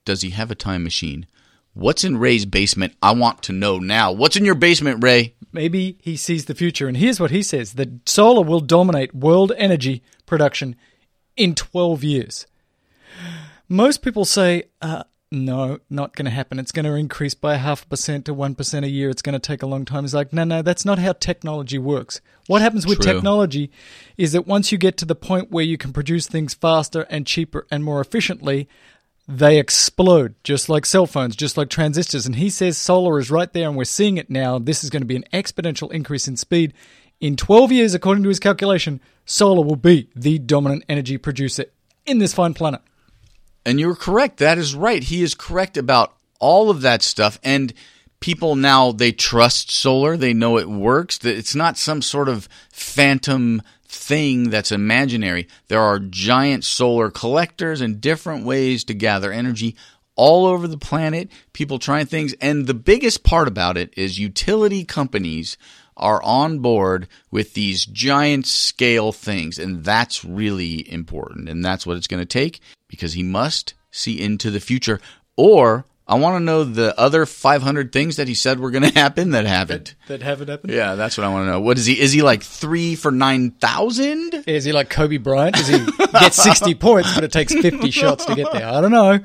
does 0.04 0.22
he 0.22 0.30
have 0.30 0.50
a 0.50 0.54
time 0.54 0.82
machine? 0.82 1.26
What's 1.74 2.04
in 2.04 2.18
Ray's 2.18 2.46
basement? 2.46 2.94
I 3.02 3.12
want 3.12 3.42
to 3.44 3.52
know 3.52 3.78
now. 3.78 4.12
What's 4.12 4.36
in 4.36 4.44
your 4.44 4.54
basement, 4.54 5.02
Ray? 5.02 5.34
Maybe 5.52 5.98
he 6.00 6.16
sees 6.16 6.44
the 6.44 6.54
future, 6.54 6.88
and 6.88 6.96
here's 6.96 7.20
what 7.20 7.30
he 7.30 7.42
says 7.42 7.74
that 7.74 8.08
solar 8.08 8.42
will 8.42 8.60
dominate 8.60 9.14
world 9.14 9.52
energy 9.56 10.02
production 10.26 10.76
in 11.36 11.54
12 11.54 12.04
years. 12.04 12.46
Most 13.68 14.02
people 14.02 14.24
say, 14.24 14.64
uh, 14.80 15.04
no, 15.30 15.78
not 15.90 16.14
going 16.14 16.26
to 16.26 16.30
happen. 16.30 16.58
It's 16.58 16.72
going 16.72 16.84
to 16.84 16.94
increase 16.94 17.34
by 17.34 17.56
half 17.56 17.84
a 17.84 17.86
percent 17.86 18.24
to 18.26 18.34
1% 18.34 18.84
a 18.84 18.88
year. 18.88 19.10
It's 19.10 19.22
going 19.22 19.32
to 19.34 19.38
take 19.38 19.62
a 19.62 19.66
long 19.66 19.84
time. 19.84 20.04
It's 20.04 20.14
like, 20.14 20.32
no, 20.32 20.44
no, 20.44 20.62
that's 20.62 20.84
not 20.84 20.98
how 20.98 21.12
technology 21.12 21.78
works. 21.78 22.20
What 22.46 22.62
happens 22.62 22.86
with 22.86 23.00
True. 23.00 23.12
technology 23.12 23.70
is 24.16 24.32
that 24.32 24.46
once 24.46 24.70
you 24.70 24.78
get 24.78 24.96
to 24.98 25.04
the 25.04 25.14
point 25.14 25.50
where 25.50 25.64
you 25.64 25.76
can 25.76 25.92
produce 25.92 26.26
things 26.26 26.54
faster 26.54 27.06
and 27.10 27.26
cheaper 27.26 27.66
and 27.70 27.84
more 27.84 28.00
efficiently, 28.00 28.68
they 29.26 29.58
explode, 29.58 30.34
just 30.44 30.68
like 30.68 30.84
cell 30.84 31.06
phones, 31.06 31.34
just 31.34 31.56
like 31.56 31.70
transistors. 31.70 32.26
And 32.26 32.36
he 32.36 32.50
says 32.50 32.76
solar 32.76 33.18
is 33.18 33.30
right 33.30 33.52
there, 33.52 33.68
and 33.68 33.76
we're 33.76 33.84
seeing 33.84 34.18
it 34.18 34.30
now. 34.30 34.58
This 34.58 34.84
is 34.84 34.90
going 34.90 35.02
to 35.02 35.06
be 35.06 35.16
an 35.16 35.24
exponential 35.32 35.90
increase 35.90 36.28
in 36.28 36.36
speed. 36.36 36.74
In 37.20 37.36
12 37.36 37.72
years, 37.72 37.94
according 37.94 38.22
to 38.24 38.28
his 38.28 38.40
calculation, 38.40 39.00
solar 39.24 39.64
will 39.64 39.76
be 39.76 40.10
the 40.14 40.38
dominant 40.38 40.84
energy 40.88 41.16
producer 41.16 41.64
in 42.04 42.18
this 42.18 42.34
fine 42.34 42.54
planet. 42.54 42.82
And 43.66 43.80
you're 43.80 43.94
correct. 43.94 44.38
That 44.38 44.58
is 44.58 44.74
right. 44.74 45.02
He 45.02 45.22
is 45.22 45.34
correct 45.34 45.76
about 45.76 46.14
all 46.38 46.70
of 46.70 46.82
that 46.82 47.02
stuff. 47.02 47.38
And 47.42 47.72
people 48.20 48.56
now, 48.56 48.92
they 48.92 49.12
trust 49.12 49.70
solar. 49.70 50.16
They 50.16 50.34
know 50.34 50.58
it 50.58 50.68
works. 50.68 51.18
It's 51.24 51.54
not 51.54 51.78
some 51.78 52.02
sort 52.02 52.28
of 52.28 52.48
phantom 52.70 53.62
thing 53.86 54.50
that's 54.50 54.72
imaginary. 54.72 55.48
There 55.68 55.80
are 55.80 55.98
giant 55.98 56.64
solar 56.64 57.10
collectors 57.10 57.80
and 57.80 58.00
different 58.00 58.44
ways 58.44 58.84
to 58.84 58.94
gather 58.94 59.32
energy 59.32 59.76
all 60.16 60.46
over 60.46 60.68
the 60.68 60.78
planet. 60.78 61.30
People 61.52 61.78
trying 61.78 62.06
things. 62.06 62.34
And 62.40 62.66
the 62.66 62.74
biggest 62.74 63.24
part 63.24 63.48
about 63.48 63.76
it 63.76 63.94
is 63.96 64.18
utility 64.18 64.84
companies 64.84 65.56
are 65.96 66.22
on 66.22 66.58
board 66.58 67.08
with 67.30 67.54
these 67.54 67.86
giant 67.86 68.46
scale 68.46 69.12
things. 69.12 69.58
And 69.58 69.84
that's 69.84 70.24
really 70.24 70.90
important. 70.90 71.48
And 71.48 71.64
that's 71.64 71.86
what 71.86 71.96
it's 71.96 72.06
going 72.06 72.22
to 72.22 72.26
take 72.26 72.60
because 72.88 73.12
he 73.12 73.22
must 73.22 73.74
see 73.90 74.20
into 74.20 74.50
the 74.50 74.60
future. 74.60 75.00
Or 75.36 75.84
I 76.06 76.16
want 76.16 76.36
to 76.36 76.40
know 76.40 76.64
the 76.64 76.98
other 77.00 77.24
500 77.24 77.90
things 77.90 78.16
that 78.16 78.28
he 78.28 78.34
said 78.34 78.60
were 78.60 78.70
going 78.70 78.82
to 78.90 78.98
happen 78.98 79.30
that 79.30 79.46
haven't. 79.46 79.94
That 80.08 80.22
haven't 80.22 80.48
happened? 80.48 80.72
Yeah, 80.72 80.96
that's 80.96 81.16
what 81.16 81.24
I 81.24 81.30
want 81.30 81.46
to 81.46 81.52
know. 81.52 81.60
What 81.60 81.78
is 81.78 81.86
he? 81.86 81.98
Is 81.98 82.12
he 82.12 82.22
like 82.22 82.42
three 82.42 82.94
for 82.94 83.10
9,000? 83.10 84.44
Is 84.46 84.64
he 84.64 84.72
like 84.72 84.90
Kobe 84.90 85.16
Bryant? 85.16 85.56
Does 85.56 85.68
he 85.68 85.78
get 86.12 86.34
60 86.34 86.74
points, 86.76 87.14
but 87.14 87.24
it 87.24 87.32
takes 87.32 87.54
50 87.54 87.90
shots 87.92 88.24
to 88.26 88.34
get 88.34 88.52
there? 88.52 88.68
I 88.68 88.80
don't 88.80 88.90
know. 88.90 89.20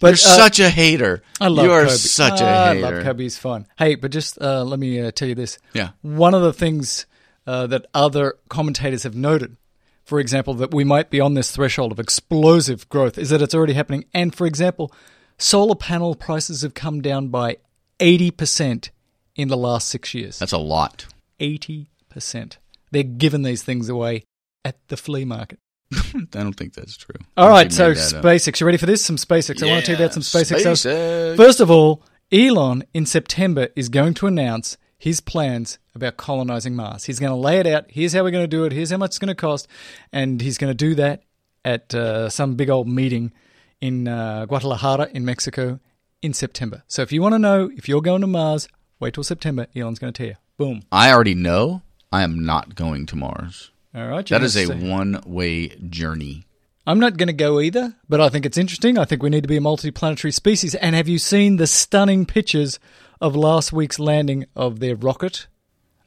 But 0.00 0.06
You're 0.08 0.32
uh, 0.32 0.36
such 0.36 0.58
a 0.60 0.68
hater. 0.70 1.22
I 1.40 1.48
love 1.48 1.64
You 1.64 1.72
are 1.72 1.82
Kobe. 1.84 1.94
such 1.94 2.40
a 2.40 2.44
I 2.44 2.74
hater. 2.74 2.86
I 2.86 2.90
love 2.90 3.04
Kobe. 3.04 3.22
He's 3.22 3.38
fun. 3.38 3.66
Hey, 3.78 3.94
but 3.94 4.10
just 4.10 4.40
uh, 4.40 4.64
let 4.64 4.78
me 4.80 5.00
uh, 5.00 5.10
tell 5.12 5.28
you 5.28 5.34
this. 5.34 5.58
Yeah. 5.74 5.90
One 6.02 6.34
of 6.34 6.42
the 6.42 6.52
things 6.52 7.06
uh, 7.46 7.66
that 7.68 7.86
other 7.94 8.34
commentators 8.48 9.02
have 9.04 9.14
noted, 9.14 9.56
for 10.04 10.18
example, 10.18 10.54
that 10.54 10.72
we 10.74 10.84
might 10.84 11.10
be 11.10 11.20
on 11.20 11.34
this 11.34 11.50
threshold 11.52 11.92
of 11.92 12.00
explosive 12.00 12.88
growth, 12.88 13.18
is 13.18 13.30
that 13.30 13.42
it's 13.42 13.54
already 13.54 13.74
happening. 13.74 14.06
And 14.14 14.34
for 14.34 14.46
example, 14.46 14.92
solar 15.38 15.74
panel 15.76 16.14
prices 16.14 16.62
have 16.62 16.74
come 16.74 17.02
down 17.02 17.28
by 17.28 17.58
80% 17.98 18.88
in 19.36 19.48
the 19.48 19.56
last 19.56 19.88
six 19.88 20.14
years. 20.14 20.38
That's 20.38 20.52
a 20.52 20.58
lot. 20.58 21.06
80%. 21.38 22.56
They're 22.90 23.02
giving 23.02 23.42
these 23.42 23.62
things 23.62 23.88
away 23.88 24.24
at 24.64 24.76
the 24.88 24.96
flea 24.96 25.24
market. 25.24 25.58
I 25.94 26.26
don't 26.32 26.52
think 26.52 26.74
that's 26.74 26.96
true. 26.96 27.16
All 27.36 27.48
right, 27.48 27.72
so 27.72 27.92
that 27.92 28.14
up. 28.14 28.24
SpaceX. 28.24 28.60
You 28.60 28.66
ready 28.66 28.78
for 28.78 28.86
this? 28.86 29.04
Some 29.04 29.16
SpaceX. 29.16 29.62
I 29.62 29.70
want 29.70 29.84
to 29.84 29.86
tell 29.86 29.98
you 29.98 30.04
about 30.04 30.14
some 30.14 30.22
SpaceX. 30.22 30.62
SpaceX. 30.62 31.36
First 31.36 31.60
of 31.60 31.70
all, 31.70 32.02
Elon 32.30 32.84
in 32.94 33.06
September 33.06 33.68
is 33.74 33.88
going 33.88 34.14
to 34.14 34.26
announce 34.26 34.76
his 34.96 35.20
plans 35.20 35.78
about 35.94 36.16
colonizing 36.16 36.76
Mars. 36.76 37.04
He's 37.04 37.18
going 37.18 37.32
to 37.32 37.36
lay 37.36 37.58
it 37.58 37.66
out. 37.66 37.86
Here's 37.88 38.12
how 38.12 38.22
we're 38.22 38.30
going 38.30 38.44
to 38.44 38.56
do 38.56 38.64
it. 38.64 38.72
Here's 38.72 38.90
how 38.90 38.98
much 38.98 39.10
it's 39.10 39.18
going 39.18 39.28
to 39.28 39.34
cost, 39.34 39.66
and 40.12 40.40
he's 40.40 40.58
going 40.58 40.70
to 40.70 40.74
do 40.74 40.94
that 40.96 41.22
at 41.64 41.94
uh, 41.94 42.28
some 42.28 42.54
big 42.54 42.70
old 42.70 42.86
meeting 42.86 43.32
in 43.80 44.06
uh, 44.06 44.46
Guadalajara 44.46 45.08
in 45.12 45.24
Mexico 45.24 45.80
in 46.22 46.32
September. 46.34 46.82
So 46.86 47.02
if 47.02 47.12
you 47.12 47.22
want 47.22 47.34
to 47.34 47.38
know 47.38 47.70
if 47.74 47.88
you're 47.88 48.02
going 48.02 48.20
to 48.20 48.26
Mars, 48.26 48.68
wait 49.00 49.14
till 49.14 49.24
September. 49.24 49.66
Elon's 49.74 49.98
going 49.98 50.12
to 50.12 50.16
tell 50.16 50.28
you. 50.28 50.36
Boom. 50.56 50.82
I 50.92 51.12
already 51.12 51.34
know 51.34 51.82
I 52.12 52.22
am 52.22 52.44
not 52.44 52.74
going 52.74 53.06
to 53.06 53.16
Mars. 53.16 53.70
All 53.94 54.06
right. 54.06 54.26
That 54.28 54.42
is 54.42 54.56
a 54.56 54.66
one-way 54.66 55.68
journey. 55.88 56.46
I'm 56.86 56.98
not 57.00 57.16
going 57.16 57.26
to 57.28 57.32
go 57.32 57.60
either, 57.60 57.94
but 58.08 58.20
I 58.20 58.28
think 58.28 58.46
it's 58.46 58.58
interesting. 58.58 58.98
I 58.98 59.04
think 59.04 59.22
we 59.22 59.30
need 59.30 59.42
to 59.42 59.48
be 59.48 59.56
a 59.56 59.60
multiplanetary 59.60 60.32
species. 60.32 60.74
And 60.74 60.94
have 60.96 61.08
you 61.08 61.18
seen 61.18 61.56
the 61.56 61.66
stunning 61.66 62.24
pictures 62.26 62.78
of 63.20 63.36
last 63.36 63.72
week's 63.72 63.98
landing 63.98 64.46
of 64.56 64.80
their 64.80 64.96
rocket? 64.96 65.46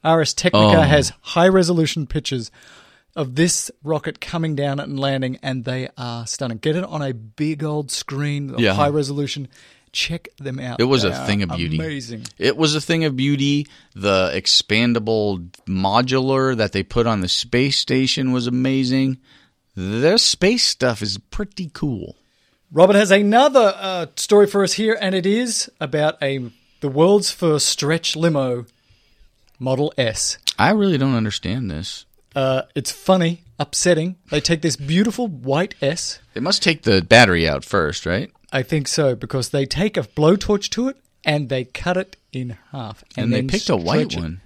Ars 0.04 0.34
Technica 0.34 0.80
Oh. 0.80 0.82
has 0.82 1.14
high 1.22 1.48
resolution 1.48 2.08
pictures. 2.08 2.52
of 3.16 3.36
this 3.36 3.70
rocket 3.84 4.20
coming 4.20 4.56
down 4.56 4.80
and 4.80 5.00
landing, 5.00 5.38
and 5.44 5.66
they 5.66 5.88
are 6.00 6.26
stunning. 6.26 6.58
Get 6.58 6.76
it 6.76 6.84
on 6.84 7.04
a 7.04 7.14
big 7.14 7.64
old 7.64 7.92
screen, 7.92 8.56
Yeah. 8.58 8.74
high 8.74 8.90
resolution. 8.90 9.50
Check 9.94 10.28
them 10.38 10.60
out. 10.60 10.82
It 10.82 10.86
was 10.86 11.04
They 11.04 11.12
a 11.12 11.26
thing 11.26 11.44
of 11.44 11.52
beauty. 11.52 11.78
Amazing. 11.78 12.26
It 12.38 12.58
was 12.58 12.76
a 12.76 12.82
thing 12.82 13.06
of 13.06 13.16
beauty. 13.16 13.68
The 13.96 14.32
expandable 14.34 15.50
modular 15.66 16.58
that 16.58 16.72
they 16.74 16.84
put 16.84 17.08
on 17.08 17.22
the 17.22 17.30
space 17.30 17.78
station 17.78 18.32
was 18.32 18.48
amazing. 18.48 19.20
Their 19.76 20.18
space 20.18 20.64
stuff 20.64 21.02
is 21.02 21.18
pretty 21.18 21.70
cool. 21.74 22.16
Robert 22.72 22.96
has 22.96 23.12
another 23.12 23.74
uh, 23.78 24.08
story 24.16 24.48
for 24.48 24.64
us 24.64 24.74
here, 24.74 24.98
and 25.00 25.14
it 25.14 25.28
is 25.28 25.72
about 25.80 26.22
a 26.22 26.50
the 26.82 26.89
world's 26.89 27.32
first 27.32 27.68
stretch 27.68 28.16
limo, 28.16 28.66
Model 29.60 29.94
S. 29.98 30.38
I 30.60 30.72
really 30.72 30.98
don't 30.98 31.16
understand 31.16 31.72
this. 31.72 32.06
Uh, 32.36 32.64
it's 32.76 32.91
funny, 32.91 33.44
upsetting. 33.60 34.16
They 34.32 34.41
take 34.41 34.64
this 34.64 34.76
beautiful 34.76 35.28
white 35.28 35.76
S. 35.82 36.20
They 36.34 36.41
must 36.41 36.64
take 36.64 36.82
the 36.82 37.02
battery 37.02 37.48
out 37.48 37.64
first, 37.64 38.06
right? 38.06 38.32
I 38.54 38.62
think 38.64 38.88
so 38.88 39.16
because 39.16 39.49
they 39.49 39.66
take 39.66 39.97
a 39.97 40.01
blowtorch 40.04 40.70
to 40.72 40.88
it 40.88 40.97
and 41.26 41.49
they 41.49 41.66
cut 41.66 41.97
it 41.97 42.16
in 42.32 42.56
half. 42.72 43.04
And, 43.18 43.34
they 43.34 43.41
picked 43.41 43.70
a 43.70 43.76
white 43.76 44.14
it. 44.14 44.20
one. 44.20 44.41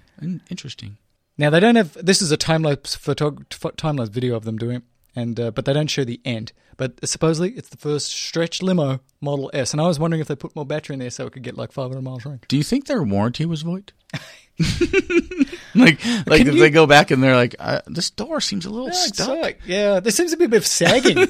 Interesting. 0.50 0.96
Now 1.36 1.50
they 1.50 1.60
don't 1.60 1.76
have. 1.76 1.92
This 2.04 2.20
is 2.22 2.32
a 2.32 2.36
time 2.36 2.62
lapse 2.62 2.96
photog- 2.96 3.76
time 3.76 3.96
lapse 3.96 4.10
video 4.10 4.34
of 4.34 4.44
them 4.44 4.56
doing 4.58 4.76
it, 4.78 4.82
and 5.14 5.38
uh, 5.38 5.50
but 5.52 5.64
they 5.66 5.72
don't 5.72 5.86
show 5.88 6.02
the 6.04 6.20
end. 6.24 6.50
But 6.76 7.06
supposedly 7.08 7.50
it's 7.52 7.68
the 7.68 7.76
first 7.76 8.10
stretch 8.10 8.62
limo 8.62 9.00
Model 9.20 9.50
S, 9.52 9.72
and 9.72 9.80
I 9.80 9.86
was 9.86 9.98
wondering 10.00 10.20
if 10.20 10.26
they 10.28 10.34
put 10.36 10.56
more 10.56 10.64
battery 10.66 10.94
in 10.94 11.00
there 11.00 11.10
so 11.10 11.26
it 11.26 11.32
could 11.32 11.42
get 11.44 11.56
like 11.56 11.70
500 11.70 12.00
miles 12.02 12.24
range. 12.24 12.42
Do 12.48 12.56
you 12.56 12.64
think 12.64 12.86
their 12.86 13.02
warranty 13.02 13.44
was 13.46 13.62
void? 13.62 13.92
like, 15.74 16.04
like 16.26 16.44
you- 16.44 16.58
they 16.58 16.70
go 16.70 16.86
back 16.86 17.10
and 17.10 17.22
they're 17.22 17.36
like, 17.36 17.54
uh, 17.60 17.80
this 17.86 18.10
door 18.10 18.40
seems 18.40 18.64
a 18.66 18.70
little 18.70 18.88
Yeah, 18.88 18.92
stuck. 18.94 19.28
like- 19.28 19.60
yeah, 19.66 20.00
there 20.00 20.10
seems 20.12 20.30
to 20.32 20.36
be 20.36 20.44
a 20.46 20.48
bit 20.48 20.56
of 20.58 20.66
sagging. 20.66 21.16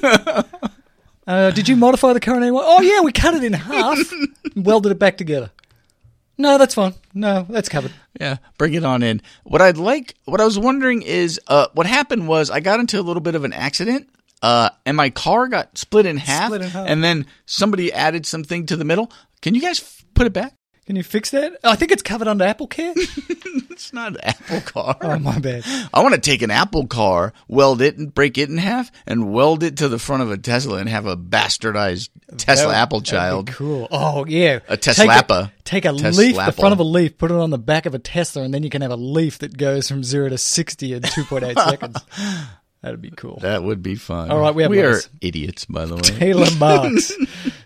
uh, 1.29 1.51
did 1.51 1.69
you 1.69 1.75
modify 1.77 2.11
the 2.13 2.19
car 2.19 2.35
in 2.35 2.43
any 2.43 2.51
way? 2.51 2.61
Oh 2.65 2.81
yeah, 2.81 3.01
we 3.01 3.11
cut 3.13 3.33
it 3.35 3.43
in 3.43 3.53
half, 3.53 3.97
and 4.55 4.65
welded 4.65 4.91
it 4.91 4.99
back 4.99 5.17
together. 5.17 5.51
No, 6.37 6.57
that's 6.57 6.73
fine. 6.73 6.93
No, 7.13 7.45
that's 7.49 7.67
covered. 7.69 7.91
Yeah, 8.19 8.37
bring 8.57 8.73
it 8.73 8.83
on 8.85 9.03
in. 9.03 9.21
What 9.43 9.61
I'd 9.61 9.77
like, 9.77 10.15
what 10.25 10.39
I 10.41 10.45
was 10.45 10.57
wondering 10.57 11.01
is, 11.01 11.39
uh, 11.47 11.67
what 11.73 11.85
happened 11.85 12.27
was 12.27 12.49
I 12.49 12.59
got 12.61 12.79
into 12.79 12.99
a 12.99 13.03
little 13.03 13.21
bit 13.21 13.35
of 13.35 13.43
an 13.43 13.51
accident, 13.53 14.09
uh, 14.41 14.69
and 14.85 14.95
my 14.95 15.09
car 15.09 15.47
got 15.49 15.77
split 15.77 16.05
in 16.05 16.15
half, 16.17 16.45
Split 16.47 16.61
in 16.61 16.69
half. 16.69 16.87
and 16.87 17.03
then 17.03 17.25
somebody 17.45 17.91
added 17.91 18.25
something 18.25 18.65
to 18.67 18.77
the 18.77 18.85
middle. 18.85 19.11
Can 19.41 19.53
you 19.53 19.61
guys 19.61 19.79
f- 19.81 20.05
put 20.13 20.27
it 20.27 20.33
back? 20.33 20.53
Can 20.89 20.95
you 20.95 21.03
fix 21.03 21.29
that? 21.29 21.55
Oh, 21.63 21.69
I 21.69 21.75
think 21.75 21.91
it's 21.91 22.01
covered 22.01 22.27
under 22.27 22.43
Apple 22.43 22.65
Care. 22.65 22.95
It's 23.71 23.93
not 23.93 24.11
an 24.11 24.17
Apple 24.21 24.59
car. 24.59 24.97
oh 24.99 25.19
my 25.19 25.39
bad. 25.39 25.63
I 25.93 26.01
want 26.03 26.13
to 26.13 26.19
take 26.19 26.41
an 26.41 26.51
Apple 26.51 26.85
car, 26.85 27.31
weld 27.47 27.81
it 27.81 27.97
and 27.97 28.13
break 28.13 28.37
it 28.37 28.49
in 28.49 28.57
half, 28.57 28.91
and 29.07 29.31
weld 29.31 29.63
it 29.63 29.77
to 29.77 29.87
the 29.87 29.97
front 29.97 30.21
of 30.21 30.31
a 30.31 30.37
Tesla 30.37 30.79
and 30.79 30.89
have 30.89 31.05
a 31.05 31.15
bastardized 31.15 32.09
Tesla 32.35 32.75
Apple 32.75 32.99
that'd 32.99 33.11
be 33.11 33.17
child. 33.17 33.47
Cool. 33.47 33.87
Oh 33.89 34.25
yeah. 34.25 34.59
A 34.67 34.75
Take 34.75 34.95
Teslappa. 34.95 35.51
Take 35.63 35.85
a, 35.85 35.89
Teslappa. 35.89 36.17
leaf, 36.17 36.35
the 36.35 36.51
front 36.51 36.73
of 36.73 36.79
a 36.79 36.83
leaf, 36.83 37.17
put 37.17 37.31
it 37.31 37.37
on 37.37 37.51
the 37.51 37.57
back 37.57 37.85
of 37.85 37.95
a 37.95 37.99
Tesla, 37.99 38.43
and 38.43 38.53
then 38.53 38.63
you 38.63 38.69
can 38.69 38.81
have 38.81 38.91
a 38.91 38.97
leaf 38.97 39.39
that 39.39 39.55
goes 39.55 39.87
from 39.87 40.03
zero 40.03 40.27
to 40.27 40.37
sixty 40.37 40.93
in 40.93 41.01
two 41.01 41.23
point 41.23 41.45
eight 41.45 41.57
seconds. 41.57 41.97
That'd 42.81 43.01
be 43.01 43.11
cool. 43.11 43.39
That 43.41 43.63
would 43.63 43.83
be 43.83 43.95
fun. 43.95 44.31
All 44.31 44.39
right, 44.39 44.55
we 44.55 44.63
have 44.63 44.71
we 44.71 44.81
are 44.81 44.99
idiots, 45.19 45.65
by 45.65 45.85
the 45.85 45.95
way. 45.95 46.01
Taylor 46.01 46.47
Marks. 46.59 47.11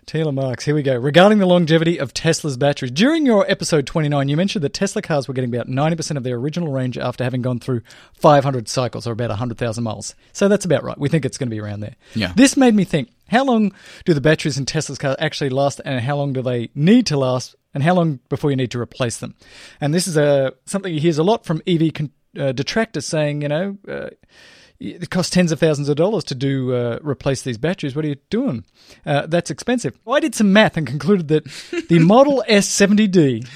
Taylor 0.07 0.31
Marks. 0.31 0.65
Here 0.65 0.73
we 0.73 0.81
go. 0.81 0.95
Regarding 0.97 1.37
the 1.37 1.45
longevity 1.45 1.99
of 1.99 2.15
Tesla's 2.15 2.57
batteries, 2.57 2.91
during 2.91 3.23
your 3.23 3.49
episode 3.49 3.85
29, 3.85 4.27
you 4.27 4.35
mentioned 4.35 4.63
that 4.63 4.73
Tesla 4.73 5.03
cars 5.03 5.27
were 5.27 5.35
getting 5.35 5.53
about 5.53 5.67
90% 5.67 6.17
of 6.17 6.23
their 6.23 6.35
original 6.37 6.71
range 6.71 6.97
after 6.97 7.23
having 7.23 7.43
gone 7.43 7.59
through 7.59 7.81
500 8.15 8.67
cycles 8.67 9.05
or 9.05 9.11
about 9.11 9.29
100,000 9.29 9.83
miles. 9.83 10.15
So 10.31 10.47
that's 10.47 10.65
about 10.65 10.83
right. 10.83 10.97
We 10.97 11.09
think 11.09 11.25
it's 11.25 11.37
going 11.37 11.49
to 11.49 11.55
be 11.55 11.61
around 11.61 11.81
there. 11.81 11.95
Yeah. 12.15 12.33
This 12.35 12.57
made 12.57 12.73
me 12.73 12.83
think 12.83 13.09
how 13.27 13.43
long 13.43 13.71
do 14.05 14.15
the 14.15 14.21
batteries 14.21 14.57
in 14.57 14.65
Tesla's 14.65 14.97
cars 14.97 15.15
actually 15.19 15.51
last 15.51 15.79
and 15.85 15.99
how 15.99 16.17
long 16.17 16.33
do 16.33 16.41
they 16.41 16.69
need 16.73 17.05
to 17.07 17.17
last 17.17 17.55
and 17.75 17.83
how 17.83 17.93
long 17.93 18.19
before 18.29 18.49
you 18.49 18.55
need 18.57 18.71
to 18.71 18.79
replace 18.79 19.17
them? 19.19 19.35
And 19.79 19.93
this 19.93 20.07
is 20.07 20.17
a, 20.17 20.53
something 20.65 20.91
you 20.91 20.99
hear 20.99 21.19
a 21.19 21.23
lot 21.23 21.45
from 21.45 21.61
EV 21.67 21.93
con- 21.93 22.11
uh, 22.37 22.51
detractors 22.51 23.05
saying, 23.05 23.43
you 23.43 23.47
know, 23.47 23.77
uh, 23.87 24.09
it 24.83 25.09
costs 25.09 25.29
tens 25.29 25.51
of 25.51 25.59
thousands 25.59 25.87
of 25.89 25.95
dollars 25.95 26.23
to 26.25 26.35
do 26.35 26.73
uh, 26.73 26.99
replace 27.01 27.41
these 27.41 27.57
batteries. 27.57 27.95
What 27.95 28.05
are 28.05 28.09
you 28.09 28.17
doing? 28.29 28.65
Uh, 29.05 29.25
that's 29.27 29.49
expensive. 29.49 29.97
I 30.07 30.19
did 30.19 30.35
some 30.35 30.51
math 30.51 30.75
and 30.77 30.85
concluded 30.85 31.27
that 31.29 31.45
the 31.89 31.99
Model 32.13 32.43
S70D 32.49 33.47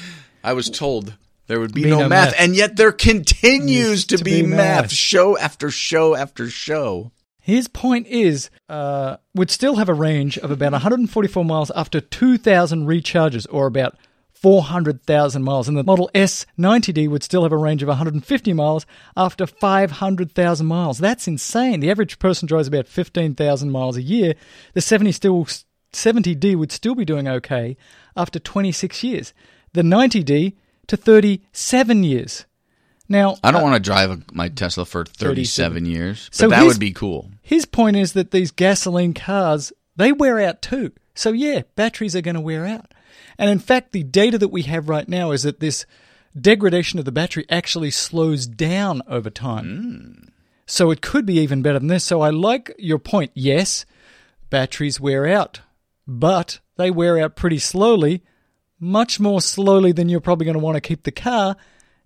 I 0.43 0.53
was 0.53 0.69
told 0.69 1.15
there 1.47 1.59
would 1.59 1.73
be, 1.73 1.83
Be 1.83 1.89
no, 1.89 1.99
no 1.99 2.09
math, 2.09 2.31
math. 2.31 2.35
and 2.39 2.55
yet 2.55 2.75
there 2.77 2.91
continues 2.91 4.05
to, 4.07 4.17
to 4.17 4.23
be, 4.23 4.41
be 4.41 4.47
math, 4.47 4.83
math. 4.83 4.91
show 4.93 5.37
after 5.37 5.69
show 5.71 6.15
after 6.15 6.49
show. 6.49 7.11
His 7.39 7.67
point 7.69 8.07
is, 8.07 8.49
uh, 8.67 9.17
would 9.33 9.49
still 9.49 9.77
have 9.77 9.87
a 9.87 9.93
range 9.93 10.37
of 10.37 10.51
about 10.51 10.73
144 10.73 11.45
miles 11.45 11.71
after 11.71 12.01
2,000 12.01 12.85
recharges, 12.85 13.47
or 13.49 13.67
about 13.67 13.95
400,000 14.41 15.43
miles. 15.43 15.67
And 15.67 15.77
the 15.77 15.83
Model 15.83 16.09
S90D 16.13 17.09
would 17.09 17.23
still 17.23 17.43
have 17.43 17.51
a 17.51 17.57
range 17.57 17.81
of 17.81 17.87
150 17.89 18.53
miles 18.53 18.85
after 19.15 19.45
500,000 19.47 20.65
miles. 20.65 20.97
That's 20.99 21.27
insane. 21.27 21.79
The 21.79 21.91
average 21.91 22.19
person 22.19 22.47
drives 22.47 22.67
about 22.67 22.87
15,000 22.87 23.71
miles 23.71 23.97
a 23.97 24.01
year. 24.01 24.35
The 24.73 24.81
70 24.81 25.11
still 25.11 25.45
70D 25.93 26.55
would 26.55 26.71
still 26.71 26.95
be 26.95 27.05
doing 27.05 27.27
okay 27.27 27.77
after 28.15 28.39
26 28.39 29.03
years. 29.03 29.33
The 29.73 29.81
90D 29.81 30.53
to 30.87 30.97
37 30.97 32.03
years. 32.03 32.45
Now, 33.09 33.37
I 33.43 33.51
don't 33.51 33.61
uh, 33.61 33.63
want 33.63 33.75
to 33.75 33.79
drive 33.79 34.11
a, 34.11 34.19
my 34.33 34.49
Tesla 34.49 34.85
for 34.85 35.05
37 35.05 35.85
years, 35.85 36.27
but 36.29 36.35
So 36.35 36.49
that 36.49 36.63
his- 36.63 36.73
would 36.73 36.79
be 36.79 36.91
cool. 36.91 37.31
His 37.41 37.65
point 37.65 37.95
is 37.95 38.13
that 38.13 38.31
these 38.31 38.51
gasoline 38.51 39.13
cars, 39.13 39.71
they 39.95 40.11
wear 40.11 40.39
out 40.39 40.61
too. 40.61 40.91
So 41.15 41.31
yeah, 41.31 41.61
batteries 41.75 42.15
are 42.15 42.21
going 42.21 42.35
to 42.35 42.41
wear 42.41 42.65
out. 42.65 42.93
And 43.37 43.49
in 43.49 43.59
fact, 43.59 43.91
the 43.91 44.03
data 44.03 44.37
that 44.37 44.47
we 44.49 44.63
have 44.63 44.89
right 44.89 45.07
now 45.07 45.31
is 45.31 45.43
that 45.43 45.59
this 45.59 45.85
degradation 46.39 46.99
of 46.99 47.05
the 47.05 47.11
battery 47.11 47.45
actually 47.49 47.91
slows 47.91 48.47
down 48.47 49.01
over 49.07 49.29
time. 49.29 49.65
Hmm. 49.65 50.29
So 50.65 50.91
it 50.91 51.01
could 51.01 51.25
be 51.25 51.39
even 51.39 51.61
better 51.61 51.79
than 51.79 51.87
this. 51.87 52.03
So 52.03 52.21
I 52.21 52.29
like 52.29 52.75
your 52.77 52.99
point. 52.99 53.31
Yes, 53.33 53.85
batteries 54.49 54.99
wear 54.99 55.25
out, 55.25 55.61
but 56.05 56.59
they 56.75 56.91
wear 56.91 57.17
out 57.17 57.35
pretty 57.35 57.59
slowly, 57.59 58.23
much 58.79 59.19
more 59.19 59.41
slowly 59.41 59.91
than 59.91 60.09
you're 60.09 60.19
probably 60.19 60.45
going 60.45 60.57
to 60.57 60.63
want 60.63 60.75
to 60.75 60.81
keep 60.81 61.03
the 61.03 61.11
car, 61.11 61.55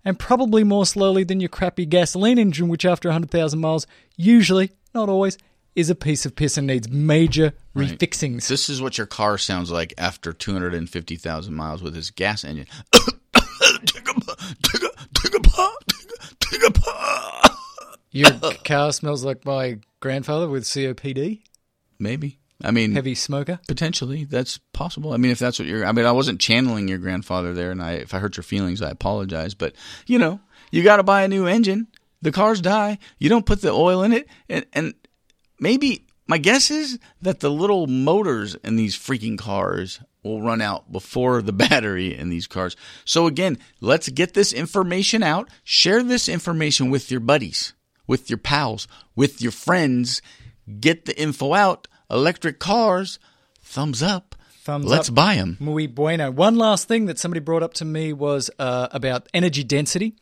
and 0.04 0.18
probably 0.18 0.64
more 0.64 0.86
slowly 0.86 1.24
than 1.24 1.40
your 1.40 1.48
crappy 1.48 1.86
gasoline 1.86 2.38
engine, 2.38 2.68
which 2.68 2.86
after 2.86 3.08
100,000 3.08 3.58
miles, 3.58 3.86
usually, 4.16 4.70
not 4.94 5.08
always, 5.08 5.38
is 5.74 5.88
a 5.90 5.94
piece 5.94 6.26
of 6.26 6.36
piss 6.36 6.56
and 6.58 6.66
needs 6.66 6.88
major 6.90 7.52
Right. 7.74 7.88
refixings. 7.98 8.48
This 8.48 8.68
is 8.68 8.82
what 8.82 8.98
your 8.98 9.06
car 9.06 9.38
sounds 9.38 9.70
like 9.70 9.94
after 9.96 10.32
250,000 10.32 11.54
miles 11.54 11.82
with 11.82 11.94
his 11.94 12.10
gas 12.10 12.44
engine. 12.44 12.66
Your 18.10 18.30
car 18.64 18.92
smells 18.92 19.24
like 19.24 19.44
my 19.44 19.78
grandfather 20.00 20.48
with 20.48 20.64
COPD, 20.64 21.42
Maybe. 21.98 22.38
I 22.64 22.70
mean, 22.70 22.92
heavy 22.92 23.14
smoker. 23.16 23.58
potentially 23.66 24.24
that's 24.24 24.58
possible. 24.72 25.12
I 25.12 25.16
mean, 25.16 25.32
if 25.32 25.38
that's 25.40 25.58
what 25.58 25.66
you're, 25.66 25.84
I 25.84 25.90
mean, 25.92 26.04
I 26.04 26.12
wasn't 26.12 26.40
channeling 26.40 26.86
your 26.88 26.98
grandfather 26.98 27.52
there, 27.54 27.70
and 27.72 27.82
I, 27.82 27.92
if 27.94 28.14
I 28.14 28.18
hurt 28.20 28.36
your 28.36 28.44
feelings, 28.44 28.80
I 28.82 28.90
apologize. 28.90 29.54
But 29.54 29.74
you 30.06 30.18
know, 30.18 30.40
you 30.70 30.84
got 30.84 30.96
to 30.98 31.02
buy 31.02 31.22
a 31.22 31.28
new 31.28 31.46
engine. 31.46 31.88
The 32.20 32.30
cars 32.30 32.60
die. 32.60 32.98
You 33.18 33.28
don't 33.28 33.46
put 33.46 33.62
the 33.62 33.70
oil 33.72 34.02
in 34.04 34.12
it, 34.12 34.28
and, 34.48 34.64
and 34.74 34.94
maybe 35.62 36.04
my 36.26 36.38
guess 36.38 36.70
is 36.70 36.98
that 37.22 37.40
the 37.40 37.50
little 37.50 37.86
motors 37.86 38.54
in 38.56 38.76
these 38.76 38.96
freaking 38.96 39.38
cars 39.38 40.00
will 40.22 40.42
run 40.42 40.60
out 40.60 40.90
before 40.92 41.40
the 41.40 41.52
battery 41.64 42.16
in 42.16 42.28
these 42.28 42.46
cars. 42.46 42.76
So 43.04 43.26
again, 43.26 43.58
let's 43.80 44.08
get 44.08 44.34
this 44.34 44.52
information 44.52 45.22
out. 45.22 45.48
Share 45.64 46.02
this 46.02 46.28
information 46.28 46.90
with 46.90 47.10
your 47.10 47.20
buddies, 47.20 47.72
with 48.06 48.28
your 48.28 48.38
pals, 48.38 48.88
with 49.16 49.40
your 49.40 49.52
friends. 49.52 50.20
Get 50.80 51.06
the 51.06 51.18
info 51.20 51.54
out. 51.54 51.88
Electric 52.10 52.58
cars, 52.58 53.18
thumbs 53.62 54.02
up. 54.02 54.34
Thumbs 54.64 54.86
Let's 54.86 55.08
up. 55.08 55.16
buy 55.16 55.34
them. 55.34 55.56
Muy 55.58 55.88
bueno. 55.88 56.30
One 56.30 56.56
last 56.56 56.86
thing 56.86 57.06
that 57.06 57.18
somebody 57.18 57.40
brought 57.40 57.64
up 57.64 57.74
to 57.74 57.84
me 57.84 58.12
was 58.12 58.48
uh, 58.60 58.86
about 58.92 59.28
energy 59.34 59.64
density 59.64 60.14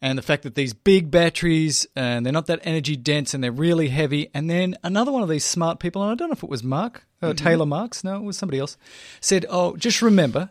and 0.00 0.18
the 0.18 0.22
fact 0.22 0.42
that 0.42 0.54
these 0.54 0.72
big 0.72 1.10
batteries 1.10 1.86
and 1.96 2.24
they're 2.24 2.32
not 2.32 2.46
that 2.46 2.60
energy 2.62 2.96
dense 2.96 3.34
and 3.34 3.42
they're 3.42 3.52
really 3.52 3.88
heavy. 3.88 4.30
And 4.34 4.50
then 4.50 4.76
another 4.82 5.12
one 5.12 5.22
of 5.22 5.28
these 5.28 5.44
smart 5.44 5.78
people, 5.78 6.02
and 6.02 6.12
I 6.12 6.14
don't 6.14 6.28
know 6.28 6.34
if 6.34 6.42
it 6.42 6.50
was 6.50 6.62
Mark, 6.62 7.06
uh, 7.22 7.32
Taylor 7.32 7.66
Marks, 7.66 8.04
no, 8.04 8.16
it 8.16 8.22
was 8.22 8.36
somebody 8.36 8.58
else, 8.58 8.76
said, 9.20 9.46
"Oh, 9.48 9.76
just 9.76 10.02
remember, 10.02 10.50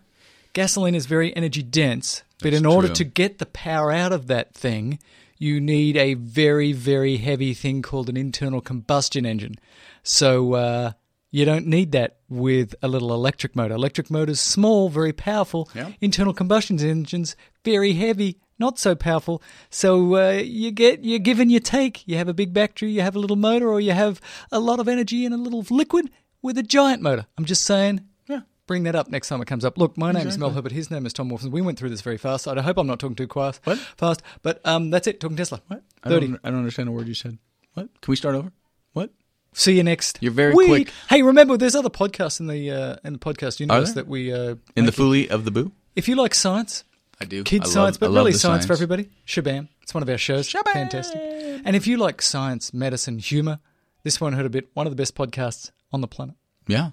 gasoline 0.53 0.95
is 0.95 1.05
very 1.05 1.35
energy 1.35 1.63
dense, 1.63 2.23
but 2.41 2.53
in 2.53 2.65
order 2.65 2.87
true. 2.87 2.95
to 2.95 3.03
get 3.03 3.37
the 3.37 3.45
power 3.45 3.91
out 3.91 4.11
of 4.11 4.27
that 4.27 4.53
thing." 4.53 4.99
You 5.39 5.59
need 5.59 5.97
a 5.97 6.13
very, 6.13 6.71
very 6.71 7.17
heavy 7.17 7.53
thing 7.53 7.81
called 7.81 8.07
an 8.07 8.15
internal 8.15 8.61
combustion 8.61 9.25
engine. 9.25 9.55
So, 10.01 10.53
uh, 10.53 10.91
you 11.33 11.45
don't 11.45 11.65
need 11.65 11.93
that 11.93 12.17
with 12.29 12.75
a 12.83 12.87
little 12.87 13.11
electric 13.11 13.55
motor. 13.55 13.73
Electric 13.73 14.11
motors 14.11 14.39
small, 14.39 14.87
very 14.87 15.11
powerful. 15.11 15.67
Yeah. 15.73 15.89
Internal 15.99 16.31
combustion 16.31 16.79
engines 16.79 17.35
very 17.65 17.93
heavy, 17.93 18.37
not 18.59 18.79
so 18.79 18.95
powerful. 18.95 19.41
So 19.69 20.15
uh, 20.15 20.31
you 20.43 20.71
get 20.71 21.03
you 21.03 21.19
give 21.19 21.39
and 21.39 21.51
you 21.51 21.59
take. 21.59 22.07
You 22.07 22.17
have 22.17 22.27
a 22.27 22.33
big 22.33 22.53
battery, 22.53 22.91
you 22.91 23.01
have 23.01 23.15
a 23.15 23.19
little 23.19 23.35
motor, 23.35 23.69
or 23.69 23.79
you 23.79 23.91
have 23.91 24.21
a 24.51 24.59
lot 24.59 24.79
of 24.79 24.87
energy 24.87 25.25
in 25.25 25.33
a 25.33 25.37
little 25.37 25.65
liquid 25.69 26.09
with 26.41 26.57
a 26.57 26.63
giant 26.63 27.01
motor. 27.01 27.25
I'm 27.37 27.45
just 27.45 27.63
saying. 27.63 28.01
Yeah. 28.27 28.41
Bring 28.67 28.83
that 28.83 28.95
up 28.95 29.09
next 29.09 29.27
time 29.29 29.41
it 29.41 29.45
comes 29.45 29.65
up. 29.65 29.77
Look, 29.77 29.97
my 29.97 30.11
name 30.11 30.21
is 30.21 30.35
Exactly. 30.35 30.39
Mel 30.39 30.49
Herbert. 30.55 30.71
His 30.71 30.89
name 30.91 31.05
is 31.05 31.13
Tom 31.13 31.29
Wolfson. 31.29 31.51
We 31.51 31.61
went 31.61 31.77
through 31.79 31.89
this 31.89 32.01
very 32.01 32.17
fast. 32.17 32.47
I 32.47 32.61
hope 32.61 32.77
I'm 32.77 32.87
not 32.87 32.99
talking 32.99 33.15
too 33.15 33.27
fast. 33.27 33.59
What? 33.65 33.77
Fast. 33.77 34.21
But 34.41 34.61
um, 34.65 34.89
that's 34.89 35.07
it. 35.07 35.19
Talking 35.19 35.37
Tesla. 35.37 35.61
What? 35.67 35.83
I 36.03 36.09
30. 36.09 36.27
don't, 36.27 36.39
I 36.43 36.49
don't 36.49 36.59
understand 36.59 36.89
a 36.89 36.91
word 36.91 37.07
you 37.07 37.13
said. 37.13 37.37
What? 37.73 37.89
Can 38.01 38.11
we 38.11 38.15
start 38.15 38.35
over? 38.35 38.51
What? 38.93 39.11
See 39.53 39.77
you 39.77 39.83
next. 39.83 40.17
You're 40.21 40.31
very 40.31 40.53
week. 40.53 40.67
quick. 40.67 40.89
Hey, 41.09 41.21
remember, 41.21 41.57
there's 41.57 41.75
other 41.75 41.89
podcasts 41.89 42.39
in 42.39 42.47
the 42.47 42.71
uh, 42.71 42.95
in 43.03 43.13
the 43.13 43.19
podcast 43.19 43.59
universe 43.59 43.93
that 43.93 44.07
we 44.07 44.33
uh, 44.33 44.55
In 44.75 44.85
the. 44.85 44.91
Foolie 44.91 45.27
of 45.29 45.45
the 45.45 45.51
Boo? 45.51 45.71
If 45.95 46.07
you 46.07 46.15
like 46.15 46.33
science, 46.33 46.83
I 47.21 47.25
do. 47.25 47.43
kids 47.43 47.69
I 47.69 47.73
science, 47.73 47.97
I 47.97 47.99
but 47.99 48.11
love 48.11 48.15
really 48.21 48.31
the 48.33 48.39
science, 48.39 48.65
for 48.65 48.73
everybody, 48.73 49.09
Shabam. 49.27 49.67
It's 49.81 49.93
one 49.93 50.03
of 50.03 50.09
our 50.09 50.17
shows. 50.17 50.47
Shabam. 50.49 50.73
Fantastic. 50.73 51.21
And 51.65 51.75
if 51.75 51.87
you 51.87 51.97
like 51.97 52.21
science, 52.21 52.73
medicine, 52.73 53.19
humor, 53.19 53.59
this 54.03 54.19
one 54.19 54.33
hurt 54.33 54.45
a 54.45 54.49
bit. 54.49 54.69
One 54.73 54.85
of 54.87 54.91
the 54.91 54.97
best 54.97 55.15
podcasts 55.15 55.71
on 55.91 56.01
the 56.01 56.07
planet. 56.07 56.35
Yeah. 56.67 56.91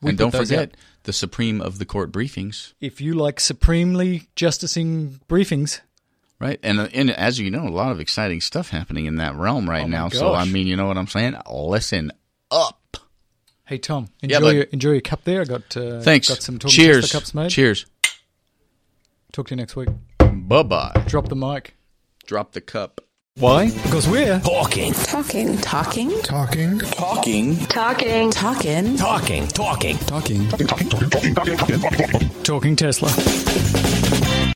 We 0.00 0.10
and 0.10 0.18
don't 0.18 0.32
forget 0.34 0.70
out. 0.70 0.76
the 1.04 1.12
Supreme 1.12 1.60
of 1.60 1.78
the 1.78 1.84
Court 1.84 2.10
briefings, 2.10 2.72
If 2.80 3.00
you 3.00 3.14
like 3.14 3.38
supremely 3.38 4.28
justicing 4.34 5.20
briefings, 5.28 5.80
right? 6.40 6.58
And, 6.64 6.80
uh, 6.80 6.88
and 6.92 7.10
as 7.10 7.38
you 7.38 7.50
know, 7.52 7.68
a 7.68 7.70
lot 7.70 7.92
of 7.92 8.00
exciting 8.00 8.40
stuff 8.40 8.70
happening 8.70 9.06
in 9.06 9.16
that 9.16 9.36
realm 9.36 9.70
right 9.70 9.84
Oh 9.84 9.88
now. 9.88 10.08
So, 10.08 10.34
I 10.34 10.44
mean, 10.44 10.66
you 10.66 10.74
know 10.76 10.86
what 10.88 10.98
I'm 10.98 11.06
saying? 11.06 11.36
Listen 11.48 12.10
up. 12.50 12.96
hey 13.66 13.78
Tom, 13.78 14.08
Yeah, 14.22 14.38
enjoy 14.38 14.40
bud. 14.48 14.54
your 14.56 14.64
enjoy 14.64 14.90
your 14.90 15.00
cup 15.02 15.22
there. 15.22 15.42
I 15.42 15.44
got 15.44 15.76
uh, 15.76 16.00
Thanks. 16.00 16.28
Got 16.28 16.42
some 16.42 16.58
talking 16.58 16.74
Cheers. 16.74 17.12
Cups 17.12 17.32
made. 17.32 17.50
Cheers. 17.50 17.86
Talk 19.32 19.48
to 19.48 19.54
you 19.54 19.56
next 19.56 19.76
week. 19.76 19.88
Bye 20.18 20.62
bye. 20.62 20.92
Drop 21.06 21.28
the 21.28 21.36
mic. 21.36 21.74
Drop 22.26 22.52
the 22.52 22.60
cup. 22.60 23.00
Why? 23.36 23.70
Because 23.70 24.06
we're 24.06 24.38
Talking. 24.40 24.92
Talking. 24.92 25.56
Talking. 25.56 26.10
Talking. 26.20 26.78
Talking. 26.80 28.30
Talking. 28.30 28.30
Talking. 28.30 29.48
Talking. 29.48 29.96
talking 29.98 30.48
Talking. 30.48 32.42
Talking 32.42 32.76
Tesla. 32.76 33.08